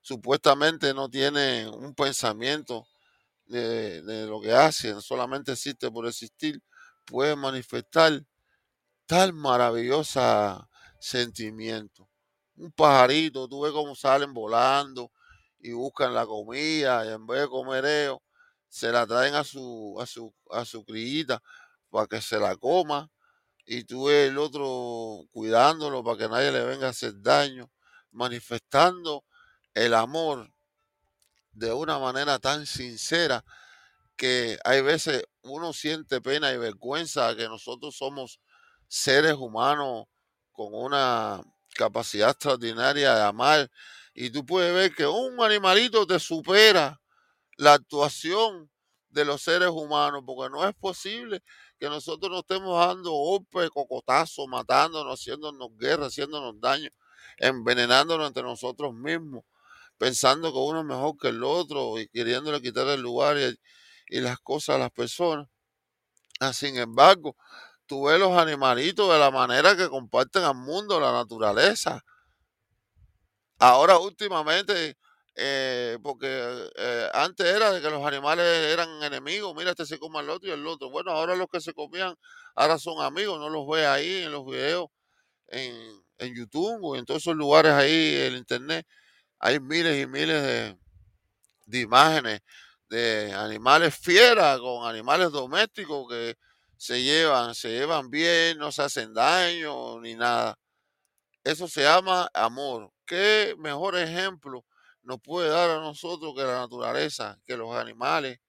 supuestamente 0.00 0.94
no 0.94 1.08
tiene 1.08 1.68
un 1.68 1.94
pensamiento 1.94 2.86
de, 3.46 4.02
de, 4.02 4.26
lo 4.26 4.40
que 4.40 4.52
hace, 4.52 5.00
solamente 5.00 5.52
existe 5.52 5.90
por 5.90 6.06
existir, 6.06 6.62
puede 7.04 7.36
manifestar 7.36 8.24
tal 9.06 9.32
maravillosa 9.32 10.68
sentimiento. 11.00 12.11
Un 12.62 12.70
pajarito, 12.70 13.48
tú 13.48 13.62
ves 13.62 13.72
cómo 13.72 13.96
salen 13.96 14.32
volando 14.32 15.10
y 15.58 15.72
buscan 15.72 16.14
la 16.14 16.24
comida 16.24 17.04
y 17.04 17.08
en 17.08 17.26
vez 17.26 17.40
de 17.40 17.48
comer 17.48 17.84
ellos, 17.84 18.18
se 18.68 18.92
la 18.92 19.04
traen 19.04 19.34
a 19.34 19.42
su, 19.42 19.96
a 20.00 20.06
su, 20.06 20.32
a 20.48 20.64
su 20.64 20.84
para 21.90 22.06
que 22.06 22.20
se 22.20 22.38
la 22.38 22.54
coma 22.54 23.10
y 23.66 23.82
tú 23.82 24.04
ves 24.04 24.30
el 24.30 24.38
otro 24.38 25.24
cuidándolo 25.32 26.04
para 26.04 26.18
que 26.18 26.28
nadie 26.28 26.52
le 26.52 26.64
venga 26.64 26.86
a 26.86 26.90
hacer 26.90 27.20
daño, 27.20 27.68
manifestando 28.12 29.24
el 29.74 29.92
amor 29.92 30.48
de 31.50 31.72
una 31.72 31.98
manera 31.98 32.38
tan 32.38 32.64
sincera 32.64 33.44
que 34.14 34.56
hay 34.62 34.82
veces 34.82 35.24
uno 35.42 35.72
siente 35.72 36.20
pena 36.20 36.52
y 36.52 36.58
vergüenza 36.58 37.34
que 37.34 37.48
nosotros 37.48 37.96
somos 37.96 38.38
seres 38.86 39.34
humanos 39.34 40.04
con 40.52 40.68
una 40.72 41.42
capacidad 41.74 42.30
extraordinaria 42.30 43.14
de 43.14 43.22
amar 43.22 43.70
y 44.14 44.30
tú 44.30 44.44
puedes 44.44 44.74
ver 44.74 44.94
que 44.94 45.06
un 45.06 45.40
animalito 45.42 46.06
te 46.06 46.18
supera 46.18 47.00
la 47.56 47.74
actuación 47.74 48.70
de 49.08 49.24
los 49.24 49.42
seres 49.42 49.68
humanos, 49.68 50.22
porque 50.26 50.50
no 50.50 50.66
es 50.66 50.74
posible 50.74 51.42
que 51.78 51.88
nosotros 51.88 52.30
nos 52.30 52.40
estemos 52.40 52.78
dando 52.78 53.10
golpes, 53.10 53.70
cocotazos, 53.70 54.46
matándonos, 54.48 55.20
haciéndonos 55.20 55.76
guerra, 55.78 56.06
haciéndonos 56.06 56.60
daño, 56.60 56.88
envenenándonos 57.36 58.26
entre 58.26 58.42
nosotros 58.42 58.94
mismos, 58.94 59.44
pensando 59.98 60.50
que 60.52 60.58
uno 60.58 60.80
es 60.80 60.86
mejor 60.86 61.16
que 61.18 61.28
el 61.28 61.44
otro 61.44 61.98
y 61.98 62.08
queriéndole 62.08 62.60
quitar 62.62 62.86
el 62.88 63.00
lugar 63.00 63.36
y, 63.38 64.20
las 64.20 64.38
cosas 64.40 64.76
a 64.76 64.78
las 64.78 64.90
personas. 64.90 65.48
Ah, 66.40 66.52
sin 66.52 66.76
embargo, 66.76 67.36
tú 67.86 68.04
ves 68.04 68.18
los 68.18 68.36
animalitos 68.36 69.12
de 69.12 69.18
la 69.18 69.30
manera 69.30 69.76
que 69.76 69.88
comparten 69.88 70.44
al 70.44 70.54
mundo, 70.54 71.00
la 71.00 71.12
naturaleza. 71.12 72.02
Ahora 73.58 73.98
últimamente, 73.98 74.96
eh, 75.34 75.98
porque 76.02 76.26
eh, 76.76 77.08
antes 77.14 77.46
era 77.46 77.70
de 77.72 77.80
que 77.80 77.90
los 77.90 78.04
animales 78.04 78.44
eran 78.44 79.02
enemigos, 79.02 79.54
mira, 79.54 79.70
este 79.70 79.86
se 79.86 79.98
come 79.98 80.18
al 80.18 80.30
otro 80.30 80.48
y 80.48 80.52
el 80.52 80.66
otro. 80.66 80.90
Bueno, 80.90 81.12
ahora 81.12 81.36
los 81.36 81.48
que 81.48 81.60
se 81.60 81.72
comían, 81.72 82.14
ahora 82.54 82.78
son 82.78 83.00
amigos, 83.02 83.38
no 83.38 83.48
los 83.48 83.66
ve 83.68 83.86
ahí 83.86 84.24
en 84.24 84.32
los 84.32 84.44
videos, 84.44 84.88
en, 85.48 85.74
en 86.18 86.34
YouTube 86.34 86.78
o 86.82 86.96
en 86.96 87.04
todos 87.06 87.22
esos 87.22 87.36
lugares 87.36 87.72
ahí, 87.72 88.16
en 88.16 88.36
internet. 88.36 88.86
Hay 89.38 89.60
miles 89.60 90.02
y 90.02 90.06
miles 90.06 90.42
de, 90.42 90.78
de 91.66 91.80
imágenes 91.80 92.40
de 92.88 93.32
animales 93.32 93.96
fieras 93.96 94.58
con 94.60 94.86
animales 94.88 95.30
domésticos 95.32 96.08
que 96.08 96.36
se 96.82 97.00
llevan, 97.00 97.54
se 97.54 97.68
llevan 97.68 98.10
bien, 98.10 98.58
no 98.58 98.72
se 98.72 98.82
hacen 98.82 99.14
daño 99.14 100.00
ni 100.00 100.16
nada. 100.16 100.58
Eso 101.44 101.68
se 101.68 101.82
llama 101.82 102.28
amor. 102.34 102.92
¿Qué 103.06 103.54
mejor 103.56 103.96
ejemplo 103.96 104.64
nos 105.02 105.20
puede 105.20 105.48
dar 105.48 105.70
a 105.70 105.78
nosotros 105.78 106.34
que 106.34 106.42
la 106.42 106.58
naturaleza, 106.58 107.38
que 107.44 107.56
los 107.56 107.72
animales? 107.76 108.40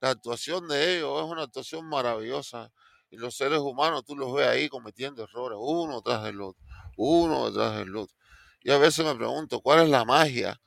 La 0.00 0.08
actuación 0.08 0.66
de 0.66 0.96
ellos 0.96 1.22
es 1.22 1.30
una 1.30 1.42
actuación 1.42 1.86
maravillosa. 1.90 2.72
Y 3.10 3.18
los 3.18 3.36
seres 3.36 3.58
humanos, 3.58 4.02
tú 4.06 4.16
los 4.16 4.32
ves 4.32 4.48
ahí 4.48 4.70
cometiendo 4.70 5.22
errores, 5.22 5.58
uno 5.60 6.00
tras 6.00 6.24
el 6.24 6.40
otro, 6.40 6.62
uno 6.96 7.50
detrás 7.50 7.76
del 7.76 7.94
otro. 7.94 8.16
Y 8.62 8.70
a 8.70 8.78
veces 8.78 9.04
me 9.04 9.14
pregunto, 9.14 9.60
¿cuál 9.60 9.80
es 9.80 9.90
la 9.90 10.06
magia 10.06 10.58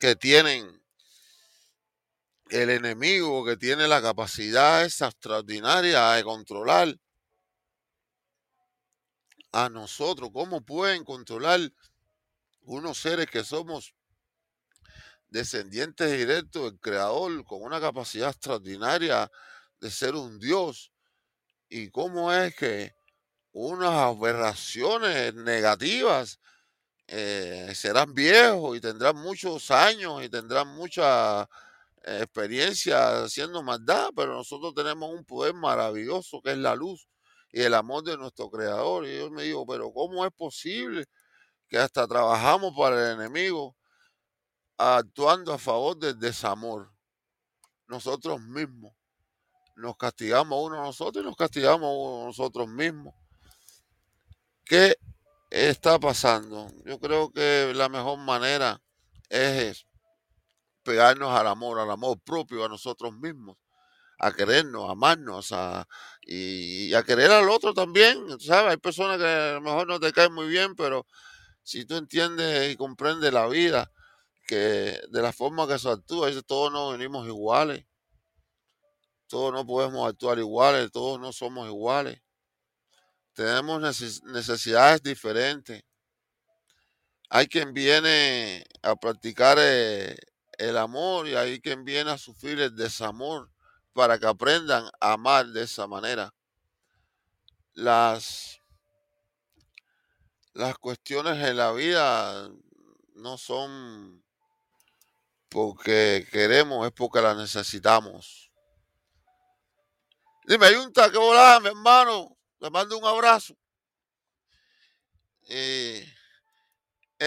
que 0.00 0.16
tienen 0.16 0.81
el 2.52 2.68
enemigo 2.68 3.46
que 3.46 3.56
tiene 3.56 3.88
la 3.88 4.02
capacidad 4.02 4.84
esa 4.84 5.06
extraordinaria 5.08 6.10
de 6.10 6.22
controlar. 6.22 6.94
A 9.52 9.70
nosotros, 9.70 10.28
cómo 10.32 10.60
pueden 10.60 11.02
controlar 11.02 11.60
unos 12.60 12.98
seres 12.98 13.26
que 13.26 13.42
somos 13.42 13.94
descendientes 15.28 16.12
directos 16.12 16.70
del 16.70 16.78
Creador, 16.78 17.42
con 17.44 17.62
una 17.62 17.80
capacidad 17.80 18.28
extraordinaria 18.28 19.30
de 19.80 19.90
ser 19.90 20.14
un 20.14 20.38
Dios, 20.38 20.92
y 21.70 21.88
cómo 21.88 22.30
es 22.30 22.54
que 22.54 22.94
unas 23.52 23.92
aberraciones 23.92 25.34
negativas 25.34 26.38
eh, 27.06 27.72
serán 27.74 28.12
viejos 28.12 28.76
y 28.76 28.80
tendrán 28.80 29.16
muchos 29.16 29.70
años 29.70 30.22
y 30.22 30.28
tendrán 30.28 30.68
mucha 30.68 31.48
experiencia 32.04 33.24
haciendo 33.24 33.62
maldad, 33.62 34.10
pero 34.14 34.34
nosotros 34.34 34.74
tenemos 34.74 35.10
un 35.10 35.24
poder 35.24 35.54
maravilloso 35.54 36.40
que 36.42 36.52
es 36.52 36.58
la 36.58 36.74
luz 36.74 37.06
y 37.52 37.62
el 37.62 37.74
amor 37.74 38.02
de 38.02 38.16
nuestro 38.16 38.50
creador. 38.50 39.06
Y 39.06 39.18
yo 39.18 39.30
me 39.30 39.44
digo, 39.44 39.66
pero 39.66 39.92
¿cómo 39.92 40.24
es 40.24 40.32
posible 40.32 41.06
que 41.68 41.78
hasta 41.78 42.06
trabajamos 42.06 42.74
para 42.76 43.12
el 43.12 43.20
enemigo 43.20 43.76
actuando 44.76 45.52
a 45.52 45.58
favor 45.58 45.96
del 45.96 46.18
desamor? 46.18 46.92
Nosotros 47.86 48.40
mismos. 48.40 48.94
Nos 49.76 49.96
castigamos 49.96 50.58
uno 50.62 50.80
a 50.80 50.84
nosotros 50.84 51.22
y 51.22 51.26
nos 51.26 51.36
castigamos 51.36 51.90
uno 51.90 52.22
a 52.22 52.26
nosotros 52.26 52.68
mismos. 52.68 53.14
¿Qué 54.64 54.96
está 55.50 55.98
pasando? 55.98 56.68
Yo 56.84 56.98
creo 56.98 57.30
que 57.30 57.72
la 57.74 57.88
mejor 57.88 58.18
manera 58.18 58.80
es 59.28 59.86
pegarnos 60.82 61.30
al 61.30 61.46
amor, 61.46 61.78
al 61.78 61.90
amor 61.90 62.20
propio, 62.20 62.64
a 62.64 62.68
nosotros 62.68 63.12
mismos, 63.14 63.56
a 64.18 64.32
querernos, 64.32 64.88
a 64.88 64.92
amarnos, 64.92 65.52
a, 65.52 65.86
y, 66.22 66.92
a 66.94 67.02
querer 67.02 67.30
al 67.30 67.48
otro 67.48 67.74
también. 67.74 68.40
¿Sabes? 68.40 68.72
Hay 68.72 68.76
personas 68.78 69.18
que 69.18 69.26
a 69.26 69.52
lo 69.54 69.60
mejor 69.60 69.86
no 69.86 70.00
te 70.00 70.12
caen 70.12 70.32
muy 70.32 70.48
bien, 70.48 70.74
pero 70.76 71.06
si 71.62 71.84
tú 71.84 71.96
entiendes 71.96 72.72
y 72.72 72.76
comprendes 72.76 73.32
la 73.32 73.46
vida, 73.48 73.90
que 74.46 75.00
de 75.08 75.22
la 75.22 75.32
forma 75.32 75.66
que 75.66 75.78
se 75.78 75.88
actúa, 75.88 76.30
todos 76.46 76.72
no 76.72 76.90
venimos 76.90 77.26
iguales, 77.26 77.86
todos 79.26 79.52
no 79.52 79.66
podemos 79.66 80.06
actuar 80.06 80.38
iguales, 80.38 80.90
todos 80.92 81.18
no 81.18 81.32
somos 81.32 81.66
iguales. 81.66 82.20
Tenemos 83.32 83.80
necesidades 84.24 85.02
diferentes. 85.02 85.82
Hay 87.30 87.46
quien 87.46 87.72
viene 87.72 88.62
a 88.82 88.94
practicar 88.94 89.56
eh, 89.58 90.14
el 90.58 90.76
amor 90.76 91.28
y 91.28 91.34
hay 91.34 91.60
quien 91.60 91.84
viene 91.84 92.10
a 92.10 92.18
sufrir 92.18 92.60
el 92.60 92.74
desamor 92.76 93.50
para 93.92 94.18
que 94.18 94.26
aprendan 94.26 94.90
a 95.00 95.12
amar 95.12 95.46
de 95.46 95.62
esa 95.62 95.86
manera. 95.86 96.34
Las, 97.74 98.60
las 100.52 100.76
cuestiones 100.78 101.42
en 101.46 101.56
la 101.56 101.72
vida 101.72 102.50
no 103.14 103.38
son 103.38 104.22
porque 105.48 106.26
queremos, 106.30 106.86
es 106.86 106.92
porque 106.92 107.20
las 107.20 107.36
necesitamos. 107.36 108.50
Dime, 110.44 110.66
hay 110.66 110.74
un 110.74 110.92
que 110.92 111.18
volada, 111.18 111.60
mi 111.60 111.68
hermano. 111.68 112.36
Le 112.58 112.70
mando 112.70 112.98
un 112.98 113.04
abrazo. 113.04 113.56
Eh, 115.48 116.11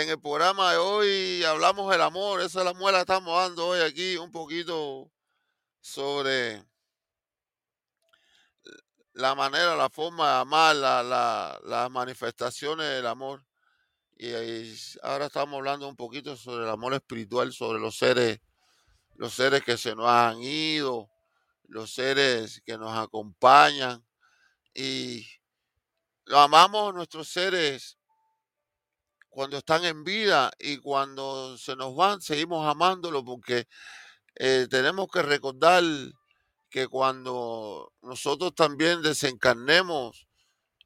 en 0.02 0.10
el 0.10 0.20
programa 0.20 0.74
de 0.74 0.78
hoy 0.78 1.43
hablamos 1.46 1.89
del 1.89 2.02
amor, 2.02 2.41
esa 2.41 2.60
es 2.60 2.66
la 2.66 2.74
muela 2.74 2.98
que 2.98 3.04
estamos 3.04 3.34
dando 3.41 3.68
hoy 3.68 3.80
aquí, 3.80 4.18
un 4.18 4.30
poquito 4.30 5.10
sobre 5.80 6.62
la 9.14 9.36
manera, 9.36 9.74
la 9.78 9.89
forma 9.89 10.34
de 10.34 10.39
amar, 10.39 10.76
las 10.76 11.89
manifestaciones 11.91 12.86
del 12.89 13.08
amor. 13.08 13.46
Y, 14.18 14.34
ahora 15.02 15.28
estamos 15.28 15.56
hablando 15.56 15.88
un 15.88 15.96
poquito 15.96 16.36
sobre 16.36 16.66
el 16.66 16.70
amor 16.70 16.93
espiritual, 16.93 17.54
sobre 17.54 17.80
los 17.80 17.96
seres, 17.98 18.41
los 19.16 19.34
seres 19.34 19.64
que 19.64 19.78
se 19.78 19.96
nos 19.96 20.08
han 20.08 20.41
ido, 20.41 21.10
los 21.70 21.93
seres 21.93 22.62
que 22.66 22.78
nos 22.78 22.98
acompañan. 22.98 24.06
Y 24.74 25.26
lo 26.26 26.38
amamos 26.38 26.93
nuestros 26.93 27.30
seres 27.30 27.98
cuando 29.36 29.58
están 29.58 29.84
en 29.84 30.06
vida 30.06 30.50
y 30.60 30.78
cuando 30.78 31.58
se 31.58 31.76
nos 31.76 31.94
van, 31.94 32.22
seguimos 32.22 32.66
amándolo 32.66 33.26
porque 33.26 33.68
eh, 34.36 34.66
tenemos 34.70 35.10
que 35.12 35.22
recordar 35.24 35.84
que 36.70 36.88
cuando 36.88 37.92
nosotros 38.02 38.56
también 38.56 39.02
desencarnemos, 39.02 40.26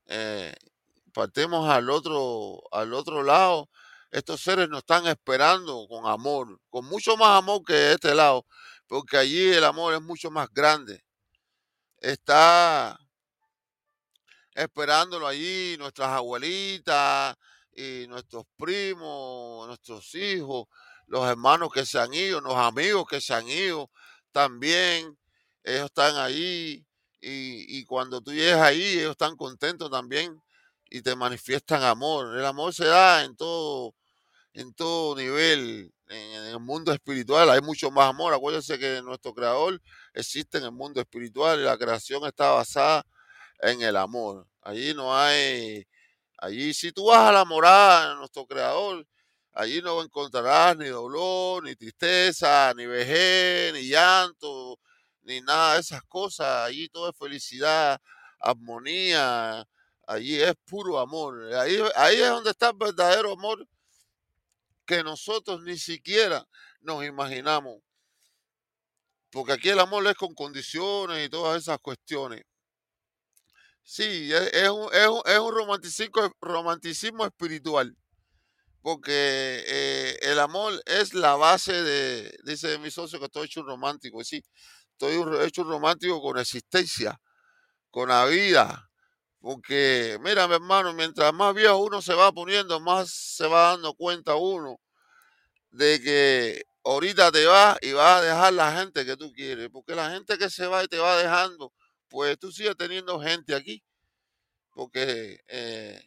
eh, 0.08 0.56
partemos 1.14 1.70
al 1.70 1.92
otro, 1.92 2.64
al 2.72 2.96
otro 2.96 3.22
lado, 3.22 3.70
estos 4.10 4.42
seres 4.42 4.68
nos 4.68 4.80
están 4.80 5.06
esperando 5.06 5.86
con 5.88 6.08
amor, 6.08 6.60
con 6.72 6.86
mucho 6.86 7.18
más 7.18 7.38
amor 7.38 7.62
que 7.64 7.92
este 7.92 8.16
lado, 8.16 8.48
porque 8.88 9.18
allí 9.18 9.54
el 9.54 9.64
amor 9.64 9.94
es 9.94 10.02
mucho 10.02 10.32
más 10.32 10.50
grande. 10.52 11.04
Está 12.00 13.00
esperándolo 14.56 15.28
allí 15.28 15.76
nuestras 15.78 16.10
abuelitas 16.10 17.38
y 17.80 18.08
nuestros 18.08 18.46
primos, 18.58 19.68
nuestros 19.68 20.14
hijos, 20.16 20.68
los 21.08 21.28
hermanos 21.28 21.70
que 21.74 21.86
se 21.86 22.00
han 22.00 22.14
ido, 22.14 22.42
los 22.42 22.56
amigos 22.56 23.06
que 23.10 23.22
se 23.22 23.34
han 23.34 23.48
ido 23.48 23.90
también, 24.32 25.18
ellos 25.64 25.86
están 25.86 26.16
ahí 26.18 26.86
y, 27.22 27.80
y 27.80 27.86
cuando 27.86 28.22
tú 28.22 28.34
llegas 28.34 28.62
ahí, 28.62 29.00
ellos 29.00 29.12
están 29.12 29.36
contentos 29.36 29.90
también 29.90 30.42
y 30.90 31.02
te 31.02 31.16
manifiestan 31.16 31.84
amor. 31.84 32.38
El 32.38 32.46
amor 32.46 32.74
se 32.74 32.86
da 32.86 33.24
en 33.24 33.36
todo, 33.36 33.96
en 34.54 34.74
todo 34.74 35.16
nivel, 35.16 35.94
en, 36.08 36.46
el 36.46 36.60
mundo 36.60 36.92
espiritual 36.92 37.50
hay 37.50 37.62
mucho 37.62 37.92
más 37.92 38.10
amor. 38.10 38.34
Acuérdense 38.34 38.78
que 38.80 39.02
nuestro 39.02 39.34
creador 39.34 39.82
existe 40.14 40.58
en 40.58 40.66
el 40.66 40.72
mundo 40.72 41.00
espiritual 41.00 41.60
y 41.60 41.64
la 41.64 41.78
creación 41.78 42.26
está 42.26 42.52
basada 42.52 43.06
en 43.62 43.82
el 43.82 43.96
amor. 43.96 44.48
Allí 44.62 44.94
no 44.94 45.16
hay, 45.16 45.86
allí 46.42 46.74
si 46.74 46.92
tú 46.92 47.06
vas 47.06 47.30
a 47.30 47.32
la 47.32 47.46
morada 47.46 48.10
de 48.10 48.16
nuestro 48.16 48.46
creador, 48.46 49.06
allí 49.54 49.82
no 49.82 50.02
encontrarás 50.02 50.78
ni 50.78 50.88
dolor, 50.88 51.64
ni 51.64 51.76
tristeza, 51.76 52.74
ni 52.76 52.86
vejez, 52.86 53.74
ni 53.74 53.88
llanto, 53.88 54.80
ni 55.24 55.42
nada 55.42 55.76
de 55.76 55.82
esas 55.82 56.04
cosas. 56.04 56.68
Allí 56.68 56.90
todo 56.90 57.10
es 57.10 57.18
felicidad, 57.18 58.00
armonía, 58.40 59.66
allí 60.08 60.42
es 60.42 60.54
puro 60.66 61.00
amor. 61.00 61.54
Ahí, 61.56 61.78
ahí 61.96 62.18
es 62.18 62.30
donde 62.30 62.52
está 62.52 62.70
el 62.70 62.78
verdadero 62.78 63.34
amor 63.34 63.68
que 64.86 65.04
nosotros 65.04 65.62
ni 65.64 65.78
siquiera 65.78 66.48
nos 66.82 67.06
imaginamos. 67.06 67.82
Porque 69.32 69.54
aquí 69.54 69.70
el 69.70 69.80
amor 69.80 70.08
es 70.08 70.16
con 70.16 70.34
condiciones 70.34 71.26
y 71.26 71.30
todas 71.30 71.62
esas 71.62 71.78
cuestiones. 71.80 72.44
Sí, 73.92 74.32
es, 74.32 74.70
un, 74.70 74.88
es 74.94 75.40
un, 75.40 75.52
romanticismo, 75.52 76.32
romanticismo 76.42 77.26
espiritual. 77.26 77.98
Porque 78.84 79.64
eh, 79.68 80.20
el 80.22 80.40
amor 80.40 80.80
es 80.86 81.16
la 81.16 81.36
base 81.36 81.74
de, 81.74 82.38
dice 82.44 82.78
mi 82.78 82.92
socio 82.92 83.18
que 83.20 83.26
estoy 83.26 83.48
hecho 83.48 83.62
un 83.62 83.68
romántico. 83.68 84.24
Sí, 84.24 84.44
estoy 84.92 85.44
hecho 85.44 85.64
un 85.64 85.70
romántico 85.70 86.22
con 86.22 86.38
existencia, 86.38 87.20
con 87.92 88.10
la 88.10 88.26
vida. 88.28 88.92
Porque, 89.42 90.20
mira, 90.22 90.48
mi 90.48 90.56
hermano, 90.56 90.94
mientras 90.94 91.34
más 91.34 91.56
viejo 91.56 91.78
uno 91.78 92.02
se 92.02 92.14
va 92.14 92.32
poniendo, 92.32 92.80
más 92.80 93.10
se 93.12 93.48
va 93.48 93.72
dando 93.72 93.96
cuenta 93.96 94.36
uno 94.36 94.80
de 95.72 96.02
que 96.02 96.64
ahorita 96.84 97.32
te 97.32 97.46
vas 97.48 97.78
y 97.82 97.94
vas 97.94 98.22
a 98.22 98.26
dejar 98.26 98.54
la 98.54 98.72
gente 98.78 99.06
que 99.06 99.18
tú 99.18 99.32
quieres. 99.34 99.70
Porque 99.72 99.96
la 99.96 100.12
gente 100.12 100.38
que 100.38 100.50
se 100.52 100.68
va 100.68 100.84
y 100.84 100.88
te 100.88 101.00
va 101.00 101.18
dejando, 101.18 101.74
pues 102.10 102.38
tú 102.40 102.52
sigues 102.52 102.76
teniendo 102.76 103.20
gente 103.20 103.56
aquí. 103.56 103.84
Porque 104.74 105.40
eh, 105.48 106.02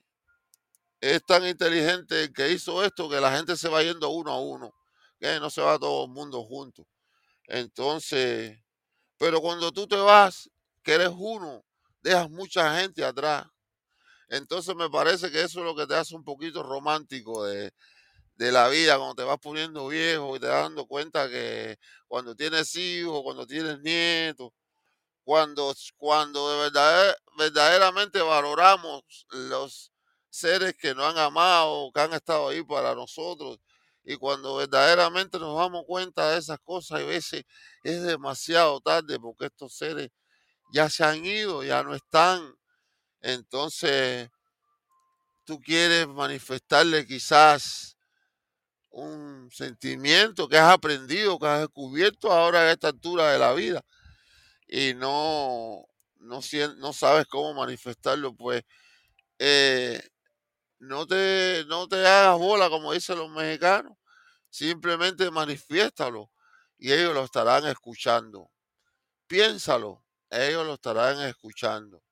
es 1.00 1.24
tan 1.24 1.46
inteligente 1.46 2.24
el 2.24 2.32
que 2.32 2.50
hizo 2.50 2.84
esto 2.84 3.08
que 3.08 3.20
la 3.20 3.36
gente 3.36 3.56
se 3.56 3.68
va 3.68 3.82
yendo 3.82 4.10
uno 4.10 4.32
a 4.32 4.40
uno. 4.40 4.74
Que 5.18 5.38
no 5.40 5.50
se 5.50 5.60
va 5.60 5.78
todo 5.78 6.04
el 6.04 6.10
mundo 6.10 6.42
junto. 6.44 6.86
Entonces, 7.46 8.58
pero 9.18 9.40
cuando 9.40 9.70
tú 9.72 9.86
te 9.86 9.96
vas, 9.96 10.50
que 10.82 10.94
eres 10.94 11.12
uno, 11.14 11.64
dejas 12.00 12.28
mucha 12.30 12.80
gente 12.80 13.04
atrás. 13.04 13.46
Entonces 14.28 14.74
me 14.74 14.88
parece 14.88 15.30
que 15.30 15.42
eso 15.42 15.60
es 15.60 15.64
lo 15.66 15.76
que 15.76 15.86
te 15.86 15.94
hace 15.94 16.14
un 16.16 16.24
poquito 16.24 16.62
romántico 16.62 17.44
de, 17.44 17.72
la 18.36 18.68
vida, 18.68 18.96
cuando 18.96 19.14
te 19.14 19.22
vas 19.22 19.38
poniendo 19.38 19.86
viejo 19.86 20.34
y 20.34 20.40
te 20.40 20.48
vas 20.48 20.62
dando 20.64 20.86
cuenta 20.86 21.28
que 21.28 21.78
cuando 22.08 22.34
tienes 22.34 22.74
hijos, 22.74 23.22
cuando 23.22 23.46
tienes 23.46 23.78
nietos, 23.82 24.50
cuando, 25.24 25.74
cuando 25.96 26.50
de 26.50 26.58
verdad, 26.64 27.16
verdaderamente 27.38 28.20
valoramos 28.20 29.26
los 29.30 29.92
seres 30.28 30.74
que 30.76 30.94
nos 30.94 31.12
han 31.12 31.18
amado, 31.18 31.90
que 31.92 32.00
han 32.00 32.12
estado 32.12 32.48
ahí 32.48 32.62
para 32.62 32.94
nosotros, 32.94 33.58
y 34.04 34.16
cuando 34.16 34.56
verdaderamente 34.56 35.38
nos 35.38 35.56
damos 35.56 35.84
cuenta 35.86 36.30
de 36.30 36.38
esas 36.38 36.58
cosas, 36.60 37.00
a 37.00 37.04
veces 37.04 37.44
es 37.84 38.02
demasiado 38.02 38.80
tarde 38.80 39.18
porque 39.20 39.46
estos 39.46 39.74
seres 39.74 40.10
ya 40.72 40.90
se 40.90 41.04
han 41.04 41.24
ido, 41.24 41.62
ya 41.62 41.82
no 41.84 41.94
están. 41.94 42.54
Entonces, 43.20 44.28
tú 45.44 45.60
quieres 45.60 46.08
manifestarle 46.08 47.06
quizás 47.06 47.96
un 48.90 49.48
sentimiento 49.52 50.48
que 50.48 50.58
has 50.58 50.72
aprendido, 50.72 51.38
que 51.38 51.46
has 51.46 51.60
descubierto 51.60 52.32
ahora 52.32 52.60
a 52.60 52.72
esta 52.72 52.88
altura 52.88 53.30
de 53.30 53.38
la 53.38 53.52
vida 53.52 53.84
y 54.74 54.94
no, 54.94 55.84
no, 56.20 56.40
no 56.78 56.92
sabes 56.94 57.26
cómo 57.26 57.52
manifestarlo, 57.52 58.34
pues 58.34 58.62
eh, 59.38 60.00
no, 60.78 61.06
te, 61.06 61.64
no 61.68 61.88
te 61.88 61.96
hagas 62.06 62.38
bola, 62.38 62.70
como 62.70 62.94
dicen 62.94 63.18
los 63.18 63.28
mexicanos, 63.30 63.98
simplemente 64.48 65.30
manifiéstalo 65.30 66.32
y 66.78 66.90
ellos 66.90 67.12
lo 67.14 67.24
estarán 67.24 67.66
escuchando. 67.66 68.50
Piénsalo, 69.26 70.04
ellos 70.30 70.66
lo 70.66 70.74
estarán 70.74 71.20
escuchando. 71.28 72.02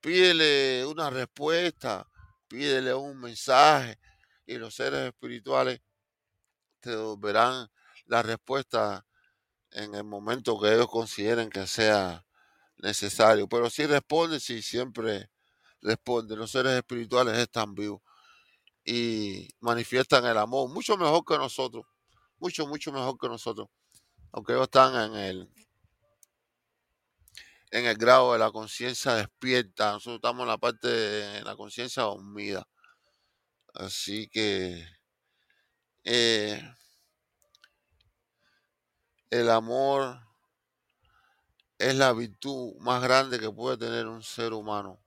Pídele 0.00 0.86
una 0.86 1.10
respuesta, 1.10 2.08
pídele 2.48 2.94
un 2.94 3.18
mensaje 3.20 3.98
y 4.46 4.56
los 4.58 4.76
seres 4.76 5.08
espirituales 5.08 5.80
te 6.80 6.96
verán 7.18 7.68
la 8.06 8.22
respuesta 8.22 9.04
en 9.72 9.94
el 9.94 10.04
momento 10.04 10.58
que 10.60 10.72
ellos 10.72 10.88
consideren 10.88 11.50
que 11.50 11.66
sea 11.66 12.24
necesario. 12.78 13.48
Pero 13.48 13.70
si 13.70 13.86
responde, 13.86 14.40
si 14.40 14.62
siempre 14.62 15.30
responde. 15.82 16.36
Los 16.36 16.50
seres 16.50 16.72
espirituales 16.72 17.36
están 17.38 17.74
vivos 17.74 18.00
y 18.84 19.48
manifiestan 19.60 20.24
el 20.26 20.38
amor 20.38 20.70
mucho 20.70 20.96
mejor 20.96 21.24
que 21.24 21.36
nosotros. 21.36 21.86
Mucho, 22.38 22.66
mucho 22.66 22.92
mejor 22.92 23.18
que 23.18 23.28
nosotros. 23.28 23.68
Aunque 24.32 24.52
ellos 24.52 24.64
están 24.64 25.12
en 25.12 25.20
el, 25.20 25.50
en 27.70 27.86
el 27.86 27.96
grado 27.96 28.32
de 28.32 28.38
la 28.38 28.50
conciencia 28.50 29.14
despierta. 29.14 29.92
Nosotros 29.92 30.16
estamos 30.16 30.42
en 30.42 30.48
la 30.48 30.58
parte 30.58 30.88
de 30.88 31.42
la 31.42 31.56
conciencia 31.56 32.04
dormida. 32.04 32.66
Así 33.74 34.28
que 34.28 34.86
eh, 36.04 36.62
el 39.30 39.50
amor 39.50 40.20
es 41.78 41.94
la 41.94 42.12
virtud 42.12 42.74
más 42.80 43.02
grande 43.02 43.38
que 43.38 43.50
puede 43.50 43.76
tener 43.78 44.06
un 44.06 44.22
ser 44.22 44.52
humano. 44.52 45.00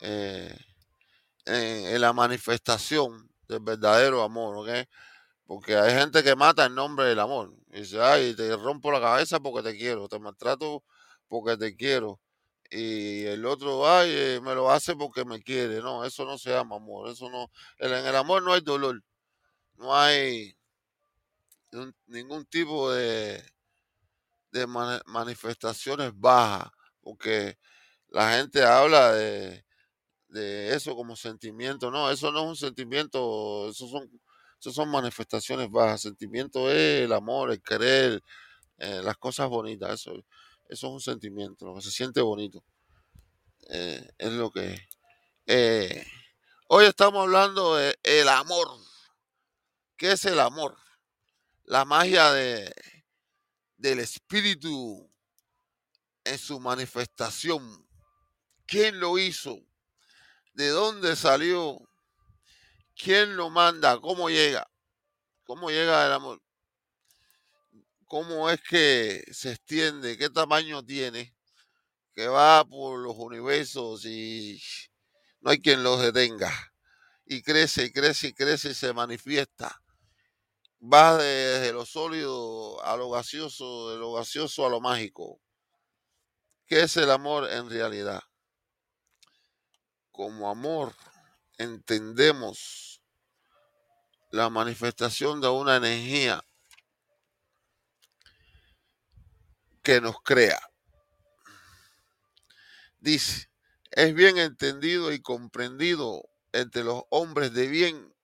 Eh, 0.00 0.54
en, 1.46 2.00
la 2.00 2.12
manifestación 2.12 3.30
del 3.48 3.60
verdadero 3.60 4.22
amor, 4.22 4.56
¿ok? 4.56 4.88
Porque 5.46 5.76
hay 5.76 5.94
gente 5.94 6.22
que 6.22 6.36
mata 6.36 6.66
en 6.66 6.74
nombre 6.74 7.06
del 7.06 7.20
amor. 7.20 7.54
Y 7.72 7.80
dice, 7.80 8.02
ay, 8.02 8.34
te 8.34 8.56
rompo 8.56 8.90
la 8.90 9.00
cabeza 9.00 9.40
porque 9.40 9.62
te 9.70 9.76
quiero, 9.78 10.08
te 10.08 10.18
maltrato 10.18 10.82
porque 11.28 11.56
te 11.56 11.76
quiero. 11.76 12.20
Y 12.70 13.24
el 13.26 13.46
otro, 13.46 13.88
ay, 13.88 14.10
eh, 14.12 14.40
me 14.42 14.54
lo 14.54 14.70
hace 14.70 14.96
porque 14.96 15.24
me 15.24 15.40
quiere. 15.42 15.80
No, 15.80 16.04
eso 16.04 16.24
no 16.24 16.36
se 16.36 16.50
llama 16.50 16.76
amor. 16.76 17.08
Eso 17.10 17.30
no, 17.30 17.50
en 17.78 17.92
el 17.92 18.16
amor 18.16 18.42
no 18.42 18.52
hay 18.52 18.60
dolor. 18.60 19.02
No 19.76 19.94
hay 19.96 20.56
ningún 22.06 22.44
tipo 22.46 22.90
de, 22.92 23.42
de 24.52 24.66
manifestaciones 24.66 26.12
bajas. 26.14 26.70
Porque 27.00 27.58
la 28.08 28.36
gente 28.36 28.62
habla 28.64 29.12
de, 29.12 29.64
de 30.28 30.74
eso 30.74 30.94
como 30.96 31.16
sentimiento. 31.16 31.90
No, 31.90 32.10
eso 32.10 32.32
no 32.32 32.42
es 32.42 32.48
un 32.48 32.56
sentimiento, 32.56 33.68
eso 33.70 33.88
son, 33.88 34.10
eso 34.60 34.72
son 34.72 34.90
manifestaciones 34.90 35.70
bajas. 35.70 36.02
Sentimiento 36.02 36.70
es 36.70 37.04
el 37.04 37.12
amor, 37.12 37.50
el 37.50 37.62
querer, 37.62 38.22
eh, 38.78 39.00
las 39.02 39.16
cosas 39.16 39.48
bonitas. 39.48 40.00
Eso, 40.00 40.12
eso 40.68 40.86
es 40.88 40.92
un 40.92 41.00
sentimiento, 41.00 41.66
lo 41.66 41.74
que 41.74 41.82
se 41.82 41.90
siente 41.90 42.20
bonito. 42.20 42.64
Eh, 43.68 44.08
es 44.18 44.32
lo 44.32 44.50
que 44.50 44.78
eh, 45.46 46.06
hoy 46.68 46.86
estamos 46.86 47.22
hablando 47.22 47.76
de 47.76 47.96
el 48.02 48.28
amor. 48.28 48.68
¿Qué 49.96 50.12
es 50.12 50.24
el 50.24 50.40
amor? 50.40 50.76
La 51.66 51.84
magia 51.84 52.32
de, 52.32 52.72
del 53.76 53.98
espíritu 53.98 55.10
en 56.24 56.38
su 56.38 56.60
manifestación. 56.60 57.86
¿Quién 58.66 59.00
lo 59.00 59.18
hizo? 59.18 59.58
¿De 60.54 60.68
dónde 60.68 61.16
salió? 61.16 61.78
¿Quién 62.94 63.36
lo 63.36 63.50
manda? 63.50 64.00
¿Cómo 64.00 64.30
llega? 64.30 64.70
¿Cómo 65.44 65.70
llega 65.70 66.06
el 66.06 66.12
amor? 66.12 66.40
¿Cómo 68.06 68.48
es 68.48 68.60
que 68.62 69.24
se 69.32 69.52
extiende? 69.52 70.16
¿Qué 70.16 70.30
tamaño 70.30 70.84
tiene? 70.84 71.34
Que 72.14 72.28
va 72.28 72.64
por 72.64 73.00
los 73.00 73.16
universos 73.16 74.04
y 74.04 74.62
no 75.40 75.50
hay 75.50 75.60
quien 75.60 75.82
los 75.82 76.00
detenga. 76.00 76.52
y 77.26 77.42
crece 77.42 77.86
y 77.86 77.92
crece 77.92 78.28
y 78.28 78.32
crece 78.34 78.70
y 78.70 78.74
se 78.74 78.92
manifiesta. 78.92 79.82
Va 80.92 81.16
desde 81.16 81.72
lo 81.72 81.84
sólido 81.84 82.80
a 82.84 82.96
lo 82.96 83.10
gaseoso, 83.10 83.90
de 83.90 83.98
lo 83.98 84.12
gaseoso 84.12 84.66
a 84.66 84.68
lo 84.68 84.80
mágico. 84.80 85.40
¿Qué 86.66 86.82
es 86.82 86.96
el 86.96 87.10
amor 87.10 87.50
en 87.50 87.68
realidad? 87.68 88.22
Como 90.12 90.48
amor 90.48 90.94
entendemos 91.58 93.02
la 94.30 94.48
manifestación 94.48 95.40
de 95.40 95.48
una 95.48 95.76
energía 95.76 96.44
que 99.82 100.00
nos 100.00 100.20
crea. 100.22 100.60
Dice, 102.98 103.50
es 103.90 104.14
bien 104.14 104.38
entendido 104.38 105.12
y 105.12 105.20
comprendido 105.20 106.22
entre 106.52 106.84
los 106.84 107.02
hombres 107.10 107.52
de 107.52 107.66
bien 107.68 108.15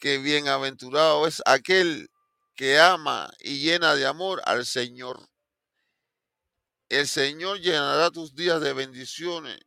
que 0.00 0.18
bienaventurado 0.18 1.26
es 1.26 1.42
aquel 1.44 2.10
que 2.56 2.80
ama 2.80 3.30
y 3.38 3.60
llena 3.60 3.94
de 3.94 4.06
amor 4.06 4.42
al 4.46 4.66
Señor. 4.66 5.28
El 6.88 7.06
Señor 7.06 7.60
llenará 7.60 8.10
tus 8.10 8.34
días 8.34 8.60
de 8.60 8.72
bendiciones 8.72 9.60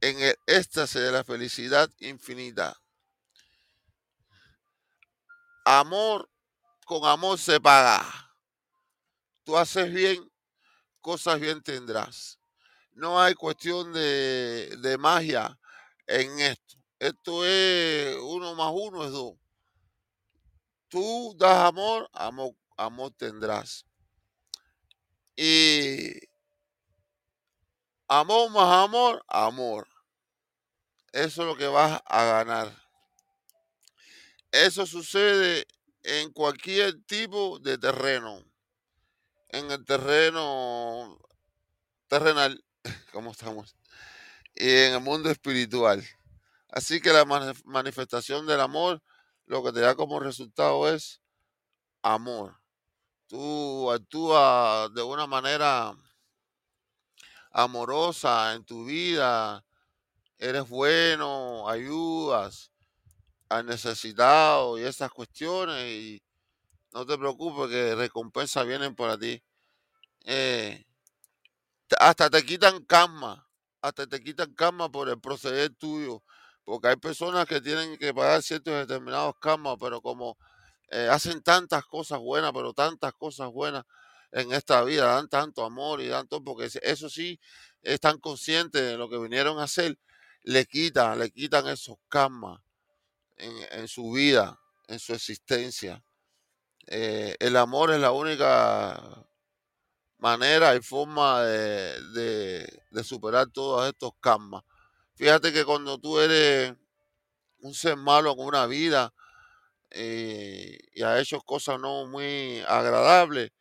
en 0.00 0.20
el 0.20 0.36
éxtasis 0.46 1.00
de 1.00 1.12
la 1.12 1.24
felicidad 1.24 1.90
infinita. 1.98 2.80
Amor 5.64 6.30
con 6.86 7.04
amor 7.04 7.38
se 7.38 7.60
paga. 7.60 8.04
Tú 9.42 9.56
haces 9.56 9.92
bien, 9.92 10.30
cosas 11.00 11.40
bien 11.40 11.62
tendrás. 11.62 12.38
No 12.92 13.20
hay 13.20 13.34
cuestión 13.34 13.92
de, 13.92 14.76
de 14.78 14.96
magia 14.96 15.58
en 16.06 16.38
esto. 16.38 16.83
Esto 16.98 17.44
es 17.44 18.16
uno 18.16 18.54
más 18.54 18.72
uno 18.72 19.04
es 19.04 19.10
dos. 19.10 19.34
Tú 20.88 21.34
das 21.38 21.58
amor, 21.58 22.08
amor, 22.12 22.54
amor 22.76 23.12
tendrás. 23.16 23.84
Y 25.36 26.12
amor 28.08 28.50
más 28.50 28.84
amor, 28.84 29.24
amor. 29.28 29.88
Eso 31.12 31.42
es 31.42 31.48
lo 31.48 31.56
que 31.56 31.66
vas 31.66 32.00
a 32.06 32.24
ganar. 32.24 32.84
Eso 34.52 34.86
sucede 34.86 35.66
en 36.04 36.32
cualquier 36.32 37.02
tipo 37.06 37.58
de 37.58 37.76
terreno. 37.76 38.44
En 39.48 39.70
el 39.70 39.84
terreno 39.84 41.18
terrenal, 42.08 42.64
como 43.12 43.32
estamos, 43.32 43.76
y 44.54 44.68
en 44.68 44.94
el 44.94 45.00
mundo 45.00 45.30
espiritual. 45.30 46.04
Así 46.74 47.00
que 47.00 47.12
la 47.12 47.24
manifestación 47.66 48.48
del 48.48 48.60
amor 48.60 49.00
lo 49.46 49.62
que 49.62 49.70
te 49.70 49.78
da 49.78 49.94
como 49.94 50.18
resultado 50.18 50.92
es 50.92 51.22
amor. 52.02 52.60
Tú 53.28 53.92
actúas 53.92 54.92
de 54.92 55.00
una 55.04 55.28
manera 55.28 55.94
amorosa 57.52 58.54
en 58.54 58.64
tu 58.64 58.86
vida, 58.86 59.64
eres 60.36 60.68
bueno, 60.68 61.68
ayudas 61.68 62.72
al 63.48 63.66
necesitado 63.66 64.76
y 64.76 64.82
esas 64.82 65.12
cuestiones 65.12 65.86
y 65.86 66.24
no 66.92 67.06
te 67.06 67.16
preocupes 67.16 67.70
que 67.70 67.94
recompensas 67.94 68.66
vienen 68.66 68.96
para 68.96 69.16
ti. 69.16 69.40
Eh, 70.24 70.84
hasta 72.00 72.28
te 72.28 72.44
quitan 72.44 72.84
calma, 72.84 73.48
hasta 73.80 74.08
te 74.08 74.20
quitan 74.20 74.52
calma 74.54 74.90
por 74.90 75.08
el 75.08 75.20
proceder 75.20 75.72
tuyo, 75.76 76.24
porque 76.64 76.88
hay 76.88 76.96
personas 76.96 77.46
que 77.46 77.60
tienen 77.60 77.96
que 77.98 78.14
pagar 78.14 78.42
ciertos 78.42 78.74
determinados 78.74 79.34
karmas, 79.38 79.76
pero 79.78 80.00
como 80.00 80.38
eh, 80.90 81.08
hacen 81.10 81.42
tantas 81.42 81.84
cosas 81.84 82.18
buenas, 82.18 82.52
pero 82.52 82.72
tantas 82.72 83.12
cosas 83.14 83.50
buenas 83.50 83.84
en 84.32 84.52
esta 84.52 84.82
vida, 84.82 85.06
dan 85.06 85.28
tanto 85.28 85.64
amor 85.64 86.00
y 86.00 86.08
dan 86.08 86.26
todo, 86.26 86.42
porque 86.42 86.68
eso 86.82 87.08
sí 87.08 87.38
están 87.82 88.18
conscientes 88.18 88.82
de 88.82 88.96
lo 88.96 89.08
que 89.08 89.18
vinieron 89.18 89.58
a 89.58 89.64
hacer, 89.64 89.98
le 90.42 90.66
quitan, 90.66 91.18
le 91.18 91.30
quitan 91.30 91.68
esos 91.68 91.96
karmas 92.08 92.60
en, 93.36 93.88
su 93.88 94.12
vida, 94.12 94.58
en 94.88 94.98
su 94.98 95.14
existencia. 95.14 96.02
Eh, 96.86 97.36
el 97.38 97.56
amor 97.56 97.92
es 97.92 98.00
la 98.00 98.12
única 98.12 99.26
manera 100.18 100.74
y 100.74 100.80
forma 100.80 101.42
de, 101.42 102.66
de 102.90 103.04
superar 103.04 103.48
todos 103.50 103.86
estos 103.88 104.12
karmas. 104.20 104.62
Fíjate 105.16 105.52
que 105.52 105.64
cuando 105.64 105.98
tú 105.98 106.18
eres 106.18 106.74
un 107.60 107.74
ser 107.74 107.96
malo 107.96 108.36
con 108.36 108.46
una 108.46 108.66
vida 108.66 109.14
eh, 109.90 110.78
y 110.92 111.02
has 111.02 111.20
hecho 111.22 111.40
cosas 111.42 111.80
no 111.80 112.06
muy 112.06 112.60
agradables, 112.68 113.52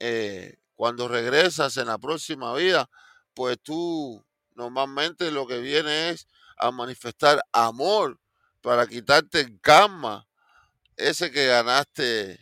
eh, 0.00 0.56
cuando 0.74 1.08
regresas 1.08 1.76
en 1.78 1.88
la 1.88 1.98
próxima 1.98 2.54
vida, 2.54 2.90
pues 3.34 3.58
tú 3.62 4.24
normalmente 4.54 5.30
lo 5.30 5.46
que 5.46 5.60
viene 5.60 6.10
es 6.10 6.28
a 6.58 6.70
manifestar 6.70 7.42
amor 7.52 8.20
para 8.62 8.86
quitarte 8.86 9.40
el 9.40 9.60
karma, 9.60 10.26
ese 10.96 11.30
que 11.32 11.46
ganaste 11.46 12.40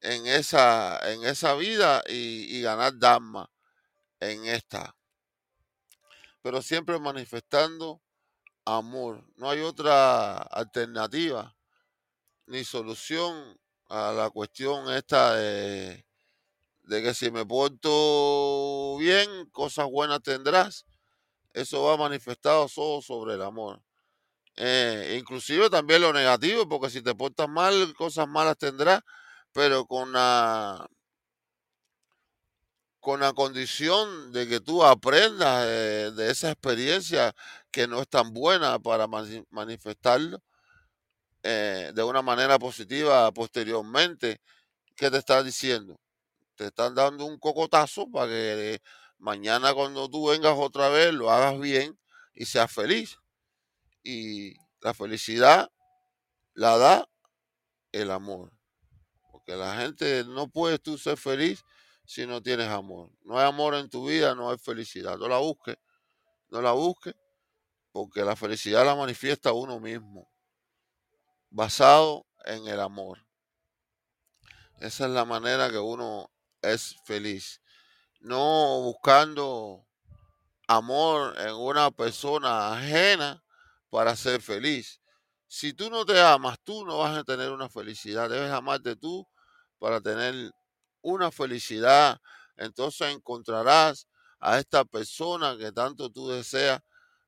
en 0.00 0.26
esa, 0.26 0.98
en 1.12 1.24
esa 1.24 1.54
vida 1.54 2.02
y, 2.08 2.56
y 2.58 2.62
ganar 2.62 2.98
Dharma 2.98 3.50
en 4.20 4.46
esta 4.46 4.94
pero 6.42 6.62
siempre 6.62 6.98
manifestando 6.98 8.00
amor. 8.64 9.24
No 9.36 9.50
hay 9.50 9.60
otra 9.60 10.38
alternativa 10.38 11.56
ni 12.46 12.64
solución 12.64 13.58
a 13.88 14.12
la 14.12 14.30
cuestión 14.30 14.90
esta 14.92 15.34
de, 15.34 16.04
que 16.88 17.14
si 17.14 17.30
me 17.30 17.46
porto 17.46 18.96
bien, 18.98 19.46
cosas 19.50 19.86
buenas 19.86 20.22
tendrás. 20.22 20.86
Eso 21.52 21.82
va 21.82 21.96
manifestado 21.96 22.68
solo 22.68 23.02
sobre 23.02 23.34
el 23.34 23.42
amor. 23.42 23.82
Eh, 24.56 25.16
inclusive 25.18 25.70
también 25.70 26.02
lo 26.02 26.12
negativo, 26.12 26.68
porque 26.68 26.90
si 26.90 27.02
te 27.02 27.14
portas 27.14 27.48
mal, 27.48 27.94
cosas 27.94 28.28
malas 28.28 28.58
tendrás, 28.58 29.02
pero 29.52 29.86
con 29.86 30.12
la 30.12 30.88
con 33.00 33.20
la 33.20 33.32
condición 33.32 34.30
de 34.32 34.46
que 34.46 34.60
tú 34.60 34.84
aprendas 34.84 35.66
de, 35.66 36.30
esa 36.30 36.50
experiencia 36.50 37.34
que 37.70 37.88
no 37.88 38.02
es 38.02 38.08
tan 38.08 38.32
buena 38.32 38.78
para 38.78 39.06
manifestarlo 39.50 40.42
eh, 41.42 41.92
de 41.94 42.02
una 42.02 42.20
manera 42.20 42.58
positiva 42.58 43.32
posteriormente. 43.32 44.40
¿Qué 44.94 45.10
te 45.10 45.16
está 45.16 45.42
diciendo? 45.42 45.98
Te 46.56 46.66
están 46.66 46.94
dando 46.94 47.24
un 47.24 47.38
cocotazo 47.38 48.10
para 48.10 48.26
que 48.28 48.82
mañana 49.16 49.72
cuando 49.72 50.10
tú 50.10 50.28
vengas 50.28 50.54
otra 50.58 50.90
vez 50.90 51.14
lo 51.14 51.30
hagas 51.30 51.58
bien 51.58 51.98
y 52.34 52.44
seas 52.44 52.70
feliz. 52.70 53.16
Y 54.02 54.54
la 54.82 54.92
felicidad 54.92 55.70
la 56.52 56.76
da 56.76 57.08
el 57.92 58.10
amor. 58.10 58.52
Porque 59.32 59.56
la 59.56 59.76
gente 59.78 60.24
no 60.24 60.48
puedes 60.48 60.82
tú 60.82 60.98
ser 60.98 61.16
feliz 61.16 61.64
si 62.10 62.26
no 62.26 62.42
tienes 62.42 62.66
amor. 62.66 63.08
No 63.22 63.38
hay 63.38 63.46
amor 63.46 63.76
en 63.76 63.88
tu 63.88 64.08
vida, 64.08 64.34
no 64.34 64.50
hay 64.50 64.58
felicidad. 64.58 65.16
No 65.16 65.28
la 65.28 65.38
busques, 65.38 65.76
no 66.48 66.60
la 66.60 66.72
busques, 66.72 67.14
porque 67.92 68.24
la 68.24 68.34
felicidad 68.34 68.84
la 68.84 68.96
manifiesta 68.96 69.52
uno 69.52 69.78
mismo, 69.78 70.28
basado 71.50 72.26
en 72.46 72.66
el 72.66 72.80
amor. 72.80 73.24
Esa 74.80 75.04
es 75.04 75.12
la 75.12 75.24
manera 75.24 75.70
que 75.70 75.78
uno 75.78 76.32
es 76.62 76.96
feliz. 77.04 77.62
No 78.18 78.80
buscando 78.80 79.86
amor 80.66 81.38
en 81.38 81.54
una 81.54 81.92
persona 81.92 82.72
ajena 82.72 83.40
para 83.88 84.16
ser 84.16 84.42
feliz. 84.42 85.00
Si 85.46 85.74
tú 85.74 85.88
no 85.88 86.04
te 86.04 86.20
amas, 86.20 86.58
tú 86.64 86.84
no 86.84 86.98
vas 86.98 87.16
a 87.16 87.22
tener 87.22 87.52
una 87.52 87.68
felicidad. 87.68 88.28
Debes 88.28 88.50
amarte 88.50 88.96
tú 88.96 89.24
para 89.78 90.00
tener 90.00 90.52
una 91.02 91.30
felicidad, 91.30 92.20
entonces 92.56 93.14
encontrarás 93.14 94.06
a 94.38 94.58
esta 94.58 94.84
persona 94.84 95.56
que 95.56 95.72
tanto 95.72 96.10
tú 96.10 96.28
deseas 96.28 96.80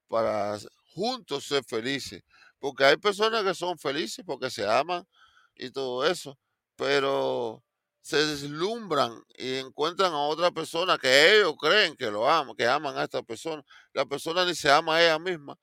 para 0.09 0.59
juntos 0.95 1.45
ser 1.45 1.65
felices. 1.65 2.23
Porque 2.59 2.85
hay 2.85 2.97
personas 2.97 3.43
que 3.45 3.55
son 3.55 3.79
felices 3.79 4.25
porque 4.27 4.51
se 4.51 4.69
aman 4.69 5.07
y 5.55 5.71
todo 5.71 6.07
eso, 6.07 6.39
pero 6.77 7.63
se 8.01 8.17
deslumbran 8.27 9.13
y 9.37 9.57
encuentran 9.57 10.13
a 10.13 10.19
otra 10.19 10.51
persona 10.51 10.99
que 10.99 11.37
ellos 11.37 11.55
creen 11.59 11.97
que 11.97 12.11
lo 12.11 12.29
aman, 12.29 12.55
que 12.57 12.67
aman 12.67 12.97
a 12.99 13.05
esta 13.05 13.23
persona. 13.23 13.65
La 13.93 14.05
persona 14.05 14.45
ni 14.45 14.55
se 14.55 14.71
ama 14.71 14.97
a 14.97 15.03
ella 15.03 15.19
misma, 15.19 15.59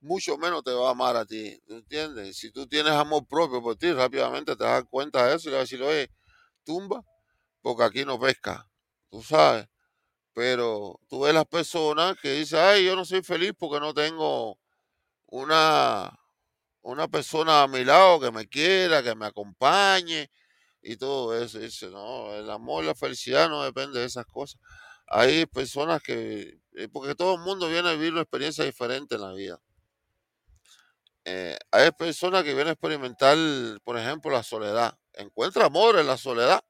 mucho 0.00 0.36
menos 0.36 0.62
te 0.62 0.72
va 0.72 0.88
a 0.88 0.90
amar 0.90 1.16
a 1.16 1.24
ti, 1.24 1.58
¿entiendes? 1.68 2.36
Si 2.36 2.50
tú 2.50 2.66
tienes 2.66 2.92
amor 2.92 3.26
propio 3.26 3.62
por 3.62 3.76
ti, 3.76 3.92
rápidamente 3.92 4.54
te 4.54 4.64
das 4.64 4.84
cuenta 4.90 5.26
de 5.26 5.36
eso 5.36 5.48
y 5.48 5.52
le 5.52 5.56
vas 5.56 5.60
a 5.60 5.64
decir, 5.64 5.82
oye, 5.82 6.10
tumba, 6.64 7.02
porque 7.64 7.82
aquí 7.82 8.04
no 8.04 8.20
pesca, 8.20 8.68
tú 9.08 9.22
sabes. 9.22 9.66
Pero 10.34 11.00
tú 11.08 11.22
ves 11.22 11.32
las 11.32 11.46
personas 11.46 12.14
que 12.20 12.32
dicen, 12.32 12.58
ay, 12.60 12.84
yo 12.84 12.94
no 12.94 13.06
soy 13.06 13.22
feliz 13.22 13.52
porque 13.58 13.80
no 13.80 13.94
tengo 13.94 14.58
una, 15.28 16.10
una 16.82 17.08
persona 17.08 17.62
a 17.62 17.68
mi 17.68 17.82
lado 17.84 18.20
que 18.20 18.30
me 18.30 18.46
quiera, 18.48 19.02
que 19.02 19.14
me 19.14 19.24
acompañe 19.26 20.30
y 20.82 20.96
todo 20.98 21.34
eso. 21.40 21.58
Dice, 21.58 21.88
no, 21.88 22.34
el 22.34 22.50
amor, 22.50 22.84
la 22.84 22.94
felicidad 22.94 23.48
no 23.48 23.64
depende 23.64 24.00
de 24.00 24.06
esas 24.06 24.26
cosas. 24.26 24.60
Hay 25.06 25.46
personas 25.46 26.02
que, 26.02 26.60
eh, 26.74 26.88
porque 26.92 27.14
todo 27.14 27.36
el 27.36 27.40
mundo 27.40 27.68
viene 27.70 27.88
a 27.88 27.92
vivir 27.94 28.12
una 28.12 28.22
experiencia 28.22 28.64
diferente 28.64 29.14
en 29.14 29.22
la 29.22 29.32
vida. 29.32 29.58
Eh, 31.24 31.56
hay 31.70 31.92
personas 31.92 32.42
que 32.44 32.50
vienen 32.52 32.68
a 32.68 32.72
experimentar, 32.72 33.38
por 33.84 33.98
ejemplo, 33.98 34.30
la 34.30 34.42
soledad. 34.42 34.98
Encuentra 35.14 35.64
amor 35.66 35.98
en 35.98 36.06
la 36.06 36.18
soledad. 36.18 36.62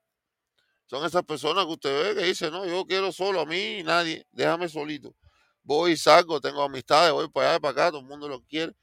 Son 0.87 1.05
esas 1.05 1.23
personas 1.23 1.65
que 1.65 1.71
usted 1.71 2.15
ve 2.15 2.21
que 2.21 2.27
dicen, 2.27 2.51
no, 2.51 2.65
yo 2.65 2.85
quiero 2.85 3.11
solo 3.11 3.41
a 3.41 3.45
mí 3.45 3.79
y 3.79 3.83
nadie, 3.83 4.25
déjame 4.31 4.69
solito. 4.69 5.15
Voy 5.63 5.93
y 5.93 5.97
salgo, 5.97 6.39
tengo 6.39 6.61
amistades, 6.61 7.11
voy 7.11 7.27
para 7.29 7.51
allá, 7.51 7.59
para 7.59 7.71
acá, 7.71 7.91
todo 7.91 8.01
el 8.01 8.07
mundo 8.07 8.27
lo 8.29 8.41
quiere. 8.43 8.73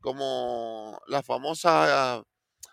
Como 0.00 1.00
las 1.06 1.24
famosas 1.24 2.24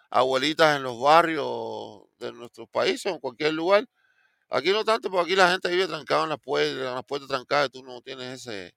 abuelitas 0.10 0.78
en 0.78 0.84
los 0.84 1.00
barrios 1.00 2.04
de 2.20 2.32
nuestros 2.34 2.70
países 2.70 3.08
o 3.08 3.16
en 3.16 3.20
cualquier 3.20 3.54
lugar. 3.54 3.88
Aquí 4.50 4.72
no 4.72 4.86
tanto, 4.86 5.10
porque 5.10 5.32
aquí 5.32 5.36
la 5.36 5.52
gente 5.52 5.70
vive 5.70 5.88
trancada 5.88 6.24
en 6.24 6.30
las 6.30 6.40
puertas, 6.40 6.78
en 6.78 6.96
las 6.96 7.06
puertas 7.06 7.30
trancadas, 7.30 7.72
tú 7.72 7.84
no 7.84 8.02
tienes 8.02 8.42
ese, 8.42 8.76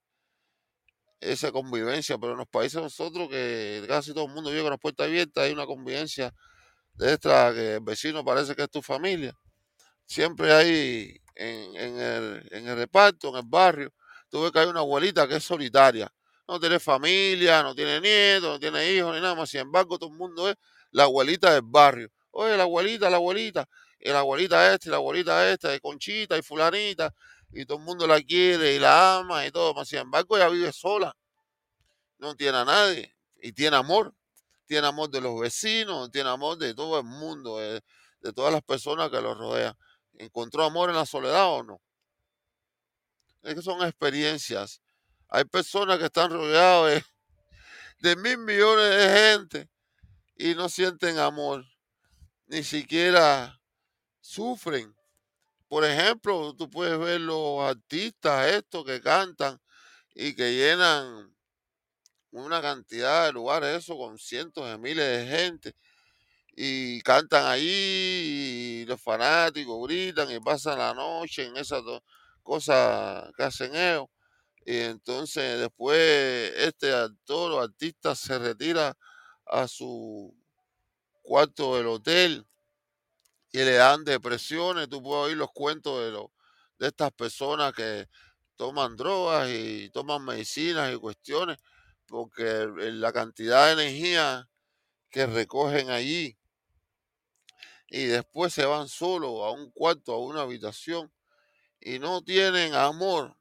esa 1.20 1.52
convivencia, 1.52 2.16
pero 2.18 2.32
en 2.32 2.38
los 2.38 2.48
países 2.48 2.80
nosotros 2.80 3.28
que 3.28 3.84
casi 3.86 4.14
todo 4.14 4.26
el 4.26 4.32
mundo 4.32 4.50
vive 4.50 4.62
con 4.62 4.70
las 4.70 4.80
puertas 4.80 5.06
abiertas, 5.06 5.44
hay 5.44 5.52
una 5.52 5.66
convivencia 5.66 6.32
de 6.94 7.12
esta 7.14 7.52
que 7.52 7.74
el 7.74 7.80
vecino 7.80 8.24
parece 8.24 8.56
que 8.56 8.62
es 8.62 8.70
tu 8.70 8.82
familia. 8.82 9.36
Siempre 10.06 10.52
hay 10.52 11.20
en, 11.34 11.76
el, 11.76 12.48
en 12.50 12.68
el 12.68 12.76
reparto, 12.76 13.28
en 13.28 13.36
el 13.36 13.42
barrio, 13.44 13.92
tú 14.30 14.42
ves 14.42 14.52
que 14.52 14.60
hay 14.60 14.66
una 14.66 14.80
abuelita 14.80 15.28
que 15.28 15.36
es 15.36 15.44
solitaria. 15.44 16.12
No 16.48 16.60
tiene 16.60 16.78
familia, 16.78 17.62
no 17.62 17.74
tiene 17.74 18.00
nietos, 18.00 18.48
no 18.48 18.60
tiene 18.60 18.92
hijos 18.92 19.14
ni 19.14 19.20
nada 19.20 19.34
más. 19.34 19.50
Sin 19.50 19.60
embargo, 19.60 19.98
todo 19.98 20.10
el 20.10 20.16
mundo 20.16 20.48
es 20.48 20.56
la 20.92 21.04
abuelita 21.04 21.52
del 21.52 21.62
barrio. 21.64 22.08
Oye, 22.30 22.56
la 22.56 22.62
abuelita, 22.62 23.10
la 23.10 23.16
abuelita. 23.16 23.68
Y 23.98 24.10
la 24.10 24.20
abuelita 24.20 24.72
esta 24.72 24.88
y 24.88 24.90
la 24.90 24.98
abuelita 24.98 25.50
esta, 25.50 25.70
de 25.70 25.80
Conchita 25.80 26.38
y 26.38 26.42
fulanita. 26.42 27.12
Y 27.50 27.64
todo 27.64 27.78
el 27.78 27.84
mundo 27.84 28.06
la 28.06 28.20
quiere 28.22 28.74
y 28.74 28.78
la 28.78 29.18
ama 29.18 29.44
y 29.44 29.50
todo. 29.50 29.84
Sin 29.84 29.98
embargo, 30.00 30.36
ella 30.36 30.48
vive 30.48 30.72
sola. 30.72 31.16
No 32.18 32.34
tiene 32.36 32.58
a 32.58 32.64
nadie. 32.64 33.14
Y 33.42 33.52
tiene 33.52 33.76
amor. 33.76 34.14
Tiene 34.66 34.86
amor 34.86 35.10
de 35.10 35.20
los 35.20 35.40
vecinos, 35.40 36.10
tiene 36.10 36.28
amor 36.28 36.58
de 36.58 36.74
todo 36.74 36.98
el 36.98 37.04
mundo, 37.04 37.58
de, 37.58 37.80
de 38.20 38.32
todas 38.32 38.52
las 38.52 38.62
personas 38.62 39.10
que 39.10 39.20
lo 39.20 39.34
rodean. 39.34 39.76
¿Encontró 40.18 40.64
amor 40.64 40.88
en 40.88 40.96
la 40.96 41.06
soledad 41.06 41.46
o 41.46 41.62
no? 41.62 41.80
Es 43.42 43.54
que 43.54 43.62
son 43.62 43.82
experiencias. 43.82 44.80
Hay 45.28 45.44
personas 45.44 45.98
que 45.98 46.06
están 46.06 46.30
rodeadas 46.30 46.94
de, 46.94 47.04
de 48.14 48.16
mil 48.16 48.38
millones 48.38 48.90
de 48.90 49.30
gente 49.30 49.68
y 50.36 50.54
no 50.54 50.68
sienten 50.68 51.18
amor, 51.18 51.64
ni 52.46 52.62
siquiera 52.62 53.60
sufren. 54.20 54.94
Por 55.68 55.84
ejemplo, 55.84 56.54
tú 56.54 56.70
puedes 56.70 56.98
ver 56.98 57.20
los 57.20 57.60
artistas 57.62 58.52
estos 58.52 58.84
que 58.84 59.00
cantan 59.00 59.60
y 60.14 60.34
que 60.34 60.54
llenan 60.54 61.34
una 62.30 62.60
cantidad 62.60 63.26
de 63.26 63.32
lugares, 63.32 63.76
eso 63.76 63.96
con 63.96 64.18
cientos 64.18 64.68
de 64.68 64.78
miles 64.78 65.04
de 65.06 65.36
gente 65.36 65.74
y 66.56 67.02
cantan 67.02 67.46
ahí 67.46 68.80
y 68.82 68.86
los 68.86 69.00
fanáticos 69.00 69.86
gritan 69.86 70.30
y 70.30 70.40
pasan 70.40 70.78
la 70.78 70.94
noche 70.94 71.44
en 71.44 71.56
esas 71.58 71.82
cosas 72.42 73.30
que 73.36 73.42
hacen 73.42 73.76
ellos. 73.76 74.06
Y 74.64 74.78
entonces 74.78 75.60
después 75.60 75.98
este 76.56 76.92
actor 76.92 77.52
o 77.52 77.60
artista 77.60 78.14
se 78.14 78.38
retira 78.38 78.96
a 79.44 79.68
su 79.68 80.34
cuarto 81.22 81.76
del 81.76 81.88
hotel 81.88 82.46
y 83.52 83.58
le 83.58 83.74
dan 83.74 84.04
depresiones. 84.04 84.88
Tú 84.88 85.02
puedes 85.02 85.26
oír 85.26 85.36
los 85.36 85.52
cuentos 85.52 86.02
de, 86.04 86.10
los, 86.10 86.26
de 86.78 86.88
estas 86.88 87.12
personas 87.12 87.74
que 87.74 88.08
toman 88.56 88.96
drogas 88.96 89.50
y 89.50 89.90
toman 89.90 90.24
medicinas 90.24 90.92
y 90.92 90.96
cuestiones, 90.96 91.58
porque 92.06 92.66
la 92.76 93.12
cantidad 93.12 93.66
de 93.66 93.84
energía 93.84 94.48
que 95.10 95.26
recogen 95.26 95.90
allí 95.90 96.36
y 97.88 98.04
después 98.06 98.52
se 98.52 98.64
van 98.64 98.88
solo 98.88 99.44
a 99.44 99.52
un 99.52 99.70
cuarto, 99.70 100.12
a 100.12 100.18
una 100.18 100.42
habitación 100.42 101.12
y 101.80 101.98
no 101.98 102.22
tienen 102.22 102.74
amor. 102.74 103.36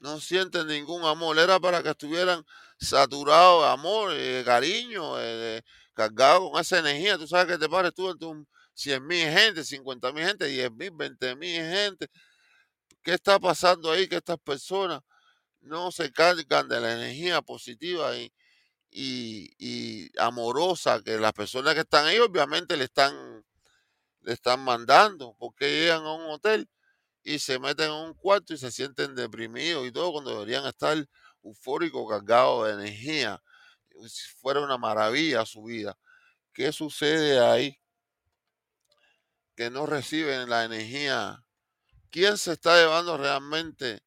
No 0.00 0.20
sienten 0.20 0.66
ningún 0.66 1.04
amor. 1.04 1.38
Era 1.38 1.58
para 1.58 1.82
que 1.82 1.90
estuvieran 1.90 2.44
saturados 2.78 3.64
de 3.64 3.68
amor, 3.70 4.12
de 4.12 4.42
cariño, 4.44 5.16
de, 5.16 5.64
cargados 5.94 6.50
con 6.50 6.60
esa 6.60 6.78
energía. 6.78 7.18
Tú 7.18 7.26
sabes 7.26 7.46
que 7.46 7.58
te 7.58 7.68
pares 7.68 7.92
tú 7.94 8.08
un 8.28 8.48
100 8.74 9.06
mil 9.06 9.28
gente, 9.28 9.64
50 9.64 10.12
mil 10.12 10.24
gente, 10.24 10.46
10 10.46 10.72
mil, 10.72 10.90
20 10.92 11.36
mil 11.36 11.60
gente. 11.60 12.08
¿Qué 13.02 13.14
está 13.14 13.38
pasando 13.40 13.90
ahí? 13.90 14.08
Que 14.08 14.16
estas 14.16 14.38
personas 14.38 15.00
no 15.60 15.90
se 15.90 16.12
cargan 16.12 16.68
de 16.68 16.80
la 16.80 16.92
energía 16.92 17.42
positiva 17.42 18.16
y, 18.16 18.32
y, 18.90 19.54
y 19.58 20.10
amorosa 20.18 21.02
que 21.02 21.18
las 21.18 21.32
personas 21.32 21.74
que 21.74 21.80
están 21.80 22.06
ahí 22.06 22.18
obviamente 22.18 22.76
le 22.76 22.84
están, 22.84 23.44
le 24.22 24.32
están 24.32 24.60
mandando, 24.60 25.36
porque 25.38 25.70
llegan 25.70 26.04
a 26.04 26.14
un 26.14 26.30
hotel 26.30 26.68
y 27.22 27.38
se 27.38 27.58
meten 27.58 27.86
en 27.86 27.92
un 27.92 28.14
cuarto 28.14 28.54
y 28.54 28.58
se 28.58 28.70
sienten 28.70 29.14
deprimidos 29.14 29.86
y 29.86 29.92
todo 29.92 30.12
cuando 30.12 30.30
deberían 30.30 30.66
estar 30.66 30.96
eufóricos, 31.42 32.08
cargados 32.08 32.66
de 32.66 32.74
energía. 32.74 33.42
Si 34.06 34.28
fuera 34.40 34.60
una 34.60 34.78
maravilla 34.78 35.44
su 35.44 35.64
vida. 35.64 35.98
¿Qué 36.52 36.72
sucede 36.72 37.40
ahí? 37.40 37.78
Que 39.56 39.70
no 39.70 39.86
reciben 39.86 40.48
la 40.48 40.64
energía. 40.64 41.44
¿Quién 42.10 42.38
se 42.38 42.52
está 42.52 42.80
llevando 42.80 43.18
realmente 43.18 44.02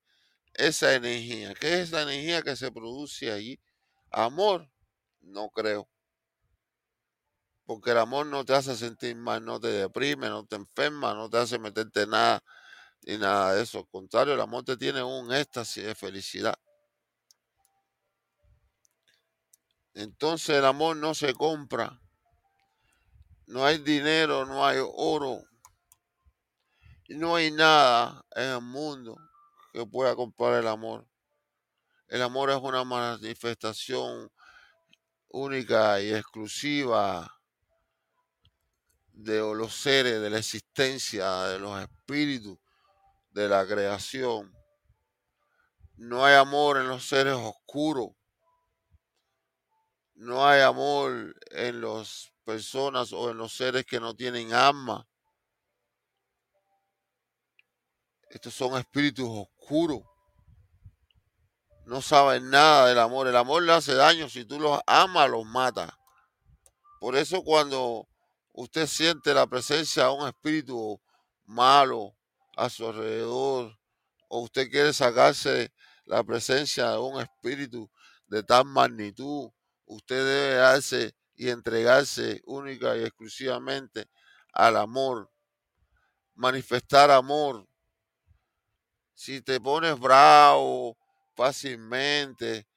esa 0.54 0.96
energía? 0.96 1.54
¿Qué 1.54 1.82
es 1.82 1.92
la 1.92 2.04
energía 2.04 2.42
que 2.42 2.56
se 2.56 2.72
produce 2.72 3.32
allí? 3.32 3.60
Amor, 4.10 4.71
no 5.22 5.50
creo. 5.50 5.88
Porque 7.66 7.92
el 7.92 8.00
amor 8.00 8.26
no 8.26 8.44
te 8.44 8.54
hace 8.54 8.76
sentir 8.76 9.16
mal, 9.16 9.44
no 9.46 9.60
te 9.60 9.68
deprime, 9.68 10.30
no 10.30 10.46
te 10.46 10.56
enferma, 10.56 11.14
no 11.14 11.30
te 11.30 11.38
hace 11.38 11.58
meterte 11.58 12.06
nada 12.06 12.44
y 13.04 13.18
nada 13.18 13.54
de 13.54 13.64
eso. 13.64 13.80
Al 13.80 13.88
contrario, 13.88 14.34
el 14.34 14.42
amor 14.42 14.64
te 14.64 14.78
tiene 14.78 15.02
un 15.04 15.32
éxtasis 15.32 15.86
de 15.86 15.96
felicidad. 15.96 16.56
Entonces 19.94 20.58
el 20.58 20.66
amor 20.66 20.98
no 20.98 21.14
se 21.14 21.34
compra. 21.34 22.02
No 23.46 23.66
hay 23.66 23.78
dinero, 23.80 24.46
no 24.46 24.66
hay 24.66 24.80
oro. 24.82 25.44
No 27.10 27.36
hay 27.36 27.52
nada 27.52 28.26
en 28.36 28.50
el 28.50 28.62
mundo 28.62 29.18
que 29.74 29.86
pueda 29.86 30.16
comprar 30.16 30.54
el 30.54 30.68
amor. 30.68 31.06
El 32.08 32.22
amor 32.22 32.50
es 32.50 32.58
una 32.58 32.84
manifestación 32.84 34.32
única 35.34 36.02
y 36.02 36.14
exclusiva 36.14 37.32
de 39.14 39.40
los 39.40 39.74
seres, 39.74 40.22
de 40.22 40.30
la 40.30 40.40
existencia, 40.40 41.44
de 41.44 41.60
los 41.60 41.82
espíritus, 41.82 42.58
de 43.32 43.48
la 43.48 43.66
creación. 43.66 44.54
No 45.96 46.26
hay 46.26 46.36
amor 46.36 46.78
en 46.78 46.88
los 46.88 47.08
seres 47.08 47.36
oscuros. 47.36 48.10
No 50.16 50.48
hay 50.48 50.62
amor 50.62 51.36
en 51.52 51.82
las 51.82 52.32
personas 52.44 53.14
o 53.14 53.32
en 53.32 53.38
los 53.38 53.54
seres 53.54 53.86
que 53.86 54.00
no 54.00 54.14
tienen 54.16 54.54
alma. 54.54 55.08
Estos 58.30 58.54
son 58.54 58.78
espíritus 58.78 59.28
oscuros. 59.30 60.11
No 61.86 62.02
saben 62.02 62.50
nada 62.50 62.88
del 62.88 63.00
amor. 63.00 63.28
El 63.28 63.36
amor 63.36 63.64
le 63.64 63.74
hace 63.74 63.94
daño. 63.94 64.30
Si 64.30 64.46
tú 64.46 64.60
los 64.60 64.80
amas, 64.86 65.30
los 65.30 65.46
matas. 65.46 65.92
Por 67.00 67.16
eso 67.16 67.44
cuando 67.44 68.08
usted 68.54 68.86
siente 68.86 69.34
la 69.34 69.48
presencia 69.48 70.06
de 70.06 70.10
un 70.12 70.28
espíritu 70.28 71.02
malo 71.46 72.16
a 72.56 72.70
su 72.70 72.88
alrededor, 72.88 73.78
o 74.28 74.42
usted 74.42 74.70
quiere 74.70 74.94
sacarse 74.94 75.74
la 76.06 76.24
presencia 76.24 76.92
de 76.92 76.98
un 76.98 77.20
espíritu 77.20 77.90
de 78.28 78.44
tal 78.44 78.66
magnitud, 78.66 79.50
usted 79.86 80.18
debe 80.18 80.56
darse 80.56 81.16
y 81.36 81.50
entregarse 81.50 82.42
única 82.46 82.96
y 82.96 83.04
exclusivamente 83.04 84.10
al 84.54 84.78
amor, 84.78 85.32
manifestar 86.36 87.10
amor. 87.10 87.68
Si 89.14 89.42
te 89.42 89.60
pones 89.60 90.00
bravo 90.00 90.98
fácilmente 91.36 92.68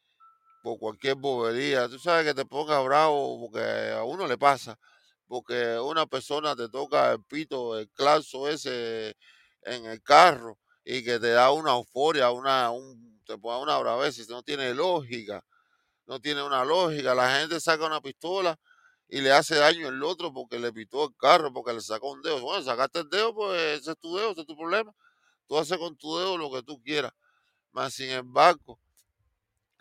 por 0.63 0.79
cualquier 0.79 1.17
bobería, 1.17 1.89
tú 1.89 1.99
sabes 1.99 2.27
que 2.27 2.35
te 2.35 2.47
pongas 2.47 2.85
bravo 2.85 3.41
porque 3.41 3.93
a 3.93 4.05
uno 4.05 4.27
le 4.27 4.39
pasa, 4.39 4.79
porque 5.27 5.79
una 5.79 6.07
persona 6.07 6.57
te 6.57 6.69
toca 6.69 7.13
el 7.13 7.23
pito, 7.25 7.79
el 7.79 7.91
claso 7.91 8.49
ese 8.49 9.17
en 9.63 9.87
el 9.87 10.03
carro 10.03 10.59
y 10.85 11.03
que 11.05 11.19
te 11.19 11.31
da 11.31 11.51
una 11.53 11.73
euforia, 11.73 12.31
una, 12.31 12.71
un, 12.71 13.21
te 13.27 13.39
pone 13.39 13.63
una 13.63 13.79
braveza, 13.79 14.23
no 14.29 14.43
tiene 14.43 14.75
lógica. 14.75 15.45
no 16.07 16.21
tiene 16.21 16.43
una 16.43 16.65
lógica. 16.65 17.15
La 17.15 17.39
gente 17.39 17.61
saca 17.61 17.87
una 17.87 18.01
pistola 18.01 18.59
y 19.09 19.21
le 19.21 19.33
hace 19.33 19.57
daño 19.57 19.89
al 19.89 20.03
otro 20.03 20.33
porque 20.33 20.59
le 20.59 20.73
pitó 20.73 21.05
el 21.05 21.17
carro, 21.17 21.53
porque 21.53 21.73
le 21.73 21.81
sacó 21.81 22.13
un 22.13 22.23
dedo. 22.23 22.41
Bueno, 22.43 22.63
sacaste 22.65 23.01
el 23.01 23.09
dedo, 23.11 23.35
pues 23.35 23.81
ese 23.81 23.93
es 23.93 23.99
tu 23.99 24.17
dedo, 24.17 24.33
ese 24.33 24.43
es 24.43 24.47
tu 24.47 24.57
problema. 24.57 24.93
Tú 25.47 25.59
haces 25.59 25.79
con 25.79 25.97
tu 25.97 26.17
dedo 26.19 26.39
lo 26.39 26.51
que 26.53 26.63
tú 26.63 26.83
quieras. 26.83 27.13
Más 27.75 27.93
sin 27.93 28.09
embargo, 28.11 28.79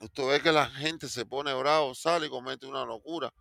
usted 0.02 0.26
ve 0.26 0.42
que 0.42 0.52
la 0.52 0.66
gente 0.66 1.08
se 1.08 1.28
pone 1.28 1.54
bravo, 1.54 1.94
sale 1.94 2.26
y 2.26 2.30
comete 2.30 2.66
una 2.66 2.84
locura. 2.84 3.32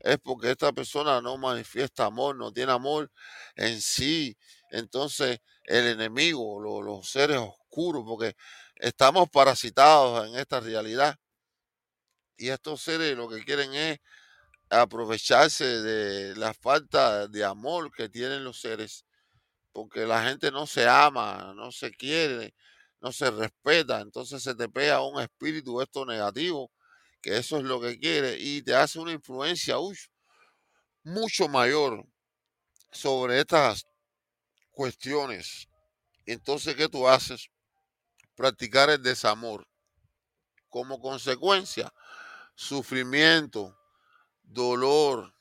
Es 0.00 0.16
porque 0.18 0.50
esta 0.50 0.72
persona 0.72 1.20
no 1.20 1.36
manifiesta 1.36 2.06
amor, 2.06 2.36
no 2.36 2.50
tiene 2.50 2.72
amor 2.72 3.10
en 3.54 3.78
sí. 3.82 4.34
Entonces, 4.70 5.40
el 5.64 5.88
enemigo, 5.88 6.58
los 6.58 7.06
seres 7.06 7.36
oscuros, 7.36 8.02
porque 8.06 8.34
estamos 8.76 9.28
parasitados 9.28 10.26
en 10.26 10.36
esta 10.36 10.58
realidad. 10.60 11.18
Y 12.38 12.48
estos 12.48 12.80
seres 12.80 13.14
lo 13.14 13.28
que 13.28 13.44
quieren 13.44 13.74
es 13.74 13.98
aprovecharse 14.70 15.66
de 15.82 16.34
la 16.36 16.54
falta 16.54 17.28
de 17.28 17.44
amor 17.44 17.92
que 17.92 18.08
tienen 18.08 18.42
los 18.42 18.58
seres, 18.58 19.04
porque 19.72 20.06
la 20.06 20.24
gente 20.24 20.50
no 20.50 20.66
se 20.66 20.88
ama, 20.88 21.52
no 21.54 21.70
se 21.72 21.90
quiere, 21.90 22.54
no 23.00 23.12
se 23.12 23.30
respeta, 23.30 24.00
entonces 24.00 24.42
se 24.42 24.54
te 24.54 24.68
pega 24.68 25.06
un 25.06 25.20
espíritu 25.20 25.80
esto 25.80 26.04
negativo, 26.04 26.70
que 27.20 27.36
eso 27.36 27.58
es 27.58 27.64
lo 27.64 27.80
que 27.80 27.98
quiere, 27.98 28.38
y 28.38 28.62
te 28.62 28.74
hace 28.74 28.98
una 28.98 29.12
influencia 29.12 29.76
mucho 31.02 31.48
mayor 31.48 32.06
sobre 32.90 33.40
estas 33.40 33.86
cuestiones. 34.70 35.68
Entonces, 36.24 36.74
¿qué 36.74 36.88
tú 36.88 37.08
haces? 37.08 37.48
Practicar 38.34 38.90
el 38.90 39.02
desamor. 39.02 39.66
Como 40.68 41.00
consecuencia, 41.00 41.92
sufrimiento, 42.54 43.78
dolor, 44.42 45.35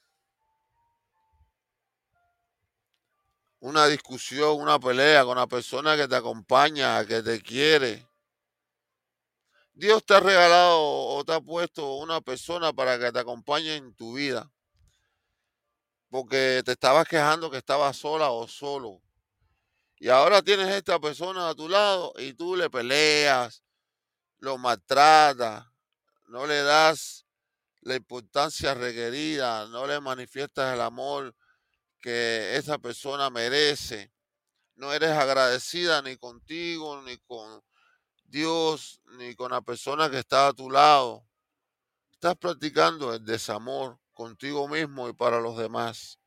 una 3.65 3.87
discusión, 3.87 4.61
una 4.61 4.79
pelea 4.79 5.25
con 5.25 5.37
la 5.37 5.47
persona 5.47 5.97
que 5.97 6.07
te 6.07 6.15
acompaña, 6.15 7.03
que 7.03 7.23
te 7.23 7.41
quiere. 7.41 8.07
Dios 9.73 10.05
te 10.05 10.13
ha 10.13 10.19
regalado 10.19 10.79
o 10.79 11.25
te 11.25 11.33
ha 11.33 11.41
puesto 11.41 11.95
una 11.95 12.21
persona 12.21 12.71
para 12.73 12.99
que 12.99 13.11
te 13.11 13.17
acompañe 13.17 13.75
en 13.75 13.95
tu 13.95 14.13
vida. 14.13 14.51
Porque 16.11 16.61
te 16.63 16.73
estabas 16.73 17.07
quejando 17.07 17.49
que 17.49 17.57
estabas 17.57 17.97
sola 17.97 18.29
o 18.29 18.47
solo. 18.47 19.01
Y 19.97 20.09
ahora 20.09 20.43
tienes 20.43 20.69
esta 20.69 20.99
persona 20.99 21.49
a 21.49 21.55
tu 21.55 21.67
lado 21.67 22.13
y 22.19 22.33
tú 22.33 22.55
le 22.55 22.69
peleas, 22.69 23.63
lo 24.37 24.59
maltratas, 24.59 25.65
no 26.27 26.45
le 26.45 26.61
das 26.61 27.25
la 27.81 27.95
importancia 27.95 28.75
requerida, 28.75 29.65
no 29.69 29.87
le 29.87 29.99
manifiestas 29.99 30.75
el 30.75 30.81
amor 30.81 31.35
que 32.05 32.55
esa 32.55 32.77
persona 32.77 33.31
merece. 33.31 34.13
No 34.75 34.93
eres 34.93 35.09
agradecida 35.09 36.03
ni 36.03 36.15
contigo, 36.17 37.01
ni 37.01 37.17
con 37.17 37.63
Dios, 38.25 39.01
ni 39.17 39.33
con 39.33 39.49
la 39.49 39.61
persona 39.61 40.07
que 40.11 40.19
está 40.19 40.49
a 40.49 40.53
tu 40.53 40.69
lado. 40.69 41.27
Estás 42.11 42.35
practicando 42.37 43.11
el 43.11 43.25
desamor 43.25 43.99
contigo 44.13 44.67
mismo 44.67 45.09
y 45.09 45.13
para 45.13 45.39
los 45.39 45.57
demás. 45.57 46.19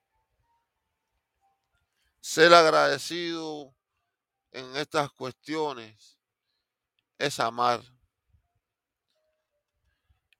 Ser 2.20 2.53
agradecido 2.53 3.72
en 4.51 4.74
estas 4.74 5.12
cuestiones 5.12 6.18
es 7.18 7.39
amar. 7.39 7.85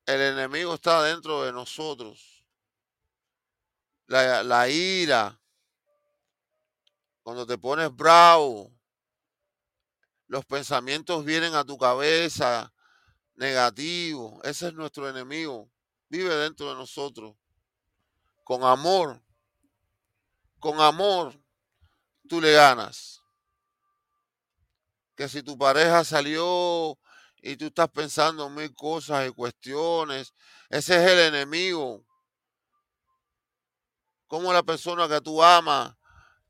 El 0.05 0.21
enemigo 0.21 0.75
está 0.75 1.01
dentro 1.05 1.45
de 1.45 1.53
nosotros. 1.53 2.38
La, 4.09 4.69
ira, 4.71 5.39
cuando 7.23 7.47
te 7.47 7.59
pones 7.59 7.95
bravo, 7.95 8.73
los 10.27 10.47
pensamientos 10.47 11.27
vienen 11.27 11.55
a 11.55 11.63
tu 11.63 11.77
cabeza 11.77 12.73
negativos. 13.35 14.41
Ese 14.45 14.69
es 14.69 14.75
nuestro 14.75 15.11
enemigo. 15.11 15.71
Vive 16.09 16.35
dentro 16.37 16.71
de 16.71 16.77
nosotros. 16.77 17.37
Con 18.45 18.65
amor. 18.65 19.23
Con 20.59 20.81
amor 20.81 21.39
tú 22.27 22.41
le 22.41 22.53
ganas. 22.53 23.23
Que 25.15 25.29
si 25.29 25.43
tu 25.43 25.59
pareja 25.59 26.03
salió 26.03 26.99
y 27.43 27.57
tú 27.57 27.67
estás 27.67 27.91
pensando 27.91 28.47
en 28.47 28.55
mil 28.55 28.75
cosas 28.75 29.29
y 29.29 29.33
cuestiones, 29.33 30.33
ese 30.71 30.97
es 30.97 31.11
el 31.11 31.35
enemigo. 31.35 32.08
Como 34.29 34.53
la 34.53 34.63
persona 34.63 35.09
que 35.09 35.21
tú 35.21 35.43
amas, 35.43 35.97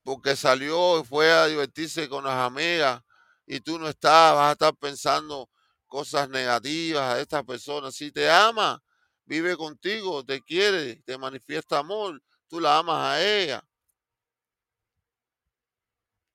porque 0.02 0.36
salió 0.36 1.00
y 1.00 1.04
fue 1.04 1.32
a 1.32 1.46
divertirse 1.46 2.08
con 2.08 2.24
las 2.24 2.34
amigas 2.34 3.02
y 3.46 3.60
tú 3.60 3.78
no 3.78 3.88
estás, 3.88 4.34
vas 4.34 4.50
a 4.50 4.52
estar 4.52 4.74
pensando 4.76 5.48
cosas 5.86 6.28
negativas 6.28 7.14
a 7.14 7.20
esta 7.20 7.42
persona. 7.42 7.90
Si 7.90 8.10
te 8.12 8.28
ama, 8.28 8.82
vive 9.24 9.56
contigo, 9.56 10.24
te 10.24 10.42
quiere, 10.42 10.96
te 11.02 11.16
manifiesta 11.16 11.78
amor, 11.78 12.22
tú 12.48 12.60
la 12.60 12.78
amas 12.78 12.96
a 12.96 13.22
ella. 13.22 13.64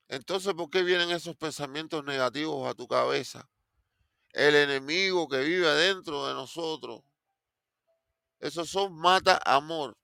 Entonces, 0.07 0.53
¿por 0.53 0.69
qué 0.69 0.83
vienen 0.83 1.11
esos 1.11 1.35
pensamientos 1.35 2.03
negativos 2.03 2.69
a 2.69 2.73
tu 2.73 2.87
cabeza? 2.87 3.49
El 4.31 4.55
enemigo 4.55 5.27
que 5.27 5.39
vive 5.39 5.67
dentro 5.73 6.27
de 6.27 6.33
nosotros. 6.33 7.01
Esos 8.39 8.69
son 8.69 8.95
mata 8.95 9.39
amor. 9.45 9.97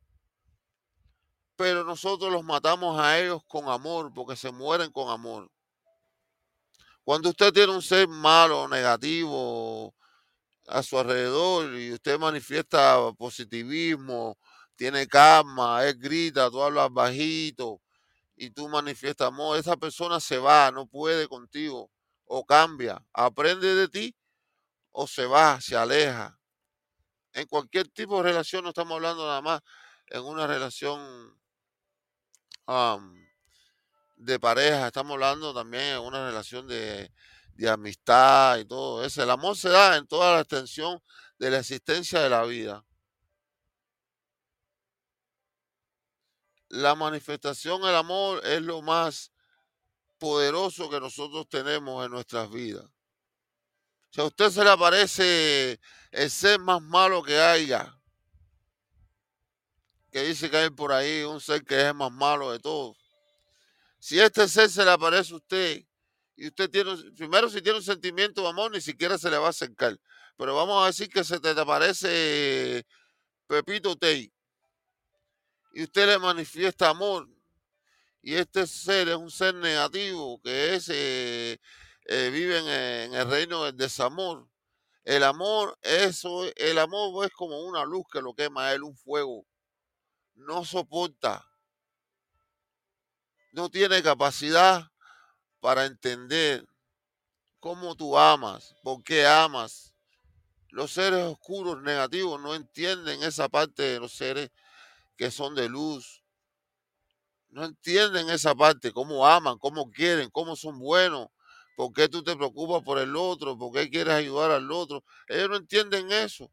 Pero 1.59 1.83
nosotros 1.83 2.31
los 2.31 2.45
matamos 2.45 2.97
a 2.97 3.19
ellos 3.19 3.41
con 3.45 3.67
amor, 3.67 4.13
porque 4.13 4.37
se 4.37 4.49
mueren 4.49 4.93
con 4.93 5.09
amor. 5.09 5.51
Cuando 7.03 7.31
usted 7.31 7.51
tiene 7.51 7.73
un 7.73 7.81
ser 7.81 8.07
malo, 8.07 8.65
negativo 8.69 9.93
a 10.67 10.81
su 10.81 10.97
alrededor 10.97 11.77
y 11.77 11.91
usted 11.91 12.17
manifiesta 12.17 13.11
positivismo, 13.17 14.37
tiene 14.77 15.05
calma, 15.05 15.83
él 15.83 15.97
grita, 15.99 16.49
tú 16.49 16.63
hablas 16.63 16.93
bajito, 16.93 17.81
y 18.37 18.51
tú 18.51 18.69
manifiestas 18.69 19.27
amor, 19.27 19.57
esa 19.57 19.75
persona 19.75 20.21
se 20.21 20.37
va, 20.37 20.71
no 20.71 20.87
puede 20.87 21.27
contigo, 21.27 21.91
o 22.23 22.45
cambia, 22.45 23.05
aprende 23.11 23.75
de 23.75 23.89
ti, 23.89 24.15
o 24.91 25.05
se 25.07 25.25
va, 25.25 25.59
se 25.59 25.75
aleja. 25.75 26.39
En 27.33 27.47
cualquier 27.47 27.89
tipo 27.89 28.15
de 28.15 28.29
relación, 28.29 28.63
no 28.63 28.69
estamos 28.69 28.95
hablando 28.95 29.25
nada 29.25 29.41
más 29.41 29.61
en 30.07 30.23
una 30.23 30.47
relación 30.47 31.37
de 34.17 34.39
pareja, 34.39 34.87
estamos 34.87 35.13
hablando 35.13 35.53
también 35.53 35.95
en 35.95 35.99
una 35.99 36.27
relación 36.27 36.67
de, 36.67 37.11
de 37.55 37.69
amistad 37.69 38.57
y 38.57 38.65
todo 38.65 39.03
eso. 39.03 39.23
El 39.23 39.29
amor 39.29 39.55
se 39.55 39.69
da 39.69 39.97
en 39.97 40.07
toda 40.07 40.35
la 40.35 40.41
extensión 40.41 41.01
de 41.37 41.51
la 41.51 41.59
existencia 41.59 42.21
de 42.21 42.29
la 42.29 42.43
vida. 42.43 42.83
la 46.69 46.95
manifestación 46.95 47.81
del 47.81 47.95
amor 47.95 48.45
es 48.45 48.61
lo 48.61 48.81
más 48.81 49.31
poderoso 50.17 50.89
que 50.89 50.99
nosotros 50.99 51.47
tenemos 51.49 52.05
en 52.05 52.11
nuestras 52.11 52.49
vidas. 52.49 52.85
Si 54.11 54.21
a 54.21 54.25
usted 54.25 54.49
se 54.49 54.63
le 54.63 54.69
aparece 54.69 55.79
el 56.11 56.29
ser 56.31 56.59
más 56.59 56.81
malo 56.81 57.21
que 57.23 57.39
haya, 57.39 57.98
que 60.11 60.23
dice 60.23 60.49
que 60.49 60.57
hay 60.57 60.69
por 60.69 60.91
ahí 60.91 61.23
un 61.23 61.39
ser 61.39 61.63
que 61.63 61.75
es 61.79 61.85
el 61.85 61.93
más 61.93 62.11
malo 62.11 62.51
de 62.51 62.59
todos. 62.59 62.97
Si 63.99 64.19
este 64.19 64.47
ser 64.47 64.69
se 64.69 64.85
le 64.85 64.91
aparece 64.91 65.33
a 65.33 65.37
usted 65.37 65.83
y 66.35 66.47
usted 66.47 66.69
tiene, 66.69 66.95
primero 67.17 67.49
si 67.49 67.61
tiene 67.61 67.77
un 67.79 67.83
sentimiento 67.83 68.41
de 68.41 68.49
amor, 68.49 68.71
ni 68.71 68.81
siquiera 68.81 69.17
se 69.17 69.29
le 69.29 69.37
va 69.37 69.47
a 69.47 69.49
acercar. 69.49 69.99
Pero 70.37 70.55
vamos 70.55 70.83
a 70.83 70.87
decir 70.87 71.09
que 71.09 71.23
se 71.23 71.39
te 71.39 71.49
aparece 71.49 72.85
Pepito 73.47 73.95
Tey 73.95 74.31
y 75.73 75.83
usted 75.83 76.07
le 76.07 76.17
manifiesta 76.17 76.89
amor 76.89 77.27
y 78.21 78.35
este 78.35 78.67
ser 78.67 79.09
es 79.09 79.15
un 79.15 79.31
ser 79.31 79.55
negativo 79.55 80.41
que 80.41 80.75
es 80.75 80.89
eh, 80.89 81.59
eh, 82.05 82.29
vive 82.31 82.57
en, 82.57 83.13
el 83.13 83.29
reino 83.29 83.65
del 83.65 83.77
desamor. 83.77 84.47
El 85.03 85.23
amor, 85.23 85.77
eso, 85.81 86.43
el 86.55 86.79
amor 86.79 87.25
es 87.25 87.31
como 87.31 87.61
una 87.63 87.85
luz 87.85 88.03
que 88.11 88.21
lo 88.21 88.33
quema 88.33 88.67
a 88.67 88.73
él, 88.73 88.83
un 88.83 88.95
fuego. 88.95 89.45
No 90.39 90.63
soporta. 90.63 91.45
No 93.51 93.69
tiene 93.69 94.01
capacidad 94.01 94.89
para 95.59 95.85
entender 95.85 96.65
cómo 97.59 97.95
tú 97.95 98.17
amas, 98.17 98.73
por 98.81 99.03
qué 99.03 99.27
amas. 99.27 99.93
Los 100.69 100.93
seres 100.93 101.25
oscuros, 101.25 101.81
negativos, 101.81 102.39
no 102.39 102.55
entienden 102.55 103.21
esa 103.21 103.49
parte 103.49 103.83
de 103.83 103.99
los 103.99 104.13
seres 104.13 104.49
que 105.17 105.29
son 105.29 105.55
de 105.55 105.67
luz. 105.67 106.23
No 107.49 107.65
entienden 107.65 108.29
esa 108.29 108.55
parte, 108.55 108.93
cómo 108.93 109.27
aman, 109.27 109.57
cómo 109.57 109.91
quieren, 109.91 110.29
cómo 110.29 110.55
son 110.55 110.79
buenos, 110.79 111.27
por 111.75 111.91
qué 111.91 112.07
tú 112.07 112.23
te 112.23 112.37
preocupas 112.37 112.81
por 112.83 112.97
el 112.99 113.15
otro, 113.17 113.57
por 113.57 113.73
qué 113.73 113.89
quieres 113.89 114.13
ayudar 114.13 114.51
al 114.51 114.71
otro. 114.71 115.03
Ellos 115.27 115.49
no 115.49 115.57
entienden 115.57 116.09
eso. 116.13 116.49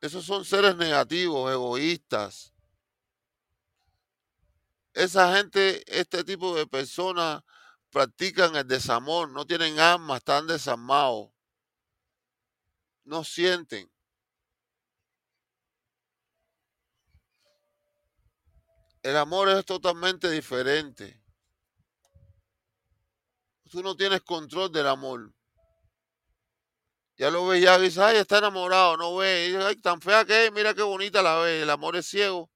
Esos 0.00 0.24
son 0.24 0.44
seres 0.44 0.76
negativos, 0.76 1.50
egoístas. 1.50 2.54
Esa 4.94 5.36
gente, 5.36 5.82
este 5.86 6.24
tipo 6.24 6.54
de 6.54 6.66
personas 6.66 7.42
practican 7.90 8.54
el 8.56 8.66
desamor, 8.66 9.30
no 9.30 9.46
tienen 9.46 9.78
alma, 9.78 10.18
están 10.18 10.46
desarmados, 10.46 11.30
no 13.04 13.24
sienten. 13.24 13.90
El 19.02 19.16
amor 19.16 19.48
es 19.48 19.64
totalmente 19.64 20.30
diferente. 20.30 21.22
Tú 23.70 23.82
no 23.82 23.96
tienes 23.96 24.22
control 24.22 24.70
del 24.72 24.86
amor. 24.86 25.32
Ya 27.18 27.32
lo 27.32 27.48
ves, 27.48 27.60
ya 27.60 27.76
dices, 27.80 27.98
ay, 27.98 28.16
está 28.16 28.38
enamorado, 28.38 28.96
no 28.96 29.16
ve, 29.16 29.58
ay, 29.60 29.74
tan 29.76 30.00
fea 30.00 30.24
que 30.24 30.46
es, 30.46 30.52
mira 30.52 30.72
qué 30.72 30.82
bonita 30.82 31.20
la 31.20 31.38
ve, 31.38 31.62
el 31.62 31.70
amor 31.70 31.96
es 31.96 32.06
ciego. 32.06 32.48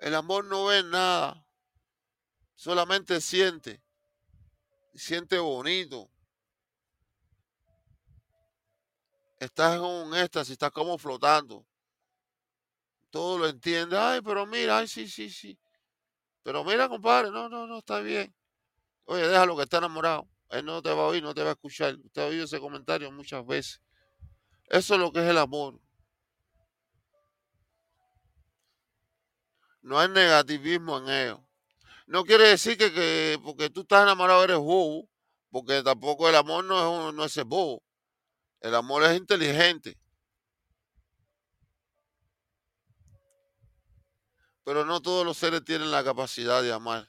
El 0.00 0.14
amor 0.14 0.46
no 0.46 0.64
ve 0.66 0.82
nada, 0.84 1.44
solamente 2.54 3.20
siente, 3.20 3.82
siente 4.94 5.38
bonito. 5.38 6.08
Estás 9.38 9.76
en 9.76 9.82
un 9.82 10.16
éxtasis, 10.16 10.52
estás 10.52 10.70
como 10.70 10.96
flotando. 10.96 11.66
Todo 13.10 13.38
lo 13.38 13.48
entiende, 13.48 13.98
ay, 13.98 14.22
pero 14.22 14.46
mira, 14.46 14.78
ay, 14.78 14.88
sí, 14.88 15.06
sí, 15.06 15.28
sí. 15.28 15.58
Pero 16.42 16.64
mira, 16.64 16.88
compadre, 16.88 17.30
no, 17.30 17.50
no, 17.50 17.66
no, 17.66 17.78
está 17.80 18.00
bien. 18.00 18.34
Oye, 19.10 19.26
déjalo 19.26 19.56
que 19.56 19.62
está 19.62 19.78
enamorado. 19.78 20.28
Él 20.50 20.66
no 20.66 20.82
te 20.82 20.90
va 20.90 21.04
a 21.04 21.06
oír, 21.06 21.22
no 21.22 21.32
te 21.32 21.42
va 21.42 21.48
a 21.48 21.52
escuchar. 21.52 21.96
Usted 21.96 22.22
ha 22.22 22.26
oído 22.26 22.44
ese 22.44 22.60
comentario 22.60 23.10
muchas 23.10 23.44
veces. 23.46 23.80
Eso 24.66 24.94
es 24.94 25.00
lo 25.00 25.10
que 25.10 25.20
es 25.20 25.30
el 25.30 25.38
amor. 25.38 25.80
No 29.80 29.98
hay 29.98 30.10
negativismo 30.10 30.98
en 30.98 31.08
ello. 31.08 31.48
No 32.06 32.22
quiere 32.22 32.48
decir 32.48 32.76
que, 32.76 33.40
porque 33.42 33.70
tú 33.70 33.80
estás 33.80 34.02
enamorado 34.02 34.44
eres 34.44 34.58
bobo, 34.58 35.08
porque 35.50 35.82
tampoco 35.82 36.28
el 36.28 36.34
amor 36.34 36.66
no 36.66 37.08
es, 37.08 37.14
no 37.14 37.24
es 37.24 37.44
bobo. 37.44 37.82
El 38.60 38.74
amor 38.74 39.04
es 39.04 39.16
inteligente. 39.16 39.98
Pero 44.64 44.84
no 44.84 45.00
todos 45.00 45.24
los 45.24 45.38
seres 45.38 45.64
tienen 45.64 45.90
la 45.90 46.04
capacidad 46.04 46.62
de 46.62 46.74
amar. 46.74 47.08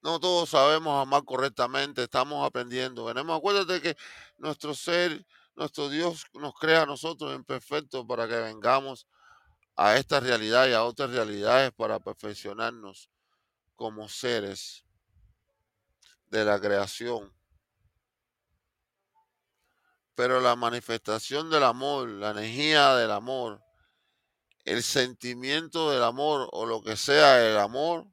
No 0.00 0.20
todos 0.20 0.50
sabemos 0.50 1.00
amar 1.02 1.24
correctamente, 1.24 2.04
estamos 2.04 2.46
aprendiendo. 2.46 3.04
Venemos, 3.04 3.36
acuérdate 3.36 3.80
que 3.80 3.96
nuestro 4.36 4.74
ser, 4.74 5.26
nuestro 5.56 5.88
Dios 5.88 6.24
nos 6.34 6.54
crea 6.54 6.82
a 6.82 6.86
nosotros 6.86 7.34
imperfectos 7.34 8.06
para 8.06 8.28
que 8.28 8.36
vengamos 8.36 9.08
a 9.76 9.96
esta 9.96 10.20
realidad 10.20 10.68
y 10.68 10.72
a 10.72 10.84
otras 10.84 11.10
realidades 11.10 11.72
para 11.72 11.98
perfeccionarnos 11.98 13.10
como 13.74 14.08
seres 14.08 14.84
de 16.26 16.44
la 16.44 16.60
creación. 16.60 17.32
Pero 20.14 20.40
la 20.40 20.56
manifestación 20.56 21.50
del 21.50 21.64
amor, 21.64 22.08
la 22.08 22.30
energía 22.30 22.94
del 22.96 23.10
amor, 23.10 23.62
el 24.64 24.82
sentimiento 24.82 25.90
del 25.90 26.02
amor 26.02 26.48
o 26.52 26.66
lo 26.66 26.82
que 26.82 26.96
sea 26.96 27.48
el 27.48 27.56
amor, 27.56 28.06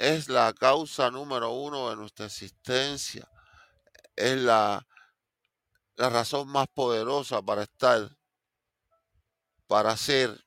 es 0.00 0.30
la 0.30 0.54
causa 0.54 1.10
número 1.10 1.50
uno 1.50 1.90
de 1.90 1.96
nuestra 1.96 2.24
existencia. 2.24 3.30
Es 4.16 4.34
la, 4.38 4.86
la 5.96 6.08
razón 6.08 6.48
más 6.48 6.68
poderosa 6.68 7.42
para 7.42 7.64
estar, 7.64 8.16
para 9.66 9.94
ser. 9.98 10.42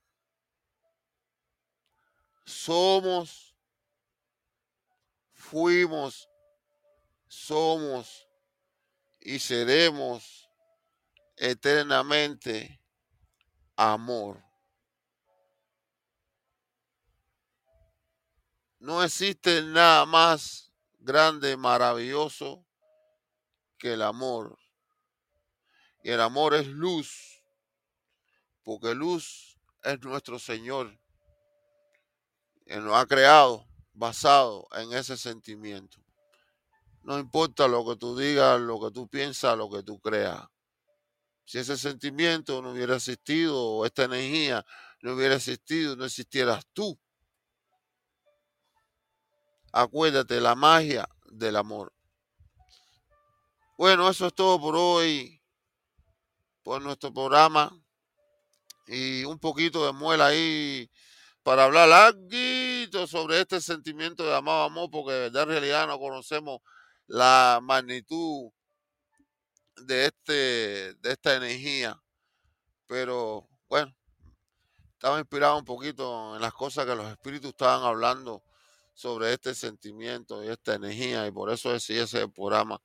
Somos, 2.46 3.56
fuimos, 5.34 6.28
somos 7.28 8.28
y 9.22 9.38
seremos 9.38 10.50
eternamente 11.38 12.82
amor. 13.76 14.44
No 18.84 19.02
existe 19.02 19.62
nada 19.62 20.06
más 20.06 20.74
grande, 21.00 21.56
maravilloso 21.56 22.68
que 23.78 23.94
el 23.94 24.02
amor. 24.02 24.60
Y 26.04 26.10
el 26.10 26.20
amor 26.20 26.54
es 26.54 26.68
luz, 26.68 27.42
porque 28.62 28.94
luz 28.94 29.58
es 29.84 30.02
nuestro 30.02 30.38
Señor. 30.38 31.00
Él 32.66 32.84
nos 32.84 32.98
ha 32.98 33.06
creado 33.06 33.66
basado 33.94 34.68
en 34.74 34.92
ese 34.92 35.16
sentimiento. 35.16 36.04
No 37.04 37.18
importa 37.18 37.70
lo 37.70 37.86
que 37.86 37.96
tú 37.96 38.18
digas, 38.18 38.60
lo 38.60 38.82
que 38.82 38.92
tú 38.92 39.08
piensas, 39.08 39.58
lo 39.58 39.70
que 39.70 39.82
tú 39.84 39.98
creas. 40.02 40.46
Si 41.46 41.58
ese 41.58 41.78
sentimiento 41.78 42.62
no 42.62 42.72
hubiera 42.72 42.98
existido, 42.98 43.58
o 43.58 43.86
esta 43.86 44.04
energía 44.04 44.66
no 45.00 45.14
hubiera 45.14 45.36
existido, 45.36 45.96
no 45.96 46.04
existieras 46.04 46.66
tú 46.74 47.00
acuérdate, 49.74 50.40
la 50.40 50.56
magia 50.56 51.10
del 51.26 51.58
amor. 51.58 51.92
Bueno, 53.78 54.08
eso 54.08 54.28
es 54.28 54.34
todo 54.34 54.62
por 54.62 54.76
hoy, 54.78 55.42
por 56.62 56.82
nuestro 56.82 57.12
programa. 57.14 57.76
Y 58.88 59.24
un 59.26 59.40
poquito 59.40 59.86
de 59.86 59.94
muela 59.94 60.28
ahí 60.28 60.90
para 61.42 61.66
hablar 61.66 61.92
algo 61.92 63.08
sobre 63.08 63.42
este 63.42 63.60
sentimiento 63.60 64.24
de 64.24 64.36
amado 64.36 64.64
amor, 64.64 64.90
porque 64.92 65.12
de 65.12 65.20
verdad 65.22 65.44
en 65.44 65.50
realidad 65.50 65.88
no 65.88 66.00
conocemos 66.00 66.62
la 67.08 67.60
magnitud 67.62 68.52
de 69.78 70.06
este 70.06 70.94
de 70.96 71.12
esta 71.12 71.36
energía. 71.36 72.00
Pero 72.88 73.48
bueno, 73.70 73.96
estaba 74.94 75.20
inspirado 75.20 75.58
un 75.58 75.66
poquito 75.66 76.36
en 76.36 76.42
las 76.42 76.54
cosas 76.54 76.86
que 76.86 76.96
los 76.96 77.10
espíritus 77.10 77.50
estaban 77.50 77.84
hablando 77.84 78.44
sobre 78.94 79.34
este 79.34 79.56
sentimiento 79.56 80.44
y 80.44 80.50
esta 80.50 80.76
energía 80.76 81.28
y 81.28 81.32
por 81.32 81.52
eso 81.52 81.72
decidí 81.72 82.00
ese 82.00 82.28
programa 82.28 82.80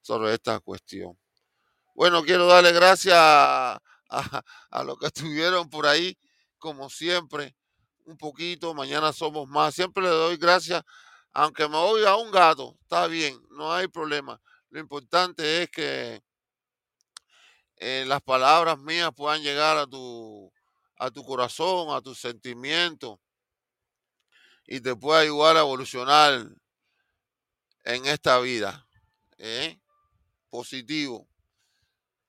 sobre 0.00 0.34
esta 0.34 0.58
cuestión. 0.60 1.18
Bueno, 1.94 2.22
quiero 2.24 2.46
darle 2.46 2.72
gracias 2.72 3.16
a, 3.16 3.80
a, 4.70 4.84
los 4.84 4.98
que 4.98 5.06
estuvieron 5.12 5.70
por 5.70 5.86
ahí, 5.86 6.18
como 6.58 6.90
siempre, 6.90 7.54
un 8.04 8.16
poquito, 8.16 8.74
mañana 8.74 9.12
somos 9.12 9.48
más. 9.48 9.74
Siempre 9.74 10.02
le 10.02 10.10
doy 10.10 10.36
gracias, 10.36 10.82
aunque 11.32 11.68
me 11.68 11.76
oiga 11.76 12.16
un 12.16 12.30
gato, 12.30 12.76
está 12.82 13.06
bien, 13.06 13.40
no 13.50 13.72
hay 13.72 13.88
problema. 13.88 14.40
Lo 14.70 14.80
importante 14.80 15.62
es 15.62 15.70
que 15.70 16.22
eh, 17.76 18.04
las 18.06 18.22
palabras 18.22 18.78
mías 18.78 19.10
puedan 19.14 19.42
llegar 19.42 19.76
a 19.76 19.86
tu, 19.86 20.52
a 20.98 21.10
tu 21.10 21.24
corazón, 21.24 21.94
a 21.94 22.00
tus 22.00 22.18
sentimientos 22.18 23.18
y 24.66 24.80
te 24.80 24.96
puede 24.96 25.22
ayudar 25.22 25.56
a 25.56 25.60
evolucionar 25.60 26.48
en 27.84 28.06
esta 28.06 28.38
vida. 28.40 28.86
¿eh? 29.38 29.80
Positivo. 30.50 31.28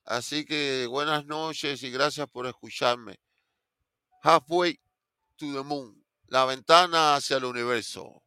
Así 0.05 0.45
que 0.45 0.88
buenas 0.88 1.25
noches 1.25 1.81
y 1.84 1.91
gracias 1.91 2.27
por 2.29 2.45
escucharme. 2.45 3.19
Halfway 4.21 4.79
to 5.38 5.53
the 5.53 5.63
moon. 5.63 6.03
La 6.27 6.45
ventana 6.45 7.15
hacia 7.15 7.38
el 7.38 7.45
universo. 7.45 8.23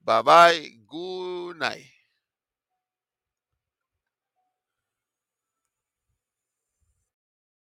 Bye 0.00 0.22
bye. 0.22 0.84
Good 0.86 1.56
night. 1.56 2.01